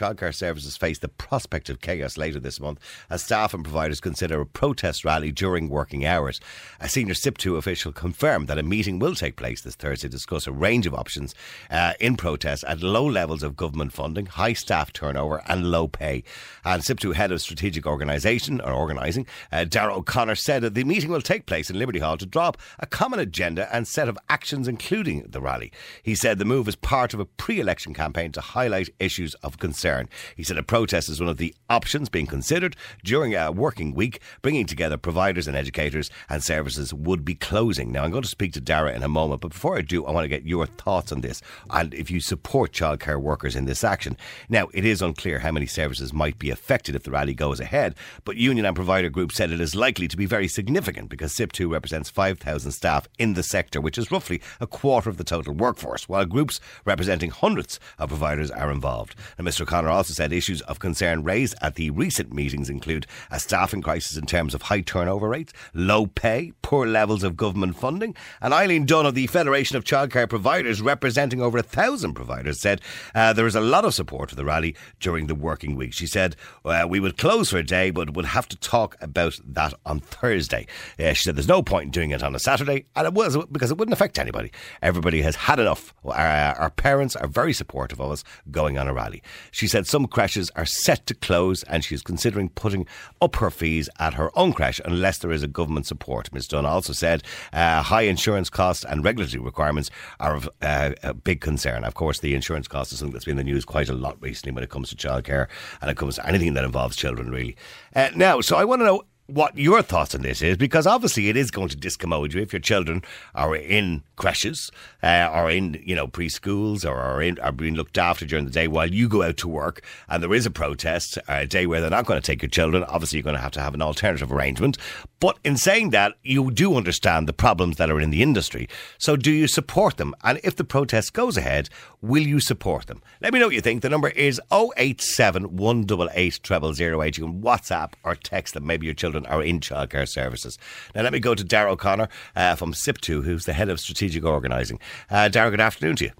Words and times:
Childcare 0.00 0.34
services 0.34 0.78
face 0.78 0.98
the 0.98 1.08
prospect 1.08 1.68
of 1.68 1.82
chaos 1.82 2.16
later 2.16 2.40
this 2.40 2.58
month 2.58 2.80
as 3.10 3.22
staff 3.22 3.52
and 3.52 3.62
providers 3.62 4.00
consider 4.00 4.40
a 4.40 4.46
protest 4.46 5.04
rally 5.04 5.30
during 5.30 5.68
working 5.68 6.06
hours. 6.06 6.40
A 6.80 6.88
senior 6.88 7.12
SIPTU 7.12 7.58
official 7.58 7.92
confirmed 7.92 8.48
that 8.48 8.56
a 8.56 8.62
meeting 8.62 8.98
will 8.98 9.14
take 9.14 9.36
place 9.36 9.60
this 9.60 9.74
Thursday 9.74 10.08
to 10.08 10.12
discuss 10.12 10.46
a 10.46 10.52
range 10.52 10.86
of 10.86 10.94
options 10.94 11.34
uh, 11.70 11.92
in 12.00 12.16
protest 12.16 12.64
at 12.64 12.80
low 12.80 13.04
levels 13.04 13.42
of 13.42 13.58
government 13.58 13.92
funding, 13.92 14.24
high 14.24 14.54
staff 14.54 14.90
turnover, 14.90 15.42
and 15.46 15.70
low 15.70 15.86
pay. 15.86 16.24
And 16.64 16.82
SIPTU 16.82 17.12
head 17.12 17.30
of 17.30 17.42
strategic 17.42 17.86
organisation 17.86 18.58
or 18.62 18.72
organising, 18.72 19.26
uh, 19.52 19.66
O'Connor, 19.76 20.36
said 20.36 20.62
that 20.62 20.72
the 20.72 20.84
meeting 20.84 21.10
will 21.10 21.20
take 21.20 21.44
place 21.44 21.68
in 21.68 21.78
Liberty 21.78 21.98
Hall 21.98 22.16
to 22.16 22.24
drop 22.24 22.56
a 22.78 22.86
common 22.86 23.20
agenda 23.20 23.68
and 23.70 23.86
set 23.86 24.08
of 24.08 24.18
actions, 24.30 24.66
including 24.66 25.26
the 25.28 25.42
rally. 25.42 25.70
He 26.02 26.14
said 26.14 26.38
the 26.38 26.46
move 26.46 26.68
is 26.68 26.76
part 26.76 27.12
of 27.12 27.20
a 27.20 27.26
pre-election 27.26 27.92
campaign 27.92 28.32
to 28.32 28.40
highlight 28.40 28.88
issues 28.98 29.34
of 29.42 29.58
concern. 29.58 29.89
He 30.36 30.42
said 30.42 30.58
a 30.58 30.62
protest 30.62 31.08
is 31.08 31.20
one 31.20 31.28
of 31.28 31.36
the 31.36 31.54
options 31.68 32.08
being 32.08 32.26
considered 32.26 32.76
during 33.04 33.34
a 33.34 33.50
working 33.50 33.94
week, 33.94 34.20
bringing 34.42 34.66
together 34.66 34.96
providers 34.96 35.48
and 35.48 35.56
educators, 35.56 36.10
and 36.28 36.42
services 36.42 36.94
would 36.94 37.24
be 37.24 37.34
closing. 37.34 37.92
Now, 37.92 38.04
I'm 38.04 38.10
going 38.10 38.22
to 38.22 38.28
speak 38.28 38.52
to 38.54 38.60
Darragh 38.60 38.96
in 38.96 39.02
a 39.02 39.08
moment, 39.08 39.40
but 39.40 39.52
before 39.52 39.76
I 39.76 39.82
do, 39.82 40.04
I 40.04 40.12
want 40.12 40.24
to 40.24 40.28
get 40.28 40.46
your 40.46 40.66
thoughts 40.66 41.12
on 41.12 41.20
this 41.20 41.42
and 41.70 41.92
if 41.94 42.10
you 42.10 42.20
support 42.20 42.72
childcare 42.72 43.20
workers 43.20 43.56
in 43.56 43.64
this 43.64 43.84
action. 43.84 44.16
Now, 44.48 44.68
it 44.72 44.84
is 44.84 45.02
unclear 45.02 45.40
how 45.40 45.52
many 45.52 45.66
services 45.66 46.12
might 46.12 46.38
be 46.38 46.50
affected 46.50 46.94
if 46.94 47.02
the 47.02 47.10
rally 47.10 47.34
goes 47.34 47.60
ahead, 47.60 47.94
but 48.24 48.36
union 48.36 48.66
and 48.66 48.76
provider 48.76 49.08
groups 49.08 49.36
said 49.36 49.50
it 49.50 49.60
is 49.60 49.74
likely 49.74 50.08
to 50.08 50.16
be 50.16 50.26
very 50.26 50.48
significant 50.48 51.08
because 51.08 51.32
SIPTU 51.34 51.70
represents 51.70 52.10
5,000 52.10 52.70
staff 52.72 53.08
in 53.18 53.34
the 53.34 53.42
sector, 53.42 53.80
which 53.80 53.98
is 53.98 54.10
roughly 54.10 54.40
a 54.60 54.66
quarter 54.66 55.10
of 55.10 55.16
the 55.16 55.24
total 55.24 55.54
workforce, 55.54 56.08
while 56.08 56.24
groups 56.24 56.60
representing 56.84 57.30
hundreds 57.30 57.80
of 57.98 58.08
providers 58.08 58.50
are 58.50 58.70
involved. 58.70 59.14
And 59.38 59.46
Mr. 59.46 59.62
O'Connor 59.62 59.79
also 59.88 60.12
said 60.12 60.32
issues 60.32 60.60
of 60.62 60.78
concern 60.78 61.24
raised 61.24 61.54
at 61.60 61.74
the 61.74 61.90
recent 61.90 62.32
meetings 62.32 62.68
include 62.68 63.06
a 63.30 63.40
staffing 63.40 63.82
crisis 63.82 64.16
in 64.16 64.26
terms 64.26 64.54
of 64.54 64.62
high 64.62 64.80
turnover 64.80 65.28
rates, 65.28 65.52
low 65.74 66.06
pay, 66.06 66.52
poor 66.62 66.86
levels 66.86 67.22
of 67.22 67.36
government 67.36 67.76
funding. 67.76 68.14
And 68.40 68.52
Eileen 68.52 68.86
Dunne 68.86 69.06
of 69.06 69.14
the 69.14 69.26
Federation 69.26 69.76
of 69.76 69.84
Childcare 69.84 70.28
Providers, 70.28 70.82
representing 70.82 71.40
over 71.40 71.58
a 71.58 71.62
thousand 71.62 72.14
providers, 72.14 72.60
said 72.60 72.80
uh, 73.14 73.32
there 73.32 73.46
is 73.46 73.54
a 73.54 73.60
lot 73.60 73.84
of 73.84 73.94
support 73.94 74.30
for 74.30 74.36
the 74.36 74.44
rally 74.44 74.74
during 74.98 75.26
the 75.26 75.34
working 75.34 75.76
week. 75.76 75.92
She 75.92 76.06
said 76.06 76.36
uh, 76.64 76.86
we 76.88 77.00
would 77.00 77.16
close 77.16 77.50
for 77.50 77.58
a 77.58 77.64
day, 77.64 77.90
but 77.90 78.14
would 78.14 78.24
have 78.26 78.48
to 78.48 78.56
talk 78.56 78.96
about 79.00 79.38
that 79.44 79.74
on 79.86 80.00
Thursday. 80.00 80.66
Uh, 80.98 81.12
she 81.12 81.24
said 81.24 81.36
there's 81.36 81.48
no 81.48 81.62
point 81.62 81.86
in 81.86 81.90
doing 81.90 82.10
it 82.10 82.22
on 82.22 82.34
a 82.34 82.38
Saturday, 82.38 82.86
and 82.96 83.06
it 83.06 83.14
was 83.14 83.36
because 83.46 83.70
it 83.70 83.78
wouldn't 83.78 83.92
affect 83.92 84.18
anybody. 84.18 84.50
Everybody 84.82 85.22
has 85.22 85.36
had 85.36 85.58
enough. 85.58 85.94
Our, 86.04 86.14
our 86.56 86.70
parents 86.70 87.16
are 87.16 87.28
very 87.28 87.52
supportive 87.52 88.00
of 88.00 88.10
us 88.10 88.24
going 88.50 88.78
on 88.78 88.88
a 88.88 88.94
rally. 88.94 89.22
She 89.50 89.66
said 89.70 89.86
some 89.86 90.06
creches 90.06 90.50
are 90.56 90.66
set 90.66 91.06
to 91.06 91.14
close 91.14 91.62
and 91.64 91.84
she's 91.84 92.02
considering 92.02 92.48
putting 92.50 92.86
up 93.20 93.36
her 93.36 93.50
fees 93.50 93.88
at 93.98 94.14
her 94.14 94.36
own 94.36 94.52
creche 94.52 94.80
unless 94.84 95.18
there 95.18 95.32
is 95.32 95.42
a 95.42 95.48
government 95.48 95.86
support. 95.86 96.32
Ms 96.32 96.48
Dunne 96.48 96.66
also 96.66 96.92
said 96.92 97.22
uh, 97.52 97.82
high 97.82 98.02
insurance 98.02 98.50
costs 98.50 98.84
and 98.84 99.04
regulatory 99.04 99.42
requirements 99.42 99.90
are 100.18 100.34
of 100.34 100.48
uh, 100.60 100.92
a 101.02 101.14
big 101.14 101.40
concern. 101.40 101.84
Of 101.84 101.94
course, 101.94 102.20
the 102.20 102.34
insurance 102.34 102.68
cost 102.68 102.92
is 102.92 102.98
something 102.98 103.12
that's 103.12 103.24
been 103.24 103.38
in 103.38 103.46
the 103.46 103.52
news 103.52 103.64
quite 103.64 103.88
a 103.88 103.94
lot 103.94 104.20
recently 104.20 104.52
when 104.52 104.64
it 104.64 104.70
comes 104.70 104.90
to 104.90 104.96
childcare 104.96 105.48
and 105.80 105.90
it 105.90 105.96
comes 105.96 106.16
to 106.16 106.26
anything 106.26 106.54
that 106.54 106.64
involves 106.64 106.96
children, 106.96 107.30
really. 107.30 107.56
Uh, 107.94 108.10
now, 108.14 108.40
so 108.40 108.56
I 108.56 108.64
want 108.64 108.80
to 108.80 108.86
know 108.86 109.02
what 109.34 109.56
your 109.56 109.82
thoughts 109.82 110.14
on 110.14 110.22
this 110.22 110.42
is 110.42 110.56
because 110.56 110.86
obviously 110.86 111.28
it 111.28 111.36
is 111.36 111.50
going 111.50 111.68
to 111.68 111.76
discommode 111.76 112.32
you 112.32 112.40
if 112.40 112.52
your 112.52 112.60
children 112.60 113.02
are 113.34 113.54
in 113.54 114.02
creches 114.16 114.70
uh, 115.02 115.30
or 115.32 115.50
in 115.50 115.80
you 115.84 115.94
know 115.94 116.06
preschools 116.06 116.84
or 116.84 116.96
are, 116.96 117.22
in, 117.22 117.38
are 117.40 117.52
being 117.52 117.74
looked 117.74 117.98
after 117.98 118.26
during 118.26 118.44
the 118.44 118.50
day 118.50 118.68
while 118.68 118.90
you 118.90 119.08
go 119.08 119.22
out 119.22 119.36
to 119.36 119.48
work 119.48 119.82
and 120.08 120.22
there 120.22 120.34
is 120.34 120.46
a 120.46 120.50
protest 120.50 121.18
a 121.28 121.46
day 121.46 121.66
where 121.66 121.80
they're 121.80 121.90
not 121.90 122.06
going 122.06 122.20
to 122.20 122.26
take 122.26 122.42
your 122.42 122.48
children. 122.48 122.84
Obviously 122.84 123.18
you're 123.18 123.24
going 123.24 123.36
to 123.36 123.42
have 123.42 123.52
to 123.52 123.60
have 123.60 123.74
an 123.74 123.82
alternative 123.82 124.32
arrangement. 124.32 124.76
But 125.20 125.38
in 125.44 125.56
saying 125.56 125.90
that 125.90 126.14
you 126.22 126.50
do 126.50 126.76
understand 126.76 127.28
the 127.28 127.32
problems 127.32 127.76
that 127.76 127.90
are 127.90 128.00
in 128.00 128.10
the 128.10 128.22
industry. 128.22 128.68
So 128.98 129.16
do 129.16 129.30
you 129.30 129.46
support 129.46 129.96
them? 129.96 130.14
And 130.24 130.40
if 130.42 130.56
the 130.56 130.64
protest 130.64 131.12
goes 131.12 131.36
ahead 131.36 131.68
will 132.02 132.22
you 132.22 132.40
support 132.40 132.86
them? 132.86 133.02
Let 133.20 133.32
me 133.32 133.40
know 133.40 133.46
what 133.46 133.54
you 133.54 133.60
think. 133.60 133.82
The 133.82 133.88
number 133.88 134.08
is 134.08 134.40
087 134.50 135.56
188 135.56 136.40
0008 136.46 137.18
you 137.18 137.24
can 137.24 137.42
WhatsApp 137.42 137.92
or 138.04 138.14
text 138.14 138.54
them. 138.54 138.66
Maybe 138.66 138.86
your 138.86 138.94
children 138.94 139.19
children 139.20 139.40
are 139.40 139.42
in 139.42 139.60
childcare 139.60 140.08
services. 140.08 140.58
Now, 140.94 141.02
let 141.02 141.12
me 141.12 141.20
go 141.20 141.34
to 141.34 141.44
Darragh 141.44 141.72
O'Connor 141.72 142.08
uh, 142.36 142.54
from 142.56 142.72
SIPTU, 142.72 143.24
who's 143.24 143.44
the 143.44 143.52
head 143.52 143.68
of 143.68 143.80
strategic 143.80 144.24
organising. 144.24 144.78
Uh, 145.10 145.28
good 145.28 145.60
afternoon 145.60 145.96
to 145.96 146.04
you. 146.04 146.10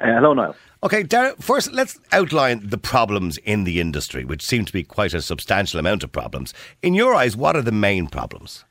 Uh, 0.00 0.14
hello, 0.14 0.32
Niall. 0.32 0.54
Okay, 0.82 1.02
Darragh, 1.02 1.36
first 1.42 1.72
let's 1.72 1.98
outline 2.12 2.60
the 2.68 2.78
problems 2.78 3.38
in 3.38 3.64
the 3.64 3.80
industry, 3.80 4.24
which 4.24 4.44
seem 4.44 4.64
to 4.64 4.72
be 4.72 4.84
quite 4.84 5.14
a 5.14 5.20
substantial 5.20 5.80
amount 5.80 6.04
of 6.04 6.12
problems. 6.12 6.54
In 6.82 6.94
your 6.94 7.14
eyes, 7.14 7.36
what 7.36 7.56
are 7.56 7.62
the 7.62 7.72
main 7.72 8.06
problems? 8.06 8.64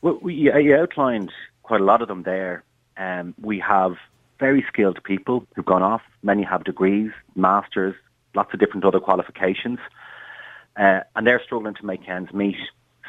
Well, 0.00 0.18
we, 0.22 0.34
you 0.34 0.74
outlined 0.74 1.30
quite 1.62 1.80
a 1.80 1.84
lot 1.84 2.00
of 2.00 2.08
them 2.08 2.22
there. 2.22 2.64
Um, 2.96 3.34
we 3.42 3.58
have 3.60 3.96
very 4.38 4.64
skilled 4.68 5.02
people 5.04 5.46
who've 5.54 5.64
gone 5.64 5.82
off. 5.82 6.02
Many 6.22 6.42
have 6.42 6.64
degrees, 6.64 7.10
masters, 7.34 7.94
lots 8.34 8.54
of 8.54 8.60
different 8.60 8.84
other 8.84 9.00
qualifications, 9.00 9.78
uh, 10.76 11.00
and 11.14 11.26
they're 11.26 11.42
struggling 11.44 11.74
to 11.74 11.86
make 11.86 12.08
ends 12.08 12.32
meet. 12.32 12.56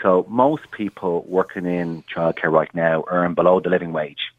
So 0.01 0.25
most 0.29 0.69
people 0.71 1.25
working 1.27 1.65
in 1.65 2.03
childcare 2.03 2.51
right 2.51 2.73
now 2.73 3.03
earn 3.07 3.33
below 3.33 3.59
the 3.59 3.69
living 3.69 3.93
wage. 3.93 4.31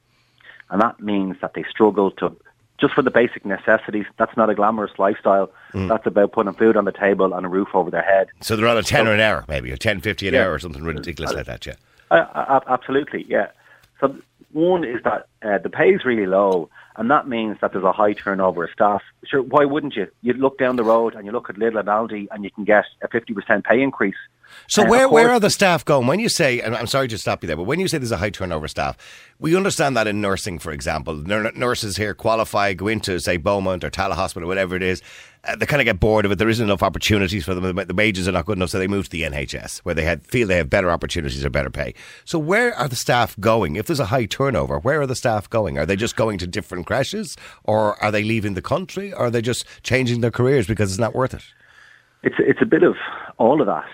And 0.70 0.80
that 0.80 1.00
means 1.00 1.36
that 1.40 1.54
they 1.54 1.64
struggle 1.70 2.10
to, 2.12 2.36
just 2.78 2.94
for 2.94 3.02
the 3.02 3.10
basic 3.10 3.44
necessities, 3.44 4.06
that's 4.18 4.36
not 4.36 4.50
a 4.50 4.54
glamorous 4.54 4.92
lifestyle. 4.98 5.50
Mm. 5.72 5.88
That's 5.88 6.06
about 6.06 6.32
putting 6.32 6.52
food 6.52 6.76
on 6.76 6.84
the 6.84 6.92
table 6.92 7.32
and 7.32 7.44
a 7.44 7.48
roof 7.48 7.68
over 7.74 7.90
their 7.90 8.02
head. 8.02 8.28
So 8.40 8.54
they're 8.54 8.68
on 8.68 8.76
a 8.76 8.82
10 8.82 9.06
so, 9.06 9.12
an 9.12 9.20
hour, 9.20 9.44
maybe, 9.48 9.72
or 9.72 9.76
10, 9.76 10.00
50 10.00 10.28
an 10.28 10.34
yeah, 10.34 10.44
hour 10.44 10.52
or 10.52 10.58
something 10.58 10.82
ridiculous 10.82 11.32
uh, 11.32 11.36
like 11.36 11.46
that, 11.46 11.66
yeah. 11.66 11.74
Uh, 12.10 12.60
absolutely, 12.68 13.24
yeah. 13.28 13.48
So 14.00 14.16
one 14.52 14.84
is 14.84 15.02
that 15.04 15.26
uh, 15.42 15.58
the 15.58 15.70
pay 15.70 15.90
is 15.92 16.04
really 16.04 16.26
low, 16.26 16.70
and 16.96 17.10
that 17.10 17.28
means 17.28 17.58
that 17.60 17.72
there's 17.72 17.84
a 17.84 17.92
high 17.92 18.12
turnover 18.12 18.64
of 18.64 18.70
staff. 18.70 19.02
Sure, 19.24 19.42
why 19.42 19.64
wouldn't 19.64 19.96
you? 19.96 20.08
You 20.22 20.32
look 20.34 20.58
down 20.58 20.76
the 20.76 20.84
road 20.84 21.14
and 21.14 21.26
you 21.26 21.32
look 21.32 21.50
at 21.50 21.56
Lidl 21.56 21.80
and 21.80 21.88
Aldi, 21.88 22.28
and 22.30 22.44
you 22.44 22.50
can 22.50 22.64
get 22.64 22.84
a 23.02 23.08
50% 23.08 23.64
pay 23.64 23.82
increase. 23.82 24.16
So 24.66 24.84
uh, 24.84 24.88
where 24.88 25.08
where 25.08 25.30
are 25.30 25.40
the 25.40 25.50
staff 25.50 25.84
going? 25.84 26.06
When 26.06 26.20
you 26.20 26.28
say, 26.28 26.60
and 26.60 26.76
I'm 26.76 26.86
sorry 26.86 27.08
to 27.08 27.18
stop 27.18 27.42
you 27.42 27.46
there, 27.46 27.56
but 27.56 27.64
when 27.64 27.80
you 27.80 27.88
say 27.88 27.98
there's 27.98 28.12
a 28.12 28.18
high 28.18 28.30
turnover 28.30 28.68
staff, 28.68 28.96
we 29.38 29.56
understand 29.56 29.96
that 29.96 30.06
in 30.06 30.20
nursing, 30.20 30.58
for 30.58 30.72
example, 30.72 31.14
nurses 31.14 31.96
here 31.96 32.12
qualify, 32.12 32.74
go 32.74 32.88
into 32.88 33.18
say 33.18 33.38
Beaumont 33.38 33.82
or 33.82 33.90
Tallaght 33.90 34.16
Hospital, 34.16 34.46
or 34.46 34.48
whatever 34.48 34.76
it 34.76 34.82
is. 34.82 35.00
Uh, 35.44 35.56
they 35.56 35.64
kind 35.66 35.80
of 35.80 35.86
get 35.86 36.00
bored 36.00 36.24
of 36.24 36.32
it. 36.32 36.36
There 36.36 36.48
isn't 36.48 36.64
enough 36.64 36.82
opportunities 36.82 37.44
for 37.44 37.54
them. 37.54 37.76
The 37.76 37.94
wages 37.94 38.28
are 38.28 38.32
not 38.32 38.44
good 38.44 38.58
enough, 38.58 38.70
so 38.70 38.78
they 38.78 38.88
move 38.88 39.04
to 39.04 39.10
the 39.10 39.22
NHS, 39.22 39.78
where 39.78 39.94
they 39.94 40.02
have, 40.02 40.22
feel 40.26 40.48
they 40.48 40.56
have 40.56 40.68
better 40.68 40.90
opportunities 40.90 41.44
or 41.44 41.50
better 41.50 41.70
pay. 41.70 41.94
So 42.24 42.38
where 42.38 42.74
are 42.74 42.88
the 42.88 42.96
staff 42.96 43.38
going? 43.38 43.76
If 43.76 43.86
there's 43.86 44.00
a 44.00 44.06
high 44.06 44.26
turnover, 44.26 44.80
where 44.80 45.00
are 45.00 45.06
the 45.06 45.14
staff 45.14 45.48
going? 45.48 45.78
Are 45.78 45.86
they 45.86 45.96
just 45.96 46.16
going 46.16 46.38
to 46.38 46.46
different 46.46 46.86
creches, 46.86 47.36
or 47.64 48.02
are 48.02 48.10
they 48.10 48.24
leaving 48.24 48.54
the 48.54 48.62
country, 48.62 49.12
or 49.12 49.26
are 49.26 49.30
they 49.30 49.40
just 49.42 49.64
changing 49.82 50.20
their 50.20 50.32
careers 50.32 50.66
because 50.66 50.90
it's 50.90 51.00
not 51.00 51.14
worth 51.14 51.32
it? 51.32 51.44
It's 52.24 52.36
it's 52.40 52.60
a 52.60 52.66
bit 52.66 52.82
of 52.82 52.96
all 53.38 53.60
of 53.60 53.68
that 53.68 53.86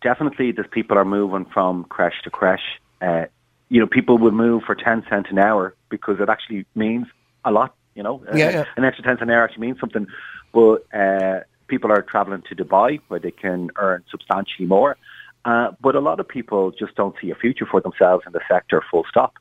definitely 0.00 0.52
there's 0.52 0.68
people 0.70 0.98
are 0.98 1.04
moving 1.04 1.44
from 1.46 1.84
creche 1.84 2.22
to 2.24 2.30
creche. 2.30 2.80
Uh, 3.00 3.26
you 3.68 3.80
know, 3.80 3.86
people 3.86 4.18
will 4.18 4.32
move 4.32 4.62
for 4.64 4.74
10 4.74 5.04
cents 5.08 5.28
an 5.30 5.38
hour 5.38 5.74
because 5.88 6.20
it 6.20 6.28
actually 6.28 6.66
means 6.74 7.06
a 7.44 7.50
lot, 7.50 7.74
you 7.94 8.02
know. 8.02 8.22
Yeah, 8.34 8.46
uh, 8.46 8.50
yeah. 8.50 8.64
An 8.76 8.84
extra 8.84 9.04
10 9.04 9.12
cents 9.12 9.22
an 9.22 9.30
hour 9.30 9.44
actually 9.44 9.66
means 9.66 9.80
something. 9.80 10.06
But 10.52 10.86
uh, 10.92 11.40
people 11.68 11.92
are 11.92 12.02
travelling 12.02 12.42
to 12.48 12.56
Dubai 12.56 13.00
where 13.08 13.20
they 13.20 13.30
can 13.30 13.70
earn 13.76 14.04
substantially 14.10 14.66
more. 14.66 14.96
Uh, 15.44 15.70
but 15.80 15.94
a 15.94 16.00
lot 16.00 16.20
of 16.20 16.28
people 16.28 16.70
just 16.72 16.94
don't 16.96 17.14
see 17.20 17.30
a 17.30 17.34
future 17.34 17.64
for 17.64 17.80
themselves 17.80 18.24
in 18.26 18.32
the 18.32 18.40
sector, 18.48 18.82
full 18.90 19.04
stop. 19.08 19.34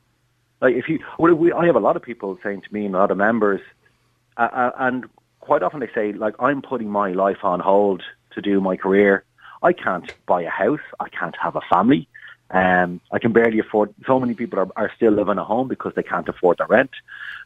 Like 0.61 0.75
if 0.75 0.87
you, 0.87 0.99
well, 1.17 1.33
we, 1.33 1.51
I 1.51 1.65
have 1.65 1.75
a 1.75 1.79
lot 1.79 1.95
of 1.95 2.01
people 2.01 2.37
saying 2.43 2.61
to 2.61 2.73
me 2.73 2.85
and 2.85 2.95
a 2.95 2.97
lot 2.97 3.11
of 3.11 3.17
members, 3.17 3.61
uh, 4.37 4.49
uh, 4.53 4.71
and 4.77 5.05
quite 5.39 5.63
often 5.63 5.79
they 5.79 5.89
say, 5.93 6.13
like, 6.13 6.35
I'm 6.39 6.61
putting 6.61 6.89
my 6.89 7.11
life 7.11 7.43
on 7.43 7.59
hold 7.59 8.03
to 8.31 8.41
do 8.41 8.61
my 8.61 8.77
career 8.77 9.25
I 9.61 9.73
can't 9.73 10.13
buy 10.25 10.41
a 10.43 10.49
house. 10.49 10.79
I 10.99 11.09
can't 11.09 11.35
have 11.41 11.55
a 11.55 11.61
family. 11.71 12.07
Um, 12.51 12.99
I 13.11 13.19
can 13.19 13.31
barely 13.31 13.59
afford. 13.59 13.93
So 14.07 14.19
many 14.19 14.33
people 14.33 14.57
are, 14.57 14.67
are 14.75 14.91
still 14.95 15.11
living 15.11 15.37
at 15.37 15.45
home 15.45 15.67
because 15.67 15.93
they 15.95 16.01
can't 16.01 16.27
afford 16.27 16.57
the 16.57 16.65
rent. 16.65 16.89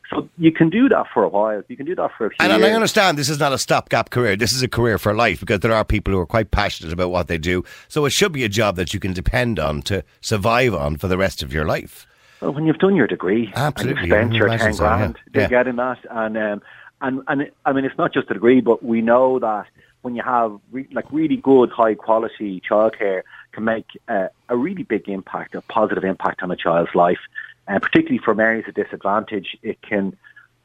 So 0.10 0.30
you 0.38 0.51
can 0.51 0.69
do 0.69 0.88
that 0.89 1.07
for 1.13 1.24
a 1.24 1.30
while. 1.30 1.62
You 1.68 1.75
can 1.75 1.86
do 1.86 1.95
that 1.95 2.12
for 2.18 2.27
a 2.27 2.30
few 2.30 2.38
and, 2.39 2.51
years. 2.51 2.63
And 2.63 2.71
I 2.71 2.75
understand 2.75 3.18
this 3.18 3.30
is 3.30 3.39
not 3.39 3.51
a 3.51 3.57
stopgap 3.57 4.12
career. 4.12 4.38
This 4.38 4.54
is 4.54 4.63
a 4.63 4.68
career 4.69 4.98
for 4.98 5.13
life 5.13 5.42
because 5.42 5.60
there 5.60 5.74
are 5.74 5.83
people 5.83 6.13
who 6.13 6.19
are 6.19 6.25
quite 6.25 6.51
passionate 6.51 6.94
about 6.94 7.10
what 7.10 7.27
they 7.27 7.38
do. 7.38 7.65
So 7.89 8.06
it 8.06 8.13
should 8.13 8.31
be 8.31 8.44
a 8.44 8.50
job 8.50 8.75
that 8.77 8.94
you 8.94 9.00
can 9.00 9.12
depend 9.12 9.60
on 9.60 9.81
to 9.83 10.06
survive 10.21 10.74
on 10.74 10.95
for 10.98 11.07
the 11.07 11.18
rest 11.18 11.44
of 11.44 11.51
your 11.51 11.65
life. 11.65 12.07
Well, 12.39 12.54
when 12.54 12.65
you've 12.65 12.80
done 12.80 12.95
your 12.95 13.07
degree 13.07 13.51
Absolutely. 13.56 14.04
and 14.04 14.07
you've 14.07 14.18
spent 14.18 14.33
your 14.33 14.57
ten 14.57 14.74
so, 14.74 14.80
grand, 14.80 15.19
yeah. 15.33 15.42
you're 15.42 15.50
getting 15.50 15.77
that, 15.77 16.00
and 16.10 16.38
um, 16.38 16.62
and 17.01 17.21
and 17.27 17.51
I 17.65 17.71
mean 17.71 17.86
it's 17.86 17.98
not 17.98 18.13
just 18.13 18.30
a 18.30 18.33
degree, 18.33 18.60
but 18.60 18.83
we 18.83 19.01
know 19.01 19.39
that 19.39 19.65
when 20.04 20.16
you 20.16 20.22
have 20.22 20.60
re- 20.72 20.88
like 20.92 21.12
really 21.12 21.38
good, 21.38 21.72
high 21.72 21.96
quality 21.96 22.62
childcare, 22.70 23.24
can 23.52 23.64
make 23.64 23.88
uh, 24.08 24.28
a 24.50 24.56
really 24.56 24.84
big 24.84 25.10
impact, 25.10 25.56
a 25.56 25.62
positive 25.62 26.04
impact 26.04 26.44
on 26.44 26.52
a 26.52 26.56
child's 26.56 26.94
life, 26.94 27.20
and 27.68 27.82
particularly 27.82 28.20
from 28.24 28.40
areas 28.40 28.68
of 28.68 28.76
disadvantage, 28.76 29.58
it 29.64 29.82
can 29.82 30.16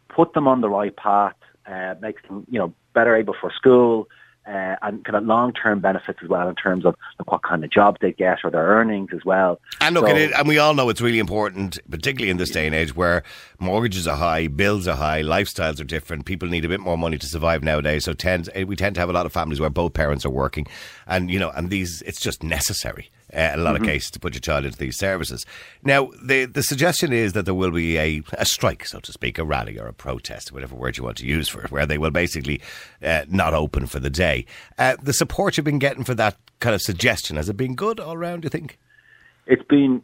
put 0.09 0.35
them 0.35 0.47
on 0.47 0.61
the 0.61 0.69
right 0.69 0.95
path, 0.95 1.37
uh, 1.67 1.95
makes 2.01 2.21
them 2.25 2.47
you 2.51 2.59
know 2.59 2.75
better 2.93 3.17
able 3.17 3.35
for 3.41 3.51
school, 3.53 4.09
uh, 4.49 4.77
and 4.83 5.05
kind 5.05 5.17
of 5.17 5.25
long-term 5.25 5.81
benefits 5.81 6.19
as 6.23 6.29
well 6.29 6.49
in 6.49 6.55
terms 6.55 6.85
of 6.87 6.97
like, 7.19 7.31
what 7.31 7.43
kind 7.43 7.63
of 7.63 7.71
jobs 7.71 7.99
they 8.01 8.13
get 8.13 8.39
or 8.45 8.51
their 8.51 8.67
earnings 8.67 9.11
as 9.15 9.25
well. 9.25 9.61
And 9.81 9.95
look, 9.95 10.07
So- 10.09 10.17
it, 10.17 10.33
and 10.33 10.49
we 10.49 10.59
all 10.59 10.75
know 10.75 10.89
it's 10.89 11.01
really 11.01 11.19
important, 11.19 11.79
particularly 11.91 12.31
in 12.31 12.39
this 12.39 12.51
day 12.51 12.67
and 12.67 12.75
age 12.75 12.97
where 12.97 13.23
mortgages 13.59 14.09
are 14.09 14.17
high, 14.17 14.47
bills 14.47 14.89
are 14.89 14.97
high, 14.97 15.23
lifestyles 15.23 15.81
are 15.81 15.85
different. 15.85 16.25
People 16.25 16.49
need 16.49 16.65
a 16.65 16.69
bit 16.69 16.81
more 16.81 16.97
money 16.97 17.19
to 17.19 17.27
survive 17.27 17.63
nowadays. 17.63 18.05
So 18.05 18.15
tend, 18.15 18.49
eh, 18.55 18.65
we 18.65 18.75
tend 18.77 18.95
to 18.95 19.01
have 19.01 19.11
a 19.11 19.13
lot 19.13 19.27
of 19.27 19.33
families 19.33 19.61
where 19.61 19.71
both 19.71 19.93
parents 19.95 20.25
are 20.25 20.31
working, 20.31 20.67
and 21.07 21.31
you 21.31 21.39
know, 21.39 21.51
and 21.51 21.69
these 21.71 22.03
it's 22.03 22.21
just 22.21 22.43
necessary. 22.43 23.11
Uh, 23.35 23.51
in 23.53 23.61
a 23.61 23.63
lot 23.63 23.77
of 23.77 23.83
cases, 23.83 24.11
to 24.11 24.19
put 24.19 24.33
your 24.33 24.41
child 24.41 24.65
into 24.65 24.79
these 24.79 24.99
services. 24.99 25.45
Now, 25.83 26.11
the 26.23 26.47
the 26.47 26.63
suggestion 26.63 27.13
is 27.13 27.35
that 27.35 27.45
there 27.45 27.55
will 27.55 27.71
be 27.71 27.99
a, 27.99 28.23
a 28.33 28.47
strike, 28.47 28.87
so 28.87 29.01
to 29.01 29.13
speak, 29.13 29.39
a 29.39 29.45
rally 29.45 29.79
or 29.79 29.87
a 29.87 29.93
protest, 29.93 30.51
whatever 30.51 30.75
word 30.75 30.97
you 30.97 31.05
want 31.05 31.19
to 31.19 31.27
use 31.27 31.49
for 31.49 31.63
it, 31.63 31.71
where 31.71 31.85
they 31.85 31.99
will 31.99 32.11
basically 32.11 32.61
uh, 33.03 33.25
not 33.29 33.53
open 33.53 33.87
for 33.87 34.01
the 34.01 34.11
day. 34.11 34.47
Uh, 34.79 34.97
the 35.03 35.13
support 35.13 35.57
you've 35.57 35.65
been 35.65 35.79
getting 35.79 36.05
for 36.05 36.15
that 36.15 36.37
kind 36.61 36.75
of 36.75 36.81
suggestion 36.81 37.37
has 37.37 37.49
it 37.49 37.57
been 37.57 37.75
good 37.75 38.01
all 38.01 38.17
round? 38.17 38.43
Do 38.43 38.47
you 38.47 38.51
think? 38.51 38.79
it's 39.49 39.65
been 39.65 40.03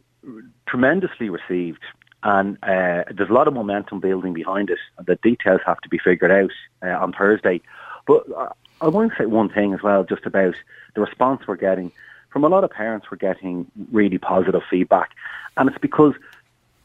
tremendously 0.67 1.29
received, 1.29 1.83
and 2.23 2.57
uh, 2.63 3.05
there's 3.15 3.29
a 3.29 3.33
lot 3.33 3.47
of 3.47 3.53
momentum 3.53 3.99
building 3.99 4.33
behind 4.33 4.69
it. 4.69 4.79
The 5.05 5.15
details 5.15 5.61
have 5.65 5.79
to 5.81 5.89
be 5.89 5.99
figured 5.99 6.31
out 6.31 6.51
uh, 6.83 6.97
on 6.99 7.13
Thursday. 7.13 7.61
But 8.07 8.25
uh, 8.35 8.49
I 8.81 8.87
want 8.89 9.11
to 9.11 9.17
say 9.17 9.27
one 9.27 9.49
thing 9.49 9.73
as 9.73 9.83
well, 9.83 10.03
just 10.03 10.25
about 10.25 10.55
the 10.95 11.01
response 11.01 11.43
we're 11.47 11.55
getting 11.55 11.91
from 12.35 12.43
a 12.43 12.49
lot 12.49 12.65
of 12.65 12.69
parents. 12.69 13.07
We're 13.09 13.15
getting 13.15 13.65
really 13.93 14.17
positive 14.17 14.61
feedback, 14.69 15.11
and 15.55 15.69
it's 15.69 15.77
because 15.77 16.15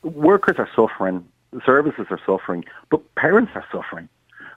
workers 0.05 0.55
are 0.59 0.69
suffering, 0.77 1.27
services 1.67 2.07
are 2.09 2.21
suffering, 2.25 2.65
but 2.89 3.17
parents 3.17 3.51
are 3.57 3.65
suffering. 3.73 4.09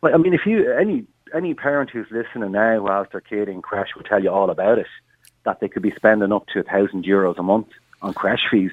Like, 0.04 0.14
I 0.14 0.18
mean, 0.18 0.36
if 0.36 0.46
you 0.46 0.72
any 0.72 1.04
any 1.34 1.56
parent 1.56 1.90
who's 1.90 2.06
listening 2.12 2.52
now 2.52 2.80
whilst 2.84 3.12
their 3.12 3.22
kid 3.22 3.50
in 3.50 3.64
creche 3.64 3.96
will 3.96 4.04
tell 4.04 4.22
you 4.22 4.30
all 4.30 4.52
about 4.52 4.78
it, 4.78 4.86
that 5.46 5.62
they 5.62 5.68
could 5.68 5.82
be 5.82 5.92
spending 5.96 6.32
up 6.32 6.46
to 6.54 6.60
a 6.60 6.64
thousand 6.64 7.06
euros 7.06 7.40
a 7.40 7.44
month 7.44 7.70
on 8.04 8.14
creche 8.14 8.46
fees. 8.52 8.72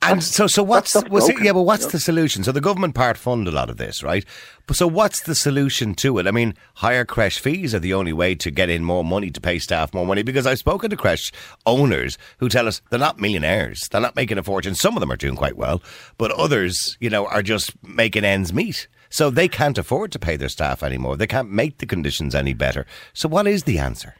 And 0.00 0.22
so, 0.22 0.46
so 0.46 0.62
what's 0.62 0.94
was 1.10 1.28
it, 1.28 1.42
yeah? 1.42 1.52
But 1.52 1.62
what's 1.62 1.82
you 1.82 1.88
know? 1.88 1.92
the 1.92 1.98
solution? 1.98 2.44
So 2.44 2.52
the 2.52 2.60
government 2.60 2.94
part 2.94 3.16
fund 3.16 3.48
a 3.48 3.50
lot 3.50 3.68
of 3.68 3.78
this, 3.78 4.02
right? 4.02 4.24
But 4.66 4.76
so 4.76 4.86
what's 4.86 5.22
the 5.22 5.34
solution 5.34 5.94
to 5.96 6.18
it? 6.18 6.26
I 6.26 6.30
mean, 6.30 6.54
higher 6.74 7.04
creche 7.04 7.40
fees 7.40 7.74
are 7.74 7.80
the 7.80 7.94
only 7.94 8.12
way 8.12 8.36
to 8.36 8.50
get 8.50 8.70
in 8.70 8.84
more 8.84 9.04
money 9.04 9.30
to 9.30 9.40
pay 9.40 9.58
staff 9.58 9.92
more 9.92 10.06
money. 10.06 10.22
Because 10.22 10.46
I've 10.46 10.58
spoken 10.58 10.90
to 10.90 10.96
creche 10.96 11.32
owners 11.66 12.16
who 12.38 12.48
tell 12.48 12.68
us 12.68 12.80
they're 12.90 12.98
not 12.98 13.18
millionaires, 13.18 13.88
they're 13.88 14.00
not 14.00 14.14
making 14.14 14.38
a 14.38 14.42
fortune. 14.42 14.76
Some 14.76 14.96
of 14.96 15.00
them 15.00 15.10
are 15.10 15.16
doing 15.16 15.36
quite 15.36 15.56
well, 15.56 15.82
but 16.16 16.30
others, 16.30 16.96
you 17.00 17.10
know, 17.10 17.26
are 17.26 17.42
just 17.42 17.72
making 17.82 18.24
ends 18.24 18.52
meet. 18.52 18.86
So 19.10 19.30
they 19.30 19.48
can't 19.48 19.78
afford 19.78 20.12
to 20.12 20.18
pay 20.18 20.36
their 20.36 20.48
staff 20.48 20.82
anymore. 20.82 21.16
They 21.16 21.26
can't 21.26 21.50
make 21.50 21.78
the 21.78 21.86
conditions 21.86 22.34
any 22.34 22.54
better. 22.54 22.86
So 23.14 23.28
what 23.28 23.46
is 23.46 23.64
the 23.64 23.78
answer? 23.78 24.14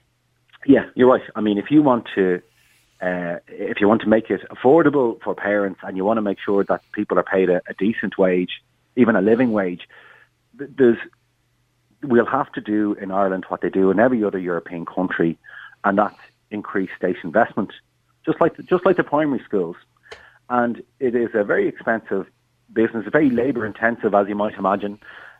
Yeah, 0.67 0.87
you're 0.97 1.09
right. 1.09 1.23
I 1.37 1.41
mean, 1.41 1.57
if 1.57 1.71
you 1.71 1.83
want 1.83 2.09
to, 2.15 2.43
uh, 3.01 3.37
if 3.47 3.81
you 3.81 3.89
want 3.89 4.03
to 4.03 4.09
make 4.09 4.31
it 4.31 4.41
affordable 4.51 5.21
for 5.23 5.35
parents, 5.35 5.81
and 5.83 5.97
you 5.97 6.05
want 6.05 6.19
to 6.19 6.23
make 6.23 6.39
sure 6.45 6.65
that 6.65 6.83
people 6.93 7.19
are 7.19 7.23
paid 7.23 7.49
a, 7.49 7.61
a 7.69 7.75
decent 7.79 8.19
wage, 8.19 8.63
even 8.97 9.15
a 9.15 9.21
living 9.21 9.53
wage, 9.53 9.89
there's 10.55 10.99
we'll 12.03 12.27
have 12.27 12.53
to 12.53 12.61
do 12.61 12.95
in 12.95 13.11
Ireland 13.11 13.45
what 13.49 13.61
they 13.61 13.71
do 13.71 13.91
in 13.91 13.99
every 13.99 14.23
other 14.25 14.39
European 14.39 14.87
country, 14.87 15.39
and 15.85 15.99
that's 15.99 16.19
increase 16.51 16.91
state 16.97 17.17
investment, 17.23 17.73
just 18.25 18.41
like 18.41 18.57
the, 18.57 18.63
just 18.63 18.85
like 18.87 18.97
the 18.97 19.05
primary 19.05 19.43
schools. 19.45 19.77
And 20.51 20.83
it 20.99 21.15
is 21.15 21.31
a 21.35 21.45
very 21.45 21.69
expensive 21.69 22.27
business, 22.73 23.07
very 23.11 23.31
labour 23.31 23.67
intensive, 23.67 24.15
as 24.15 24.29
you 24.29 24.35
might 24.35 24.55
imagine. 24.55 24.99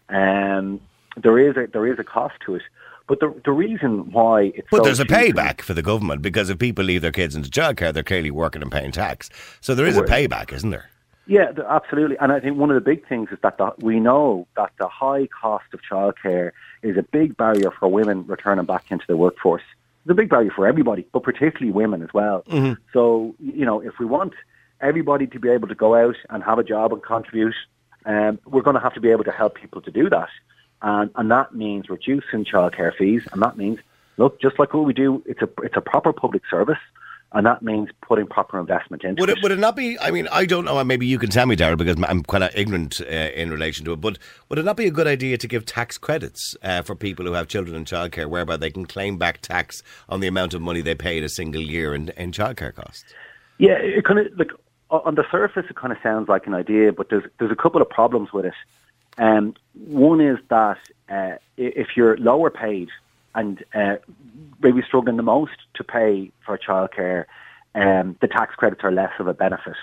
Um, 0.09 0.81
there 1.17 1.39
is 1.39 1.57
a 1.57 1.67
there 1.73 1.87
is 1.87 1.99
a 1.99 2.05
cost 2.05 2.35
to 2.47 2.55
it, 2.57 2.63
but 3.09 3.21
the 3.21 3.35
the 3.45 3.53
reason 3.53 4.13
why 4.13 4.53
it's 4.55 4.69
But 4.71 4.79
so 4.79 4.83
there's 4.85 5.01
a 5.01 5.05
payback 5.05 5.63
for 5.63 5.75
the 5.75 5.83
government 5.83 6.23
because 6.23 6.51
if 6.51 6.59
people 6.59 6.85
leave 6.85 7.03
their 7.03 7.13
kids 7.13 7.35
into 7.35 7.51
childcare, 7.51 7.93
they're 7.93 8.03
clearly 8.03 8.31
working 8.31 8.63
and 8.63 8.71
paying 8.71 8.93
tax. 8.93 9.31
So 9.61 9.75
there 9.75 9.87
is 9.87 9.97
a 9.97 10.03
payback, 10.03 10.53
isn't 10.53 10.71
there? 10.71 10.91
Yeah, 11.27 11.53
absolutely. 11.69 12.17
And 12.21 12.33
I 12.33 12.41
think 12.41 12.57
one 12.57 12.71
of 12.71 12.75
the 12.75 12.81
big 12.81 13.07
things 13.07 13.29
is 13.31 13.39
that 13.43 13.59
the, 13.59 13.75
we 13.81 14.01
know 14.01 14.47
that 14.57 14.73
the 14.79 14.89
high 14.89 15.27
cost 15.27 15.67
of 15.75 15.81
childcare 15.83 16.53
is 16.83 16.97
a 16.97 17.03
big 17.03 17.37
barrier 17.37 17.71
for 17.71 17.87
women 17.89 18.27
returning 18.27 18.65
back 18.65 18.91
into 18.91 19.05
the 19.07 19.17
workforce. 19.17 19.63
It's 20.05 20.11
a 20.11 20.15
big 20.15 20.31
barrier 20.31 20.51
for 20.51 20.67
everybody, 20.67 21.07
but 21.13 21.23
particularly 21.23 21.71
women 21.71 22.03
as 22.03 22.15
well. 22.15 22.45
So, 22.95 23.35
you 23.41 23.67
know, 23.67 23.81
if 23.81 23.99
we 24.01 24.07
want 24.07 24.33
everybody 24.81 25.27
to 25.27 25.39
be 25.39 25.51
able 25.51 25.69
to 25.69 25.75
go 25.75 25.95
out 25.95 26.17
and 26.31 26.43
have 26.43 26.59
a 26.59 26.65
job 26.65 26.95
and 26.95 27.03
contribute, 27.03 27.55
um, 28.07 28.39
we're 28.47 28.63
going 28.63 28.77
to 28.77 28.81
have 28.81 28.95
to 28.95 29.01
be 29.01 29.11
able 29.11 29.25
to 29.25 29.33
help 29.33 29.55
people 29.57 29.83
to 29.83 29.91
do 29.91 30.09
that. 30.09 30.31
And, 30.83 31.11
and 31.17 31.31
that 31.31 31.55
means 31.55 31.89
reducing 31.89 32.45
childcare 32.45 32.95
fees. 32.97 33.27
And 33.33 33.43
that 33.43 33.57
means, 33.57 33.79
look, 34.17 34.41
just 34.41 34.59
like 34.59 34.75
what 34.75 34.85
we 34.85 34.93
do, 34.93 35.23
it's 35.27 35.43
a, 35.43 35.49
it's 35.63 35.77
a 35.77 35.81
proper 35.81 36.13
public 36.13 36.43
service. 36.51 36.79
And 37.33 37.45
that 37.45 37.61
means 37.61 37.91
putting 38.01 38.27
proper 38.27 38.59
investment 38.59 39.05
into 39.05 39.21
Would 39.21 39.29
it. 39.29 39.37
it, 39.37 39.43
would 39.43 39.53
it 39.53 39.59
not 39.59 39.77
be? 39.77 39.99
I 39.99 40.11
mean, 40.11 40.29
I 40.33 40.47
don't 40.47 40.65
know. 40.65 40.83
Maybe 40.83 41.05
you 41.07 41.19
can 41.19 41.29
tell 41.29 41.45
me, 41.45 41.57
Darragh, 41.57 41.77
because 41.77 42.03
I'm 42.03 42.23
quite 42.23 42.51
ignorant 42.55 43.03
uh, 43.03 43.05
in 43.05 43.51
relation 43.51 43.85
to 43.85 43.93
it. 43.93 44.01
But 44.01 44.19
would 44.49 44.59
it 44.59 44.65
not 44.65 44.79
be 44.79 44.87
a 44.87 44.91
good 44.91 45.07
idea 45.07 45.37
to 45.37 45.47
give 45.47 45.67
tax 45.67 45.99
credits 45.99 46.57
uh, 46.63 46.81
for 46.81 46.95
people 46.95 47.27
who 47.27 47.33
have 47.33 47.47
children 47.47 47.77
in 47.77 47.85
childcare, 47.85 48.31
whereby 48.31 48.57
they 48.57 48.71
can 48.71 48.87
claim 48.87 49.19
back 49.19 49.43
tax 49.43 49.83
on 50.09 50.21
the 50.21 50.27
amount 50.27 50.55
of 50.55 50.63
money 50.63 50.81
they 50.81 50.95
paid 50.95 51.23
a 51.23 51.29
single 51.29 51.61
year 51.61 51.95
in, 51.95 52.09
in 52.17 52.33
childcare 52.33 52.75
costs? 52.75 53.13
Yeah, 53.59 53.73
it 53.73 54.07
kind 54.07 54.21
of 54.21 54.39
like 54.39 54.53
on 54.91 55.15
the 55.17 55.25
surface, 55.31 55.67
it 55.69 55.77
kind 55.77 55.93
of 55.93 55.99
sounds 56.03 56.31
like 56.31 56.47
an 56.47 56.55
idea, 56.55 56.93
but 56.93 57.11
there's 57.11 57.25
there's 57.39 57.53
a 57.53 57.57
couple 57.57 57.83
of 57.83 57.91
problems 57.91 58.33
with 58.33 58.47
it. 58.47 58.55
Um, 59.19 59.55
one 59.75 60.21
is 60.21 60.39
that 60.49 60.79
uh, 61.09 61.37
if 61.57 61.97
you're 61.97 62.17
lower 62.19 62.51
paid 62.51 62.89
and 63.35 63.63
uh, 63.75 63.97
maybe 64.63 64.83
struggling 64.83 65.17
the 65.17 65.23
most 65.23 65.57
to 65.75 65.85
pay 65.85 66.31
for 66.47 66.57
childcare, 66.57 67.25
um, 67.75 68.17
the 68.21 68.29
tax 68.29 68.55
credits 68.55 68.83
are 68.85 68.93
less 68.93 69.13
of 69.19 69.27
a 69.27 69.35
benefit. 69.35 69.77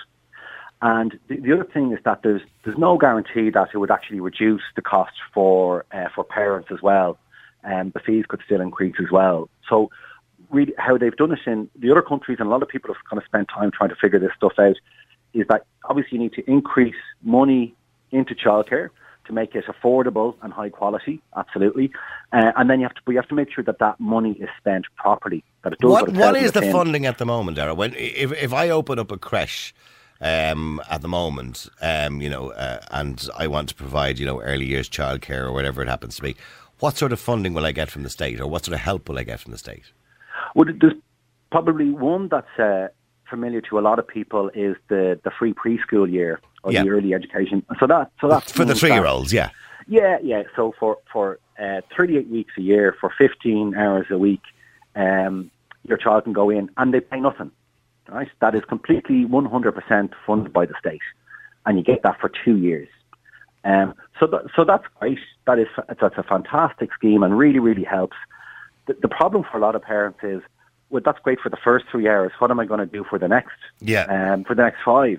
And 0.82 1.18
the, 1.28 1.36
the 1.36 1.52
other 1.52 1.64
thing 1.64 1.92
is 1.92 1.98
that 2.04 2.22
there's 2.22 2.42
there's 2.64 2.76
no 2.76 2.98
guarantee 2.98 3.50
that 3.50 3.70
it 3.72 3.78
would 3.78 3.90
actually 3.90 4.20
reduce 4.20 4.62
the 4.74 4.82
cost 4.82 5.14
for 5.32 5.84
uh, 5.92 6.08
for 6.14 6.24
parents 6.24 6.68
as 6.70 6.82
well. 6.82 7.18
Um, 7.64 7.90
the 7.90 8.00
fees 8.00 8.24
could 8.28 8.40
still 8.44 8.60
increase 8.60 8.96
as 9.00 9.10
well. 9.10 9.48
So 9.68 9.90
really 10.50 10.74
how 10.78 10.98
they've 10.98 11.16
done 11.16 11.32
it 11.32 11.40
in 11.46 11.68
the 11.76 11.90
other 11.90 12.02
countries, 12.02 12.38
and 12.40 12.48
a 12.48 12.50
lot 12.50 12.62
of 12.62 12.68
people 12.68 12.92
have 12.92 13.02
kind 13.08 13.20
of 13.20 13.24
spent 13.24 13.48
time 13.48 13.70
trying 13.70 13.88
to 13.88 13.96
figure 13.96 14.18
this 14.18 14.32
stuff 14.36 14.52
out, 14.58 14.76
is 15.32 15.46
that 15.48 15.64
obviously 15.84 16.18
you 16.18 16.24
need 16.24 16.34
to 16.34 16.48
increase 16.50 16.94
money 17.22 17.74
into 18.12 18.34
childcare 18.34 18.90
to 19.26 19.32
make 19.32 19.54
it 19.54 19.64
affordable 19.66 20.34
and 20.42 20.52
high 20.52 20.68
quality, 20.68 21.20
absolutely, 21.36 21.90
uh, 22.32 22.52
and 22.56 22.68
then 22.70 22.80
you 22.80 22.86
have 22.86 22.94
to 22.94 23.02
we 23.06 23.14
have 23.16 23.28
to 23.28 23.34
make 23.34 23.50
sure 23.52 23.64
that 23.64 23.78
that 23.78 23.98
money 24.00 24.32
is 24.32 24.48
spent 24.58 24.86
properly. 24.96 25.44
That 25.62 25.74
it 25.74 25.78
does 25.80 25.90
What 25.90 26.08
what, 26.08 26.16
What 26.16 26.36
is 26.36 26.52
the 26.52 26.62
funding 26.62 27.06
at 27.06 27.18
the 27.18 27.26
moment, 27.26 27.56
Darragh? 27.56 27.76
When 27.76 27.94
if 27.96 28.32
if 28.32 28.52
I 28.52 28.70
open 28.70 28.98
up 28.98 29.10
a 29.10 29.18
creche 29.18 29.74
um, 30.20 30.80
at 30.88 31.02
the 31.02 31.08
moment, 31.08 31.68
um, 31.82 32.20
you 32.20 32.30
know, 32.30 32.50
uh, 32.52 32.80
and 32.90 33.28
I 33.36 33.46
want 33.46 33.68
to 33.68 33.74
provide, 33.74 34.18
you 34.18 34.26
know, 34.26 34.40
early 34.40 34.66
years 34.66 34.88
childcare 34.88 35.44
or 35.44 35.52
whatever 35.52 35.82
it 35.82 35.88
happens 35.88 36.16
to 36.16 36.22
be, 36.22 36.36
what 36.80 36.96
sort 36.96 37.12
of 37.12 37.20
funding 37.20 37.54
will 37.54 37.66
I 37.66 37.72
get 37.72 37.90
from 37.90 38.02
the 38.02 38.10
state, 38.10 38.40
or 38.40 38.46
what 38.46 38.64
sort 38.64 38.74
of 38.74 38.80
help 38.80 39.08
will 39.08 39.18
I 39.18 39.24
get 39.24 39.40
from 39.40 39.52
the 39.52 39.58
state? 39.58 39.92
Well, 40.54 40.66
there's 40.80 40.94
probably 41.50 41.90
one 41.90 42.28
that's 42.28 42.58
uh, 42.58 42.88
familiar 43.28 43.60
to 43.62 43.78
a 43.78 43.80
lot 43.80 43.98
of 43.98 44.06
people 44.06 44.50
is 44.54 44.76
the, 44.88 45.18
the 45.24 45.30
free 45.38 45.54
preschool 45.54 46.10
year 46.10 46.40
or 46.66 46.72
Yeah. 46.72 46.82
the 46.82 46.90
early 46.90 47.14
education. 47.14 47.64
So 47.78 47.86
that 47.86 48.10
so 48.20 48.28
that's 48.28 48.50
For 48.52 48.64
the 48.64 48.74
three 48.74 48.92
year 48.92 49.06
olds, 49.06 49.32
yeah. 49.32 49.50
Yeah, 49.86 50.18
yeah. 50.22 50.42
So 50.56 50.74
for 50.80 50.98
for 51.12 51.38
uh, 51.58 51.80
38 51.96 52.28
weeks 52.28 52.52
a 52.58 52.60
year, 52.60 52.94
for 53.00 53.10
15 53.16 53.74
hours 53.76 54.06
a 54.10 54.18
week, 54.18 54.42
um, 54.96 55.50
your 55.84 55.96
child 55.96 56.24
can 56.24 56.32
go 56.32 56.50
in 56.50 56.68
and 56.76 56.92
they 56.92 57.00
pay 57.00 57.20
nothing. 57.20 57.52
Right? 58.08 58.28
That 58.40 58.54
is 58.54 58.64
completely 58.68 59.24
100% 59.24 60.10
funded 60.26 60.52
by 60.52 60.66
the 60.66 60.74
state, 60.78 61.00
and 61.64 61.76
you 61.78 61.84
get 61.84 62.02
that 62.02 62.20
for 62.20 62.30
two 62.44 62.56
years. 62.56 62.88
Um, 63.64 63.94
so 64.18 64.26
that, 64.28 64.42
so 64.54 64.64
that's 64.64 64.84
great. 64.98 65.18
That 65.46 65.58
is 65.58 65.68
that's 66.00 66.18
a 66.18 66.22
fantastic 66.24 66.92
scheme 66.92 67.22
and 67.22 67.38
really 67.38 67.60
really 67.60 67.84
helps. 67.84 68.16
The, 68.86 68.94
the 69.00 69.08
problem 69.08 69.44
for 69.50 69.56
a 69.58 69.60
lot 69.60 69.74
of 69.76 69.82
parents 69.82 70.18
is, 70.22 70.40
well, 70.90 71.02
that's 71.04 71.18
great 71.20 71.40
for 71.40 71.50
the 71.50 71.56
first 71.62 71.84
three 71.90 72.08
hours. 72.08 72.32
What 72.40 72.50
am 72.50 72.58
I 72.60 72.64
going 72.66 72.80
to 72.80 72.86
do 72.86 73.04
for 73.08 73.18
the 73.18 73.28
next? 73.28 73.58
Yeah. 73.80 74.04
Um, 74.04 74.44
for 74.44 74.54
the 74.54 74.62
next 74.62 74.80
five. 74.84 75.18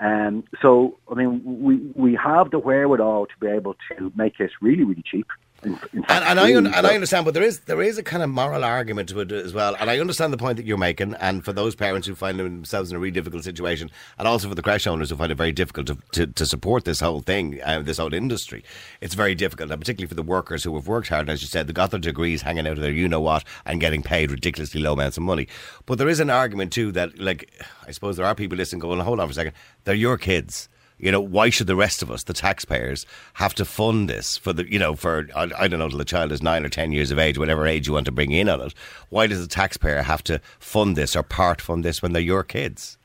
Um, 0.00 0.44
so, 0.62 0.98
I 1.10 1.14
mean, 1.14 1.42
we 1.44 1.76
we 1.94 2.14
have 2.22 2.50
the 2.50 2.58
wherewithal 2.58 3.26
to 3.26 3.32
be 3.40 3.48
able 3.48 3.74
to 3.90 4.12
make 4.14 4.38
it 4.38 4.50
really, 4.60 4.84
really 4.84 5.04
cheap. 5.04 5.26
In, 5.62 5.72
in 5.92 6.04
and, 6.08 6.24
and 6.24 6.40
I 6.40 6.54
un- 6.54 6.66
and 6.66 6.86
I 6.86 6.94
understand, 6.94 7.24
but 7.24 7.34
there 7.34 7.42
is 7.42 7.60
there 7.60 7.82
is 7.82 7.98
a 7.98 8.02
kind 8.02 8.22
of 8.22 8.30
moral 8.30 8.64
argument 8.64 9.08
to 9.08 9.20
it 9.20 9.32
as 9.32 9.52
well. 9.52 9.76
And 9.80 9.90
I 9.90 9.98
understand 9.98 10.32
the 10.32 10.36
point 10.38 10.56
that 10.56 10.66
you're 10.66 10.78
making. 10.78 11.14
And 11.14 11.44
for 11.44 11.52
those 11.52 11.74
parents 11.74 12.06
who 12.06 12.14
find 12.14 12.38
themselves 12.38 12.90
in 12.90 12.96
a 12.96 13.00
really 13.00 13.10
difficult 13.10 13.44
situation, 13.44 13.90
and 14.18 14.28
also 14.28 14.48
for 14.48 14.54
the 14.54 14.62
creche 14.62 14.86
owners 14.86 15.10
who 15.10 15.16
find 15.16 15.32
it 15.32 15.36
very 15.36 15.52
difficult 15.52 15.88
to, 15.88 15.98
to, 16.12 16.26
to 16.26 16.46
support 16.46 16.84
this 16.84 17.00
whole 17.00 17.20
thing, 17.20 17.60
uh, 17.64 17.82
this 17.82 17.98
whole 17.98 18.14
industry, 18.14 18.62
it's 19.00 19.14
very 19.14 19.34
difficult. 19.34 19.70
And 19.70 19.80
particularly 19.80 20.08
for 20.08 20.14
the 20.14 20.22
workers 20.22 20.62
who 20.62 20.74
have 20.76 20.86
worked 20.86 21.08
hard, 21.08 21.28
as 21.28 21.42
you 21.42 21.48
said, 21.48 21.66
they 21.66 21.72
got 21.72 21.90
their 21.90 22.00
degrees 22.00 22.42
hanging 22.42 22.66
out 22.66 22.74
of 22.74 22.80
their 22.80 22.92
you 22.92 23.08
know 23.08 23.20
what 23.20 23.44
and 23.66 23.80
getting 23.80 24.02
paid 24.02 24.30
ridiculously 24.30 24.80
low 24.80 24.92
amounts 24.92 25.16
of 25.16 25.24
money. 25.24 25.48
But 25.86 25.98
there 25.98 26.08
is 26.08 26.20
an 26.20 26.30
argument 26.30 26.72
too 26.72 26.92
that, 26.92 27.18
like, 27.18 27.50
I 27.86 27.90
suppose 27.90 28.16
there 28.16 28.26
are 28.26 28.34
people 28.34 28.56
listening 28.56 28.80
going, 28.80 29.00
hold 29.00 29.18
on 29.18 29.26
for 29.26 29.32
a 29.32 29.34
second, 29.34 29.54
they're 29.84 29.94
your 29.94 30.18
kids 30.18 30.68
you 30.98 31.12
know, 31.12 31.20
why 31.20 31.50
should 31.50 31.66
the 31.66 31.76
rest 31.76 32.02
of 32.02 32.10
us, 32.10 32.24
the 32.24 32.32
taxpayers, 32.32 33.06
have 33.34 33.54
to 33.54 33.64
fund 33.64 34.08
this 34.08 34.36
for 34.36 34.52
the, 34.52 34.70
you 34.70 34.78
know, 34.78 34.94
for, 34.94 35.28
I, 35.34 35.50
I 35.58 35.68
don't 35.68 35.78
know, 35.78 35.88
till 35.88 35.98
the 35.98 36.04
child 36.04 36.32
is 36.32 36.42
nine 36.42 36.64
or 36.64 36.68
10 36.68 36.92
years 36.92 37.10
of 37.10 37.18
age, 37.18 37.38
whatever 37.38 37.66
age 37.66 37.86
you 37.86 37.92
want 37.92 38.06
to 38.06 38.12
bring 38.12 38.32
in 38.32 38.48
on 38.48 38.60
it. 38.60 38.74
Why 39.10 39.26
does 39.26 39.40
the 39.40 39.46
taxpayer 39.46 40.02
have 40.02 40.22
to 40.24 40.40
fund 40.58 40.96
this 40.96 41.14
or 41.14 41.22
part 41.22 41.60
fund 41.60 41.84
this 41.84 42.02
when 42.02 42.12
they're 42.12 42.22
your 42.22 42.42
kids? 42.42 42.98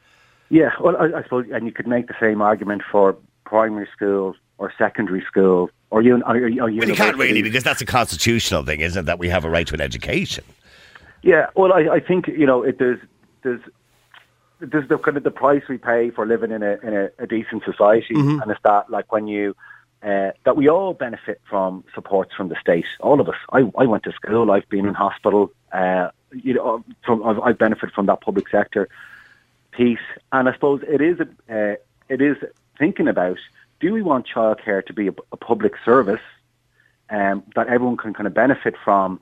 Yeah, 0.49 0.71
well, 0.79 0.97
I, 0.97 1.19
I 1.19 1.23
suppose, 1.23 1.45
and 1.51 1.65
you 1.65 1.71
could 1.71 1.87
make 1.87 2.07
the 2.07 2.15
same 2.19 2.41
argument 2.41 2.81
for 2.91 3.15
primary 3.45 3.87
schools 3.95 4.35
or 4.57 4.71
secondary 4.77 5.23
schools 5.27 5.69
or, 5.89 6.01
un, 6.01 6.23
or, 6.23 6.35
or 6.35 6.49
Well, 6.49 6.69
you 6.69 6.95
can't 6.95 7.17
really, 7.17 7.41
because 7.41 7.63
that's 7.63 7.81
a 7.81 7.85
constitutional 7.85 8.63
thing, 8.63 8.79
isn't 8.81 9.01
it, 9.01 9.05
that 9.05 9.19
we 9.19 9.29
have 9.29 9.45
a 9.45 9.49
right 9.49 9.67
to 9.67 9.73
an 9.73 9.81
education? 9.81 10.43
Yeah, 11.21 11.47
well, 11.55 11.71
I, 11.71 11.95
I 11.95 11.99
think, 11.99 12.27
you 12.27 12.45
know, 12.45 12.63
it, 12.63 12.79
there's, 12.79 12.99
there's 13.43 13.61
there's 14.63 14.87
the 14.87 14.97
kind 14.97 15.17
of 15.17 15.23
the 15.23 15.31
price 15.31 15.63
we 15.67 15.77
pay 15.77 16.09
for 16.09 16.25
living 16.25 16.51
in 16.51 16.63
a 16.63 16.77
in 16.83 16.95
a, 16.95 17.09
a 17.19 17.27
decent 17.27 17.63
society, 17.63 18.13
mm-hmm. 18.13 18.41
and 18.41 18.51
it's 18.51 18.61
that 18.63 18.89
like 18.89 19.11
when 19.11 19.27
you 19.27 19.55
uh, 20.03 20.31
that 20.43 20.57
we 20.57 20.69
all 20.69 20.93
benefit 20.93 21.41
from 21.49 21.83
supports 21.93 22.33
from 22.35 22.49
the 22.49 22.55
state. 22.59 22.85
All 22.99 23.21
of 23.21 23.29
us. 23.29 23.35
I, 23.51 23.71
I 23.77 23.85
went 23.85 24.03
to 24.03 24.11
school. 24.11 24.51
I've 24.51 24.67
been 24.69 24.85
in 24.85 24.93
hospital. 24.93 25.51
Uh, 25.71 26.09
you 26.31 26.53
know, 26.53 26.83
from 27.05 27.23
I've, 27.23 27.39
I've 27.39 27.57
benefited 27.57 27.93
from 27.93 28.07
that 28.07 28.21
public 28.21 28.49
sector 28.49 28.89
piece, 29.71 29.99
and 30.31 30.49
I 30.49 30.53
suppose 30.53 30.81
it 30.87 31.01
is 31.01 31.19
uh, 31.21 31.75
it 32.09 32.21
is 32.21 32.37
thinking 32.77 33.07
about 33.07 33.37
do 33.79 33.93
we 33.93 34.01
want 34.01 34.27
childcare 34.27 34.85
to 34.85 34.93
be 34.93 35.07
a, 35.07 35.13
a 35.31 35.37
public 35.37 35.73
service 35.83 36.21
um, 37.09 37.43
that 37.55 37.67
everyone 37.67 37.97
can 37.97 38.13
kind 38.13 38.27
of 38.27 38.33
benefit 38.33 38.75
from, 38.83 39.19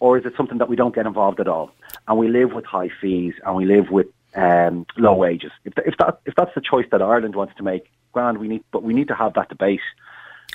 or 0.00 0.18
is 0.18 0.26
it 0.26 0.34
something 0.36 0.58
that 0.58 0.68
we 0.68 0.76
don't 0.76 0.94
get 0.94 1.06
involved 1.06 1.40
at 1.40 1.48
all? 1.48 1.72
And 2.08 2.18
we 2.18 2.28
live 2.28 2.52
with 2.52 2.64
high 2.64 2.90
fees 3.00 3.34
and 3.44 3.56
we 3.56 3.64
live 3.64 3.90
with 3.90 4.06
um, 4.34 4.86
low 4.96 5.14
wages. 5.14 5.52
If, 5.64 5.74
if 5.78 5.94
that 5.98 6.20
if 6.26 6.34
that's 6.36 6.54
the 6.54 6.60
choice 6.60 6.86
that 6.92 7.02
Ireland 7.02 7.36
wants 7.36 7.54
to 7.56 7.62
make, 7.62 7.90
grand. 8.12 8.38
We 8.38 8.48
need, 8.48 8.64
but 8.72 8.82
we 8.82 8.94
need 8.94 9.08
to 9.08 9.14
have 9.14 9.34
that 9.34 9.48
debate. 9.48 9.80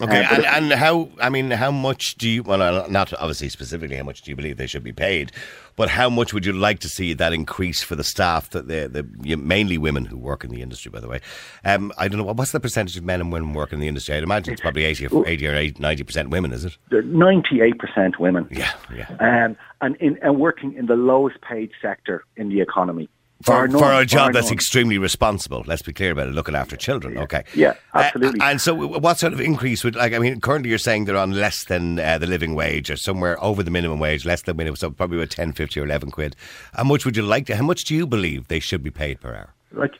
Okay, 0.01 0.25
uh, 0.25 0.35
and, 0.35 0.45
and 0.45 0.73
how? 0.73 1.07
I 1.21 1.29
mean, 1.29 1.51
how 1.51 1.71
much 1.71 2.15
do 2.17 2.29
you? 2.29 2.43
Well, 2.43 2.89
not 2.89 3.13
obviously 3.13 3.47
specifically 3.47 3.95
how 3.95 4.03
much 4.03 4.23
do 4.23 4.31
you 4.31 4.35
believe 4.35 4.57
they 4.57 4.67
should 4.67 4.83
be 4.83 4.91
paid, 4.91 5.31
but 5.77 5.89
how 5.89 6.09
much 6.09 6.33
would 6.33 6.45
you 6.45 6.51
like 6.51 6.79
to 6.79 6.89
see 6.89 7.13
that 7.13 7.31
increase 7.31 7.81
for 7.81 7.95
the 7.95 8.03
staff 8.03 8.49
that 8.49 8.67
the, 8.67 8.89
the 8.89 9.37
mainly 9.37 9.77
women 9.77 10.03
who 10.03 10.17
work 10.17 10.43
in 10.43 10.49
the 10.49 10.61
industry? 10.61 10.89
By 10.91 10.99
the 10.99 11.07
way, 11.07 11.21
um, 11.63 11.93
I 11.97 12.09
don't 12.09 12.17
know 12.17 12.25
what's 12.25 12.51
the 12.51 12.59
percentage 12.59 12.97
of 12.97 13.05
men 13.05 13.21
and 13.21 13.31
women 13.31 13.53
working 13.53 13.77
in 13.77 13.81
the 13.81 13.87
industry. 13.87 14.15
I'd 14.15 14.23
imagine 14.23 14.51
it's 14.51 14.61
probably 14.61 14.83
80 14.83 15.07
or 15.07 15.25
80 15.25 15.47
or 15.47 15.71
90 15.79 16.03
percent 16.03 16.29
women. 16.29 16.51
Is 16.51 16.65
it? 16.65 16.77
Ninety 16.91 17.61
eight 17.61 17.79
percent 17.79 18.19
women. 18.19 18.49
Yeah, 18.51 18.73
yeah. 18.93 19.07
Um, 19.21 19.55
and 19.79 19.95
in 20.01 20.17
and 20.21 20.37
working 20.37 20.73
in 20.73 20.87
the 20.87 20.97
lowest 20.97 21.39
paid 21.39 21.71
sector 21.81 22.25
in 22.35 22.49
the 22.49 22.59
economy 22.59 23.09
for, 23.41 23.69
for 23.69 23.91
a 23.91 24.05
job 24.05 24.33
that's 24.33 24.51
extremely 24.51 24.97
responsible. 24.97 25.63
Let's 25.67 25.81
be 25.81 25.93
clear 25.93 26.11
about 26.11 26.27
it. 26.27 26.31
Looking 26.33 26.55
after 26.55 26.75
children. 26.75 27.17
Okay. 27.17 27.43
Yeah, 27.53 27.73
absolutely. 27.93 28.39
Uh, 28.39 28.45
and 28.45 28.61
so, 28.61 28.73
what 28.73 29.19
sort 29.19 29.33
of 29.33 29.41
increase 29.41 29.83
would 29.83 29.95
like? 29.95 30.13
I 30.13 30.19
mean, 30.19 30.39
currently 30.39 30.69
you're 30.69 30.79
saying 30.79 31.05
they're 31.05 31.17
on 31.17 31.31
less 31.31 31.65
than 31.65 31.99
uh, 31.99 32.17
the 32.17 32.27
living 32.27 32.55
wage, 32.55 32.89
or 32.89 32.95
somewhere 32.95 33.41
over 33.43 33.61
the 33.61 33.71
minimum 33.71 33.99
wage, 33.99 34.25
less 34.25 34.41
than 34.43 34.57
minimum, 34.57 34.77
so 34.77 34.89
probably 34.89 35.17
about 35.17 35.31
10, 35.31 35.53
50 35.53 35.79
or 35.79 35.83
eleven 35.83 36.11
quid. 36.11 36.35
How 36.73 36.85
much 36.85 37.05
would 37.05 37.17
you 37.17 37.23
like 37.23 37.45
to? 37.47 37.55
How 37.55 37.63
much 37.63 37.83
do 37.83 37.93
you 37.93 38.07
believe 38.07 38.47
they 38.47 38.59
should 38.59 38.83
be 38.83 38.91
paid 38.91 39.19
per 39.19 39.35
hour? 39.35 39.53
Like, 39.71 39.93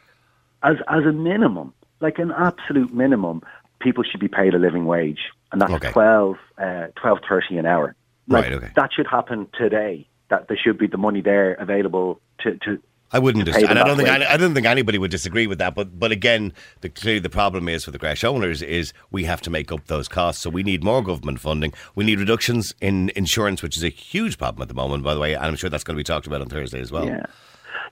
as 0.64 0.78
as 0.88 1.04
a 1.04 1.12
minimum, 1.12 1.74
like 2.00 2.20
an 2.20 2.32
absolute 2.32 2.94
minimum, 2.94 3.42
people 3.80 4.04
should 4.04 4.22
be 4.22 4.30
paid 4.30 4.54
a 4.54 4.60
living 4.60 4.86
wage, 4.86 5.20
and 5.52 5.62
that's 5.62 5.74
okay. 5.74 5.92
12, 5.92 6.38
uh, 6.58 6.88
12 6.96 7.20
30 7.28 7.58
an 7.58 7.66
hour. 7.66 7.96
Like, 8.28 8.46
right. 8.46 8.54
Okay. 8.54 8.70
That 8.76 8.92
should 8.94 9.08
happen 9.08 9.48
today. 9.58 10.08
That 10.30 10.48
there 10.48 10.58
should 10.58 10.80
be 10.80 10.88
the 10.88 10.98
money 10.98 11.22
there 11.22 11.54
available 11.54 12.20
to, 12.40 12.58
to 12.66 12.82
I 13.16 13.20
wouldn't, 13.20 13.46
dis- 13.46 13.56
and 13.56 13.80
I 13.80 13.86
don't 13.86 13.96
think 13.96 14.10
I, 14.10 14.34
I, 14.34 14.36
don't 14.36 14.54
think 14.54 14.66
anybody 14.66 14.98
would 14.98 15.10
disagree 15.10 15.48
with 15.48 15.58
that. 15.60 15.74
But 15.74 15.98
but 15.98 16.12
again, 16.12 16.52
the 16.82 16.90
clearly 16.90 17.20
the 17.20 17.30
problem 17.30 17.70
is 17.70 17.86
for 17.86 17.92
the 17.92 17.98
creche 17.98 18.26
owners 18.26 18.62
is 18.62 18.92
we 19.10 19.24
have 19.24 19.40
to 19.44 19.50
make 19.50 19.72
up 19.72 19.88
those 19.88 20.10
costs. 20.10 20.42
So 20.42 20.50
we 20.50 20.64
need 20.64 20.84
more 20.84 21.02
government 21.02 21.40
funding. 21.40 21.72
We 21.96 22.04
need 22.04 22.20
reductions 22.20 22.74
in 22.82 23.14
insurance, 23.16 23.64
which 23.64 23.78
is 23.78 23.86
a 23.86 23.90
huge 23.90 24.38
problem 24.38 24.64
at 24.64 24.68
the 24.68 24.74
moment, 24.74 25.06
by 25.06 25.14
the 25.14 25.22
way. 25.22 25.34
And 25.34 25.46
I'm 25.46 25.56
sure 25.56 25.70
that's 25.70 25.86
going 25.86 25.96
to 25.96 26.00
be 26.00 26.04
talked 26.04 26.28
about 26.28 26.42
on 26.42 26.50
Thursday 26.50 26.82
as 26.82 26.92
well. 26.92 27.06
Yeah, 27.06 27.26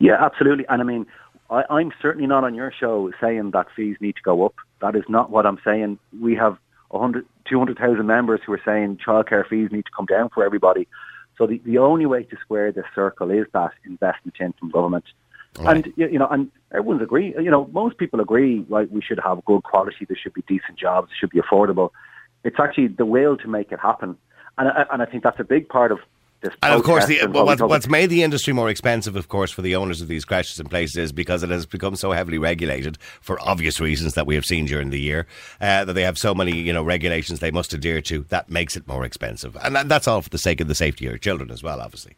yeah, 0.02 0.18
absolutely. 0.20 0.66
And 0.68 0.82
I 0.82 0.84
mean, 0.84 1.06
I, 1.50 1.64
I'm 1.70 1.94
certainly 2.02 2.28
not 2.28 2.44
on 2.44 2.54
your 2.54 2.74
show 2.78 3.10
saying 3.22 3.52
that 3.52 3.68
fees 3.74 3.96
need 4.02 4.18
to 4.18 4.22
go 4.24 4.46
up. 4.46 4.56
That 4.82 4.98
is 4.98 5.04
not 5.08 5.30
what 5.30 5.46
I'm 5.46 5.60
saying. 5.64 6.00
We 6.22 6.36
have 6.36 6.58
100, 6.90 7.26
200,000 7.50 8.06
members 8.06 8.42
who 8.46 8.52
are 8.52 8.62
saying 8.66 8.98
childcare 8.98 9.48
fees 9.48 9.70
need 9.72 9.86
to 9.86 9.92
come 9.96 10.06
down 10.06 10.32
for 10.34 10.44
everybody. 10.44 10.86
So 11.38 11.48
the, 11.48 11.62
the 11.66 11.78
only 11.78 12.06
way 12.06 12.24
to 12.24 12.38
square 12.38 12.72
this 12.72 12.86
circle 12.94 13.32
is 13.32 13.46
that 13.54 13.72
investment 13.86 14.36
in 14.40 14.54
from 14.54 14.70
government. 14.70 15.06
Right. 15.60 15.86
And 15.86 15.94
you 15.96 16.18
know, 16.18 16.28
and 16.28 16.52
everyone's 16.72 17.02
agree. 17.02 17.34
You 17.38 17.52
know, 17.52 17.70
most 17.72 17.98
people 17.98 18.20
agree. 18.20 18.66
Right, 18.70 18.92
we 18.92 19.02
should 19.02 19.20
have 19.24 19.46
good 19.46 19.64
quality. 19.64 20.06
There 20.06 20.18
should 20.18 20.34
be 20.34 20.44
decent 20.48 20.78
jobs. 20.78 21.12
It 21.12 21.18
should 21.20 21.30
be 21.30 21.40
affordable. 21.40 21.90
It's 22.44 22.60
actually 22.60 22.88
the 22.88 23.06
will 23.06 23.38
to 23.38 23.48
make 23.48 23.72
it 23.72 23.80
happen, 23.80 24.18
and 24.58 24.68
I, 24.68 24.86
and 24.92 25.02
I 25.02 25.06
think 25.06 25.24
that's 25.24 25.40
a 25.40 25.44
big 25.44 25.70
part 25.70 25.92
of 25.92 26.00
and 26.44 26.74
of 26.74 26.84
course, 26.84 27.06
the, 27.06 27.26
what's, 27.28 27.62
what's 27.62 27.88
made 27.88 28.10
the 28.10 28.24
industry 28.24 28.54
more 28.54 28.70
expensive, 28.70 29.16
of 29.16 29.28
course, 29.28 29.52
for 29.52 29.62
the 29.62 29.76
owners 29.76 30.02
of 30.02 30.08
these 30.08 30.26
creches 30.26 30.60
and 30.60 30.70
places 30.70 30.98
is 30.98 31.12
because 31.12 31.44
it 31.44 31.50
has 31.50 31.66
become 31.66 31.96
so 31.96 32.12
heavily 32.12 32.38
regulated 32.38 32.98
for 33.22 33.40
obvious 33.42 33.80
reasons 33.80 34.14
that 34.16 34.28
we 34.28 34.36
have 34.36 34.46
seen 34.46 34.66
during 34.66 34.90
the 34.90 35.00
year. 35.00 35.26
Uh, 35.62 35.86
that 35.86 35.94
they 35.94 36.04
have 36.04 36.18
so 36.18 36.34
many, 36.34 36.58
you 36.58 36.74
know, 36.74 36.84
regulations 36.84 37.40
they 37.40 37.52
must 37.52 37.74
adhere 37.74 38.02
to. 38.02 38.26
That 38.30 38.50
makes 38.50 38.76
it 38.76 38.88
more 38.88 39.06
expensive, 39.06 39.58
and 39.62 39.76
that, 39.76 39.90
that's 39.90 40.08
all 40.08 40.22
for 40.22 40.30
the 40.30 40.38
sake 40.38 40.62
of 40.62 40.68
the 40.68 40.76
safety 40.76 41.06
of 41.06 41.12
your 41.12 41.20
children 41.20 41.52
as 41.52 41.64
well, 41.64 41.80
obviously. 41.80 42.16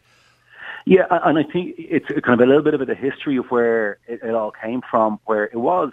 Yeah, 0.86 1.06
and 1.10 1.40
I 1.40 1.44
think 1.44 1.76
it's 1.78 2.08
kind 2.08 2.40
of 2.40 2.42
a 2.42 2.46
little 2.46 2.62
bit 2.62 2.76
of 2.76 2.86
the 2.86 2.96
history 2.96 3.38
of 3.38 3.46
where 3.48 3.98
it, 4.08 4.22
it 4.22 4.36
all 4.36 4.52
came 4.52 4.82
from, 4.90 5.20
where 5.26 5.46
it 5.46 5.56
was. 5.56 5.92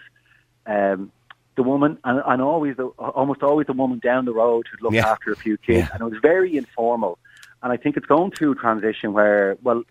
Um, 0.67 1.11
the 1.57 1.63
woman, 1.63 1.99
and, 2.05 2.23
and 2.25 2.43
always 2.43 2.77
the, 2.77 2.87
almost 2.87 3.43
always 3.43 3.67
the 3.67 3.73
woman 3.73 3.99
down 3.99 4.25
the 4.25 4.33
road 4.33 4.67
who'd 4.71 4.83
look 4.83 4.93
yeah. 4.93 5.09
after 5.09 5.33
a 5.33 5.37
few 5.37 5.57
kids, 5.57 5.89
yeah. 5.89 5.89
and 5.93 6.01
it 6.01 6.05
was 6.05 6.21
very 6.21 6.57
informal. 6.57 7.19
And 7.63 7.73
I 7.73 7.77
think 7.77 7.97
it's 7.97 8.07
going 8.07 8.33
through 8.33 8.53
a 8.53 8.57
transition 8.57 9.13
where, 9.13 9.57
well, 9.63 9.85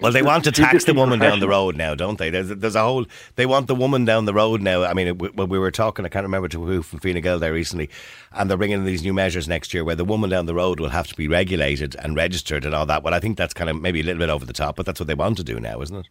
well, 0.00 0.12
they 0.12 0.22
want 0.22 0.44
to 0.44 0.52
tax 0.52 0.84
the 0.84 0.94
woman 0.94 1.18
down 1.18 1.40
the 1.40 1.48
road 1.48 1.76
now, 1.76 1.94
don't 1.94 2.18
they? 2.18 2.30
There's 2.30 2.48
there's 2.48 2.74
a 2.74 2.82
whole. 2.82 3.04
They 3.36 3.44
want 3.44 3.66
the 3.66 3.74
woman 3.74 4.06
down 4.06 4.24
the 4.24 4.32
road 4.32 4.62
now. 4.62 4.82
I 4.82 4.94
mean, 4.94 5.18
when 5.18 5.48
we 5.48 5.58
were 5.58 5.70
talking, 5.70 6.06
I 6.06 6.08
can't 6.08 6.24
remember 6.24 6.48
to 6.48 6.64
who 6.64 6.82
from 6.82 7.00
Fine 7.00 7.20
Gael 7.20 7.38
there 7.38 7.52
recently, 7.52 7.90
and 8.32 8.48
they're 8.48 8.56
bringing 8.56 8.78
in 8.78 8.86
these 8.86 9.02
new 9.02 9.12
measures 9.12 9.46
next 9.46 9.74
year 9.74 9.84
where 9.84 9.94
the 9.94 10.04
woman 10.04 10.30
down 10.30 10.46
the 10.46 10.54
road 10.54 10.80
will 10.80 10.88
have 10.88 11.06
to 11.08 11.14
be 11.14 11.28
regulated 11.28 11.96
and 11.96 12.16
registered 12.16 12.64
and 12.64 12.74
all 12.74 12.86
that. 12.86 13.02
Well, 13.02 13.12
I 13.12 13.20
think 13.20 13.36
that's 13.36 13.52
kind 13.52 13.68
of 13.68 13.80
maybe 13.80 14.00
a 14.00 14.04
little 14.04 14.20
bit 14.20 14.30
over 14.30 14.46
the 14.46 14.54
top, 14.54 14.76
but 14.76 14.86
that's 14.86 15.00
what 15.00 15.06
they 15.06 15.14
want 15.14 15.36
to 15.36 15.44
do 15.44 15.60
now, 15.60 15.80
isn't 15.82 15.98
it? 15.98 16.08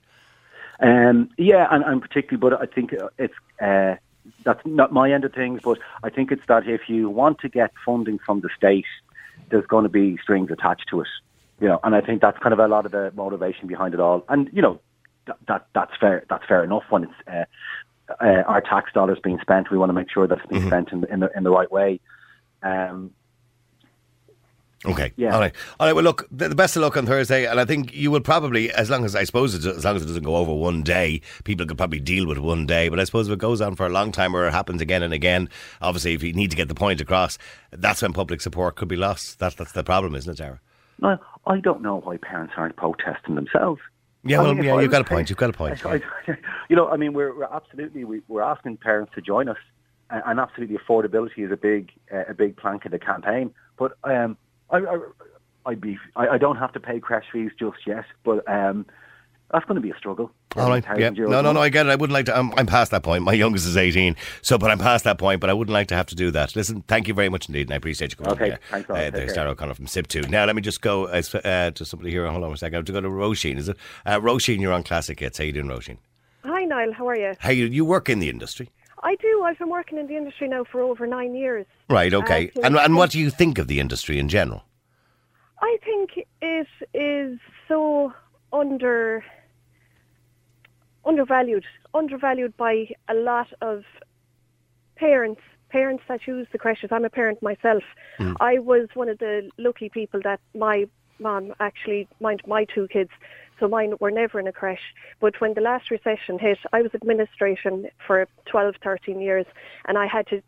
Um, 0.80 1.30
yeah, 1.38 1.68
and, 1.72 1.84
and 1.84 2.02
particularly, 2.02 2.38
but 2.38 2.62
I 2.62 2.72
think 2.72 2.94
it's 3.18 3.34
uh, 3.60 3.96
that's 4.44 4.62
not 4.66 4.94
my 4.94 5.12
end 5.12 5.26
of 5.26 5.34
things, 5.34 5.62
but 5.64 5.80
I 6.04 6.10
think 6.10 6.32
it's 6.32 6.46
that 6.48 6.68
if 6.68 6.88
you 6.88 7.10
want 7.10 7.40
to 7.40 7.50
get 7.50 7.72
funding 7.84 8.20
from 8.20 8.42
the 8.42 8.50
state 8.56 8.86
there's 9.54 9.68
going 9.68 9.84
to 9.84 9.90
be 9.90 10.18
strings 10.18 10.50
attached 10.52 10.88
to 10.90 11.02
it. 11.02 11.08
You 11.62 11.68
know, 11.68 11.80
and 11.84 11.96
I 11.96 12.02
think 12.02 12.22
that's 12.22 12.38
kind 12.40 12.52
of 12.52 12.60
a 12.60 12.68
lot 12.68 12.86
of 12.86 12.92
the 12.92 13.14
motivation 13.16 13.68
behind 13.68 13.94
it 13.94 14.00
all. 14.00 14.26
And 14.28 14.50
you 14.52 14.62
know, 14.62 14.82
that, 15.28 15.38
that 15.48 15.68
that's 15.74 15.92
fair. 16.00 16.26
That's 16.30 16.44
fair 16.46 16.64
enough 16.64 16.84
when 16.90 17.04
it's 17.04 17.14
uh, 17.28 17.46
uh, 18.20 18.44
our 18.48 18.62
tax 18.62 18.92
dollars 18.92 19.20
being 19.24 19.40
spent. 19.40 19.72
We 19.72 19.78
want 19.78 19.90
to 19.90 19.94
make 19.94 20.10
sure 20.10 20.28
that 20.28 20.40
it's 20.40 20.48
being 20.48 20.62
mm-hmm. 20.62 20.70
spent 20.70 20.92
in, 20.92 21.06
in 21.06 21.20
the 21.20 21.30
in 21.38 21.44
the 21.44 21.52
right 21.52 21.72
way. 21.72 22.00
Um, 22.64 23.12
Okay. 24.86 25.14
Yeah. 25.16 25.34
All 25.34 25.40
right. 25.40 25.54
All 25.80 25.88
right. 25.88 25.94
Well, 25.94 26.04
look, 26.04 26.28
the, 26.30 26.50
the, 26.50 26.56
best 26.56 26.76
of 26.76 26.82
luck 26.82 26.98
on 26.98 27.06
Thursday, 27.06 27.46
and 27.46 27.60
I 27.60 27.66
think 27.66 27.94
you 27.94 28.12
will 28.12 28.22
probably, 28.22 28.72
as 28.72 28.90
long 28.90 29.06
as 29.06 29.16
I 29.16 29.24
suppose, 29.24 29.54
as 29.54 29.86
long 29.86 29.96
as 29.96 30.04
it 30.04 30.08
doesn't 30.08 30.24
go 30.24 30.36
over 30.36 30.54
one 30.54 30.84
day, 30.84 31.22
people 31.46 31.66
could 31.66 31.78
probably 31.78 32.00
deal 32.00 32.28
with 32.28 32.38
one 32.38 32.66
day. 32.66 32.90
But 32.90 33.00
I 33.00 33.06
suppose 33.06 33.28
if 33.28 33.34
it 33.34 33.40
goes 33.40 33.62
on 33.62 33.76
for 33.76 33.86
a 33.86 33.90
long 33.90 34.12
time 34.12 34.36
or 34.36 34.46
it 34.48 34.52
happens 34.52 34.82
again 34.82 35.02
and 35.02 35.14
again, 35.14 35.50
obviously, 35.82 36.14
if 36.14 36.24
you 36.24 36.34
need 36.34 36.52
to 36.52 36.58
get 36.58 36.68
the 36.68 36.76
point 36.76 37.00
across, 37.00 37.38
that's 37.72 38.02
when 38.02 38.14
public 38.14 38.42
support 38.42 38.76
could 38.76 38.88
be 38.88 38.98
lost. 38.98 39.40
That's 39.40 39.56
that's 39.56 39.72
the 39.72 39.84
problem, 39.84 40.16
isn't 40.16 40.34
it, 40.34 40.38
Tara? 40.38 40.60
No, 41.00 41.18
I 41.46 41.60
don't 41.60 41.82
know 41.82 42.02
why 42.02 42.18
parents 42.18 42.54
aren't 42.58 42.76
protesting 42.76 43.36
themselves. 43.36 43.82
Yeah, 44.26 44.42
well, 44.42 44.56
mean, 44.56 44.64
yeah, 44.64 44.80
you've 44.80 44.92
got 44.92 45.02
a 45.02 45.06
point. 45.06 45.30
You've 45.30 45.38
got 45.38 45.50
a 45.50 45.54
point. 45.54 45.86
I, 45.86 45.96
I, 45.96 46.02
you 46.70 46.76
know, 46.76 46.88
I 46.88 46.96
mean, 46.96 47.14
we're, 47.14 47.38
we're 47.38 47.54
absolutely 47.54 48.06
we, 48.06 48.22
are 48.32 48.42
asking 48.42 48.78
parents 48.78 49.12
to 49.16 49.22
join 49.22 49.50
us, 49.50 49.58
and, 50.10 50.24
and 50.26 50.40
absolutely 50.40 50.78
affordability 50.78 51.40
is 51.46 51.52
a 51.52 51.58
big 51.58 51.92
uh, 52.14 52.24
a 52.30 52.34
big 52.34 52.56
plank 52.56 52.86
of 52.86 52.92
the 52.92 53.00
campaign. 53.00 53.54
But 53.78 53.98
um, 54.04 54.38
I, 54.70 54.78
I 54.78 54.98
I'd 55.66 55.82
be 55.82 55.98
I, 56.16 56.28
I 56.30 56.38
don't 56.38 56.58
have 56.58 56.74
to 56.74 56.80
pay 56.80 57.00
creche 57.00 57.26
fees 57.32 57.52
just 57.58 57.78
yet, 57.88 58.06
but 58.24 58.48
um, 58.50 58.86
that's 59.52 59.66
going 59.66 59.76
to 59.76 59.82
be 59.82 59.92
a 59.92 59.98
struggle. 59.98 60.32
All 60.56 60.68
right. 60.70 60.84
Yeah. 60.98 61.10
No, 61.12 61.42
no, 61.42 61.52
no. 61.52 61.62
I 61.62 61.70
get 61.70 61.86
it. 61.86 61.90
I 61.90 61.96
wouldn't 61.96 62.14
like 62.14 62.26
to. 62.26 62.38
I'm, 62.38 62.52
I'm 62.58 62.66
past 62.66 62.92
that 62.92 63.04
point. 63.04 63.24
My 63.24 63.34
youngest 63.34 63.66
is 63.68 63.78
18. 63.78 64.16
So, 64.42 64.58
but 64.58 64.72
I'm 64.72 64.80
past 64.80 65.04
that 65.06 65.18
point. 65.18 65.42
But 65.42 65.50
I 65.50 65.54
wouldn't 65.54 65.74
like 65.74 65.88
to 65.90 65.96
have 65.96 66.06
to 66.08 66.16
do 66.16 66.32
that. 66.32 66.56
Listen, 66.56 66.82
thank 66.88 67.08
you 67.08 67.14
very 67.14 67.30
much 67.30 67.48
indeed, 67.48 67.68
and 67.68 67.74
I 67.74 67.78
appreciate 67.78 68.12
you 68.12 68.18
coming 68.18 68.34
Okay, 68.34 68.44
on 68.44 68.50
here. 68.50 68.60
thanks 68.70 68.90
a 68.90 68.94
lot. 68.94 69.04
Uh, 69.04 69.10
there's 69.12 69.34
care. 69.34 69.48
O'Connor 69.48 69.74
from 69.76 69.86
SIPTU. 69.86 70.30
Now, 70.30 70.46
let 70.46 70.56
me 70.56 70.62
just 70.62 70.82
go 70.82 71.06
uh, 71.06 71.22
uh, 71.44 71.72
to 71.72 71.86
somebody 71.86 72.12
here. 72.12 72.28
Hold 72.28 72.44
on 72.44 72.52
a 72.52 72.58
second. 72.58 72.76
I 72.76 72.78
have 72.80 72.86
to 72.86 72.92
go 72.92 73.02
to 73.02 73.10
Roisin. 73.10 73.58
Is 73.58 73.70
it? 73.70 73.78
Uh, 74.06 74.20
Roisin, 74.20 74.60
you're 74.60 74.74
on 74.74 74.84
Classic 74.84 75.20
Hits. 75.20 75.38
How 75.38 75.44
you 75.44 75.54
doing, 75.54 75.68
Roisin? 75.68 75.98
Hi, 76.44 76.66
Niall. 76.66 76.92
How 76.94 77.08
are 77.08 77.16
you? 77.18 77.34
How 77.40 77.52
you, 77.52 77.66
you 77.66 77.86
work 77.86 78.10
in 78.10 78.20
the 78.20 78.30
industry? 78.30 78.70
I 79.04 79.16
do. 79.16 79.44
I've 79.46 79.60
been 79.60 79.70
working 79.70 79.98
in 79.98 80.08
the 80.08 80.16
industry 80.16 80.48
now 80.48 80.64
for 80.64 80.82
over 80.82 81.06
nine 81.06 81.36
years. 81.36 81.66
Right, 81.90 82.14
okay. 82.14 82.52
Uh, 82.56 82.62
and, 82.64 82.78
and 82.78 82.96
what 82.96 83.12
do 83.12 83.20
you 83.20 83.30
think 83.30 83.58
of 83.58 83.68
the 83.68 83.80
industry 83.80 84.18
in 84.18 84.30
general? 84.30 84.64
I 85.62 85.78
think 85.84 86.26
it 86.42 86.68
is 86.94 87.40
so 87.68 88.14
under 88.52 89.24
undervalued, 91.06 91.66
undervalued 91.94 92.56
by 92.56 92.88
a 93.10 93.14
lot 93.14 93.48
of 93.62 93.84
parents. 94.96 95.42
Parents 95.70 96.04
that 96.08 96.28
use 96.28 96.48
the 96.52 96.60
creches. 96.60 96.90
I'm 96.92 97.04
a 97.04 97.10
parent 97.10 97.42
myself. 97.42 97.84
I 98.40 98.60
was 98.60 98.88
one 98.94 99.10
of 99.10 99.18
the 99.18 99.50
lucky 99.58 99.90
people 99.90 100.22
that 100.24 100.40
my 100.54 100.86
mom 101.20 101.54
actually 101.60 102.08
mind 102.20 102.42
my 102.46 102.66
two 102.66 102.88
kids, 102.90 103.10
so 103.60 103.68
mine 103.68 103.94
were 104.00 104.12
never 104.12 104.40
in 104.40 104.48
a 104.48 104.52
creche. 104.52 104.94
But 105.20 105.40
when 105.40 105.54
the 105.54 105.62
last 105.62 105.92
recession 105.92 106.40
hit, 106.40 106.60
I 106.72 106.82
was 106.82 106.94
administration 106.94 107.88
for 108.06 108.28
12, 108.46 108.76
13 108.84 109.20
years, 109.20 109.46
and 109.86 109.98
I 109.98 110.08
had 110.08 110.28
to 110.28 110.42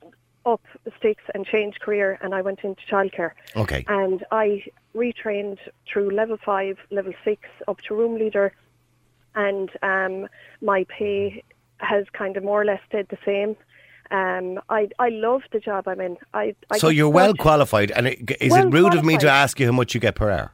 up 0.46 0.62
sticks 1.00 1.24
and 1.34 1.46
change 1.46 1.80
career, 1.80 2.20
and 2.22 2.36
I 2.36 2.42
went 2.42 2.60
into 2.64 2.82
childcare. 2.90 3.32
Okay. 3.56 3.84
And 3.88 4.24
I 4.32 4.64
retrained 4.96 5.58
through 5.92 6.12
level 6.12 6.38
five, 6.44 6.78
level 6.92 7.14
six, 7.24 7.42
up 7.68 7.80
to 7.88 7.96
room 7.96 8.18
leader, 8.20 8.54
and 9.34 9.70
um, 9.82 10.28
my 10.62 10.86
pay 10.86 11.44
has 11.78 12.06
kind 12.14 12.38
of 12.38 12.44
more 12.44 12.62
or 12.62 12.66
less 12.66 12.80
stayed 12.88 13.08
the 13.10 13.18
same. 13.26 13.56
Um, 14.12 14.62
I 14.70 14.88
I 15.00 15.10
love 15.10 15.42
the 15.52 15.60
job 15.60 15.88
I'm 15.88 16.00
in. 16.00 16.18
I, 16.34 16.56
I 16.70 16.78
so 16.78 16.90
you're 16.90 17.10
well 17.10 17.34
qualified, 17.34 17.90
and 17.92 18.08
it, 18.08 18.38
is 18.40 18.52
Well 18.52 18.68
it 18.68 18.72
rude 18.72 18.94
of 18.94 19.04
me 19.04 19.18
to 19.18 19.30
ask 19.30 19.60
you 19.60 19.66
how 19.66 19.72
much 19.72 19.96
you 19.96 20.00
get 20.00 20.16
per 20.16 20.30
hour? 20.30 20.54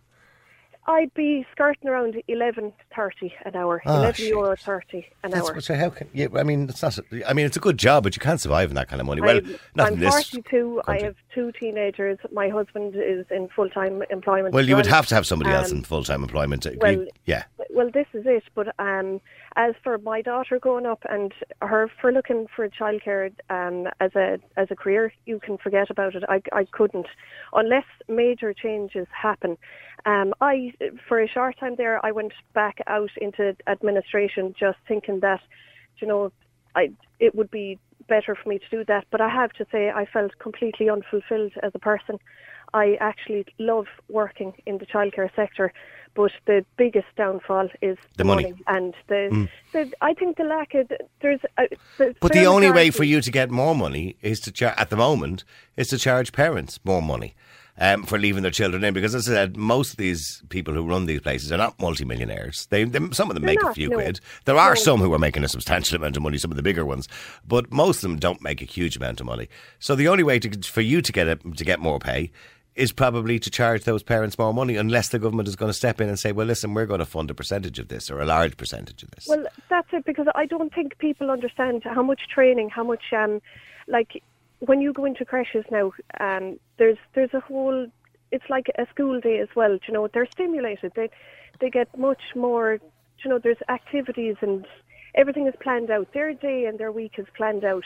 I'd 0.88 1.14
be 1.14 1.46
skirting 1.52 1.90
around 1.90 2.22
eleven 2.28 2.74
thirty 2.96 3.34
an 3.46 3.56
hour, 3.56 3.82
Ah, 3.86 4.00
eleven 4.00 4.26
euro 4.26 4.56
thirty 4.56 5.06
an 5.24 5.32
That's 5.32 5.48
hour. 5.48 5.54
what, 5.56 5.64
so 5.64 5.76
how 5.76 5.90
can 5.92 6.10
you? 6.14 6.30
I 6.36 6.44
mean, 6.44 6.68
it's 6.70 6.82
not. 6.82 6.98
I 7.28 7.34
mean, 7.34 7.46
it's 7.46 7.56
a 7.58 7.60
good 7.60 7.78
job, 7.78 8.04
but 8.04 8.16
you 8.16 8.20
can't 8.20 8.42
survive 8.42 8.70
on 8.70 8.76
that 8.76 8.88
kind 8.90 9.00
of 9.00 9.06
money. 9.06 9.22
Well, 9.22 9.38
I'm, 9.38 9.56
not 9.76 9.88
I'm 9.88 9.94
in 9.94 10.00
this. 10.00 10.30
42. 10.30 10.82
I 10.88 11.00
have 11.04 11.16
two 11.34 11.52
teenagers. 11.54 12.18
My 12.32 12.50
husband 12.50 12.96
is 12.96 13.26
in 13.30 13.48
full 13.56 13.70
time 13.70 14.04
employment. 14.10 14.54
Well, 14.56 14.68
you 14.68 14.76
would 14.76 14.88
have 14.88 15.06
to 15.08 15.16
have 15.16 15.28
somebody 15.28 15.52
else 15.52 15.72
Um, 15.72 15.78
in 15.78 15.84
full 15.84 16.04
time 16.04 16.24
employment. 16.24 16.66
well, 16.82 17.06
yeah. 17.26 17.44
Well, 17.70 17.92
this 17.92 18.08
is 18.14 18.24
it. 18.26 18.44
But 18.56 18.74
um, 18.80 19.22
as 19.56 19.74
for 19.84 19.98
my 19.98 20.22
daughter 20.22 20.60
growing 20.60 20.86
up 20.86 21.04
and 21.10 21.34
her 21.62 21.90
for 22.00 22.12
looking 22.12 22.48
for 22.56 22.68
childcare 22.70 23.32
um, 23.50 23.88
as 24.00 24.16
a 24.16 24.40
as 24.58 24.68
a 24.72 24.76
career, 24.76 25.14
you 25.26 25.40
can 25.40 25.58
forget 25.58 25.90
about 25.90 26.16
it. 26.16 26.24
I, 26.30 26.42
I 26.54 26.66
couldn't, 26.72 27.08
unless 27.54 27.86
major 28.08 28.54
changes 28.54 29.08
happen. 29.12 29.58
Um, 30.06 30.34
I 30.42 30.74
for 31.08 31.22
a 31.22 31.28
short 31.28 31.60
time 31.60 31.76
there, 31.78 32.04
I 32.06 32.12
went 32.12 32.34
back 32.54 32.78
out 32.88 33.12
into 33.18 33.56
administration, 33.68 34.56
just 34.60 34.78
thinking 34.88 35.20
that, 35.22 35.42
you 35.98 36.08
know, 36.08 36.32
I 36.76 36.92
it 37.20 37.36
would 37.36 37.52
be 37.52 37.78
better 38.08 38.36
for 38.36 38.50
me 38.50 38.60
to 38.60 38.70
do 38.70 38.86
that. 38.86 39.06
But 39.12 39.22
I 39.22 39.30
have 39.30 39.52
to 39.54 39.66
say, 39.72 39.90
I 39.90 40.06
felt 40.06 40.32
completely 40.40 40.90
unfulfilled 40.90 41.54
as 41.62 41.72
a 41.76 41.80
person. 41.80 42.20
I 42.74 42.98
actually 43.00 43.46
love 43.60 43.88
working 44.10 44.54
in 44.66 44.78
the 44.78 44.86
childcare 44.86 45.34
sector, 45.36 45.74
but 46.14 46.32
the 46.46 46.66
biggest 46.78 47.08
downfall 47.18 47.70
is 47.82 47.98
The 48.18 48.24
money. 48.24 48.54
and 48.68 48.94
the, 49.08 49.48
the. 49.74 49.92
I 50.02 50.14
think 50.14 50.38
the 50.38 50.44
lack 50.44 50.74
of 50.74 50.92
there's. 51.22 51.40
A, 51.58 51.68
the 51.98 52.16
But 52.20 52.34
the 52.34 52.46
only 52.46 52.72
way 52.72 52.90
for 52.92 53.04
you 53.04 53.22
to 53.22 53.32
get 53.32 53.50
more 53.52 53.76
money 53.76 54.16
is 54.22 54.40
to 54.42 54.52
char- 54.52 54.76
at 54.78 54.90
the 54.90 54.98
moment 54.98 55.44
is 55.78 55.88
to 55.90 55.98
charge 55.98 56.32
parents 56.32 56.80
more 56.84 57.02
money. 57.02 57.36
Um, 57.78 58.04
for 58.04 58.20
leaving 58.20 58.44
their 58.44 58.52
children 58.52 58.84
in, 58.84 58.94
because 58.94 59.16
as 59.16 59.28
I 59.30 59.32
said, 59.32 59.58
most 59.58 59.92
of 59.92 59.98
these 59.98 60.44
people 60.50 60.74
who 60.74 60.86
run 60.86 61.06
these 61.08 61.22
places 61.22 61.52
are 61.54 61.58
not 61.58 61.80
multimillionaires. 61.80 62.68
They, 62.70 62.84
they 62.84 63.00
some 63.12 63.30
of 63.30 63.34
them 63.34 63.44
They're 63.46 63.56
make 63.56 63.64
a 63.64 63.74
few 63.74 63.90
no. 63.90 63.96
quid. 63.96 64.20
There 64.46 64.58
are 64.58 64.72
No. 64.76 64.76
some 64.76 65.00
who 65.00 65.12
are 65.14 65.18
making 65.18 65.44
a 65.46 65.48
substantial 65.48 65.96
amount 65.96 66.18
of 66.18 66.22
money, 66.22 66.38
some 66.38 66.52
of 66.52 66.58
the 66.58 66.64
bigger 66.64 66.86
ones, 66.86 67.08
but 67.48 67.72
most 67.72 68.04
of 68.04 68.10
them 68.10 68.20
don't 68.20 68.42
make 68.44 68.62
a 68.62 68.66
huge 68.66 68.98
amount 68.98 69.20
of 69.22 69.26
money. 69.26 69.48
So 69.80 69.96
the 69.96 70.10
only 70.10 70.22
way 70.22 70.38
to, 70.40 70.70
for 70.70 70.82
you 70.82 71.02
to 71.02 71.12
get 71.12 71.28
a, 71.28 71.38
to 71.38 71.64
get 71.64 71.80
more 71.80 71.98
pay 71.98 72.30
is 72.76 72.92
probably 72.92 73.38
to 73.40 73.50
charge 73.50 73.84
those 73.84 74.04
parents 74.04 74.38
more 74.38 74.54
money, 74.54 74.76
unless 74.78 75.10
the 75.10 75.20
government 75.20 75.48
is 75.48 75.56
going 75.56 75.70
to 75.70 75.74
step 75.74 76.00
in 76.00 76.08
and 76.08 76.18
say, 76.18 76.32
"Well, 76.32 76.48
listen, 76.48 76.74
we're 76.74 76.86
going 76.86 77.00
to 77.00 77.06
fund 77.06 77.30
a 77.30 77.34
percentage 77.34 77.80
of 77.80 77.90
this 77.90 78.10
or 78.10 78.22
a 78.22 78.26
large 78.26 78.58
percentage 78.58 79.04
of 79.04 79.12
this." 79.12 79.28
Well, 79.28 79.46
that's 79.70 79.90
it 79.92 80.06
because 80.06 80.28
I 80.36 80.46
don't 80.46 80.74
think 80.74 80.98
people 80.98 81.30
understand 81.30 81.84
how 81.84 82.04
much 82.04 82.28
training, 82.30 82.70
how 82.70 82.84
much 82.84 83.04
um, 83.12 83.42
like 83.88 84.22
when 84.60 84.80
you 84.80 84.94
go 84.94 85.06
into 85.06 85.26
creches 85.26 85.66
now, 85.72 85.92
um, 86.20 86.60
there's 86.78 86.98
there's 87.14 87.34
a 87.34 87.40
whole. 87.40 87.88
It's 88.32 88.50
like 88.50 88.68
a 88.78 88.88
school 88.90 89.20
day 89.20 89.40
as 89.40 89.50
well. 89.56 89.78
You 89.88 89.94
know, 89.94 90.08
they're 90.08 90.28
stimulated. 90.32 90.94
They 90.96 91.10
they 91.60 91.70
get 91.70 91.98
much 91.98 92.22
more. 92.36 92.80
You 93.24 93.30
know, 93.30 93.38
there's 93.38 93.58
activities 93.70 94.38
and 94.42 94.66
everything 95.14 95.46
is 95.46 95.54
planned 95.62 95.92
out. 95.92 96.12
Their 96.14 96.34
day 96.34 96.66
and 96.66 96.80
their 96.80 96.92
week 96.92 97.14
is 97.18 97.28
planned 97.36 97.64
out. 97.64 97.84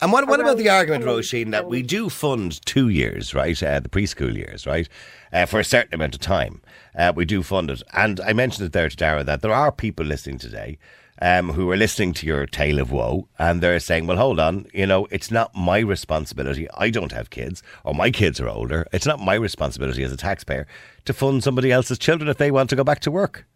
And 0.00 0.12
what, 0.12 0.26
what 0.26 0.40
about 0.40 0.58
the 0.58 0.68
argument, 0.68 1.04
Roisin, 1.04 1.50
that 1.52 1.68
we 1.68 1.82
do 1.82 2.08
fund 2.08 2.64
two 2.66 2.88
years, 2.88 3.34
right, 3.34 3.60
uh, 3.62 3.80
the 3.80 3.88
preschool 3.88 4.34
years, 4.34 4.66
right, 4.66 4.88
uh, 5.32 5.46
for 5.46 5.60
a 5.60 5.64
certain 5.64 5.94
amount 5.94 6.14
of 6.14 6.20
time? 6.20 6.60
Uh, 6.96 7.12
we 7.14 7.24
do 7.24 7.42
fund 7.42 7.70
it. 7.70 7.82
And 7.92 8.20
I 8.20 8.32
mentioned 8.32 8.66
it 8.66 8.72
there 8.72 8.88
to 8.88 8.96
Darragh 8.96 9.26
that 9.26 9.40
there 9.42 9.52
are 9.52 9.72
people 9.72 10.04
listening 10.04 10.38
today 10.38 10.78
um, 11.22 11.50
who 11.50 11.70
are 11.70 11.76
listening 11.76 12.12
to 12.14 12.26
your 12.26 12.46
tale 12.46 12.78
of 12.78 12.90
woe 12.90 13.28
and 13.38 13.60
they're 13.60 13.80
saying, 13.80 14.06
well, 14.06 14.16
hold 14.16 14.40
on, 14.40 14.66
you 14.74 14.86
know, 14.86 15.06
it's 15.10 15.30
not 15.30 15.54
my 15.54 15.78
responsibility. 15.78 16.68
I 16.74 16.90
don't 16.90 17.12
have 17.12 17.30
kids 17.30 17.62
or 17.84 17.94
my 17.94 18.10
kids 18.10 18.40
are 18.40 18.48
older. 18.48 18.86
It's 18.92 19.06
not 19.06 19.20
my 19.20 19.34
responsibility 19.34 20.02
as 20.02 20.12
a 20.12 20.16
taxpayer 20.16 20.66
to 21.04 21.12
fund 21.12 21.44
somebody 21.44 21.70
else's 21.70 21.98
children 21.98 22.28
if 22.28 22.38
they 22.38 22.50
want 22.50 22.70
to 22.70 22.76
go 22.76 22.84
back 22.84 23.00
to 23.00 23.10
work. 23.10 23.46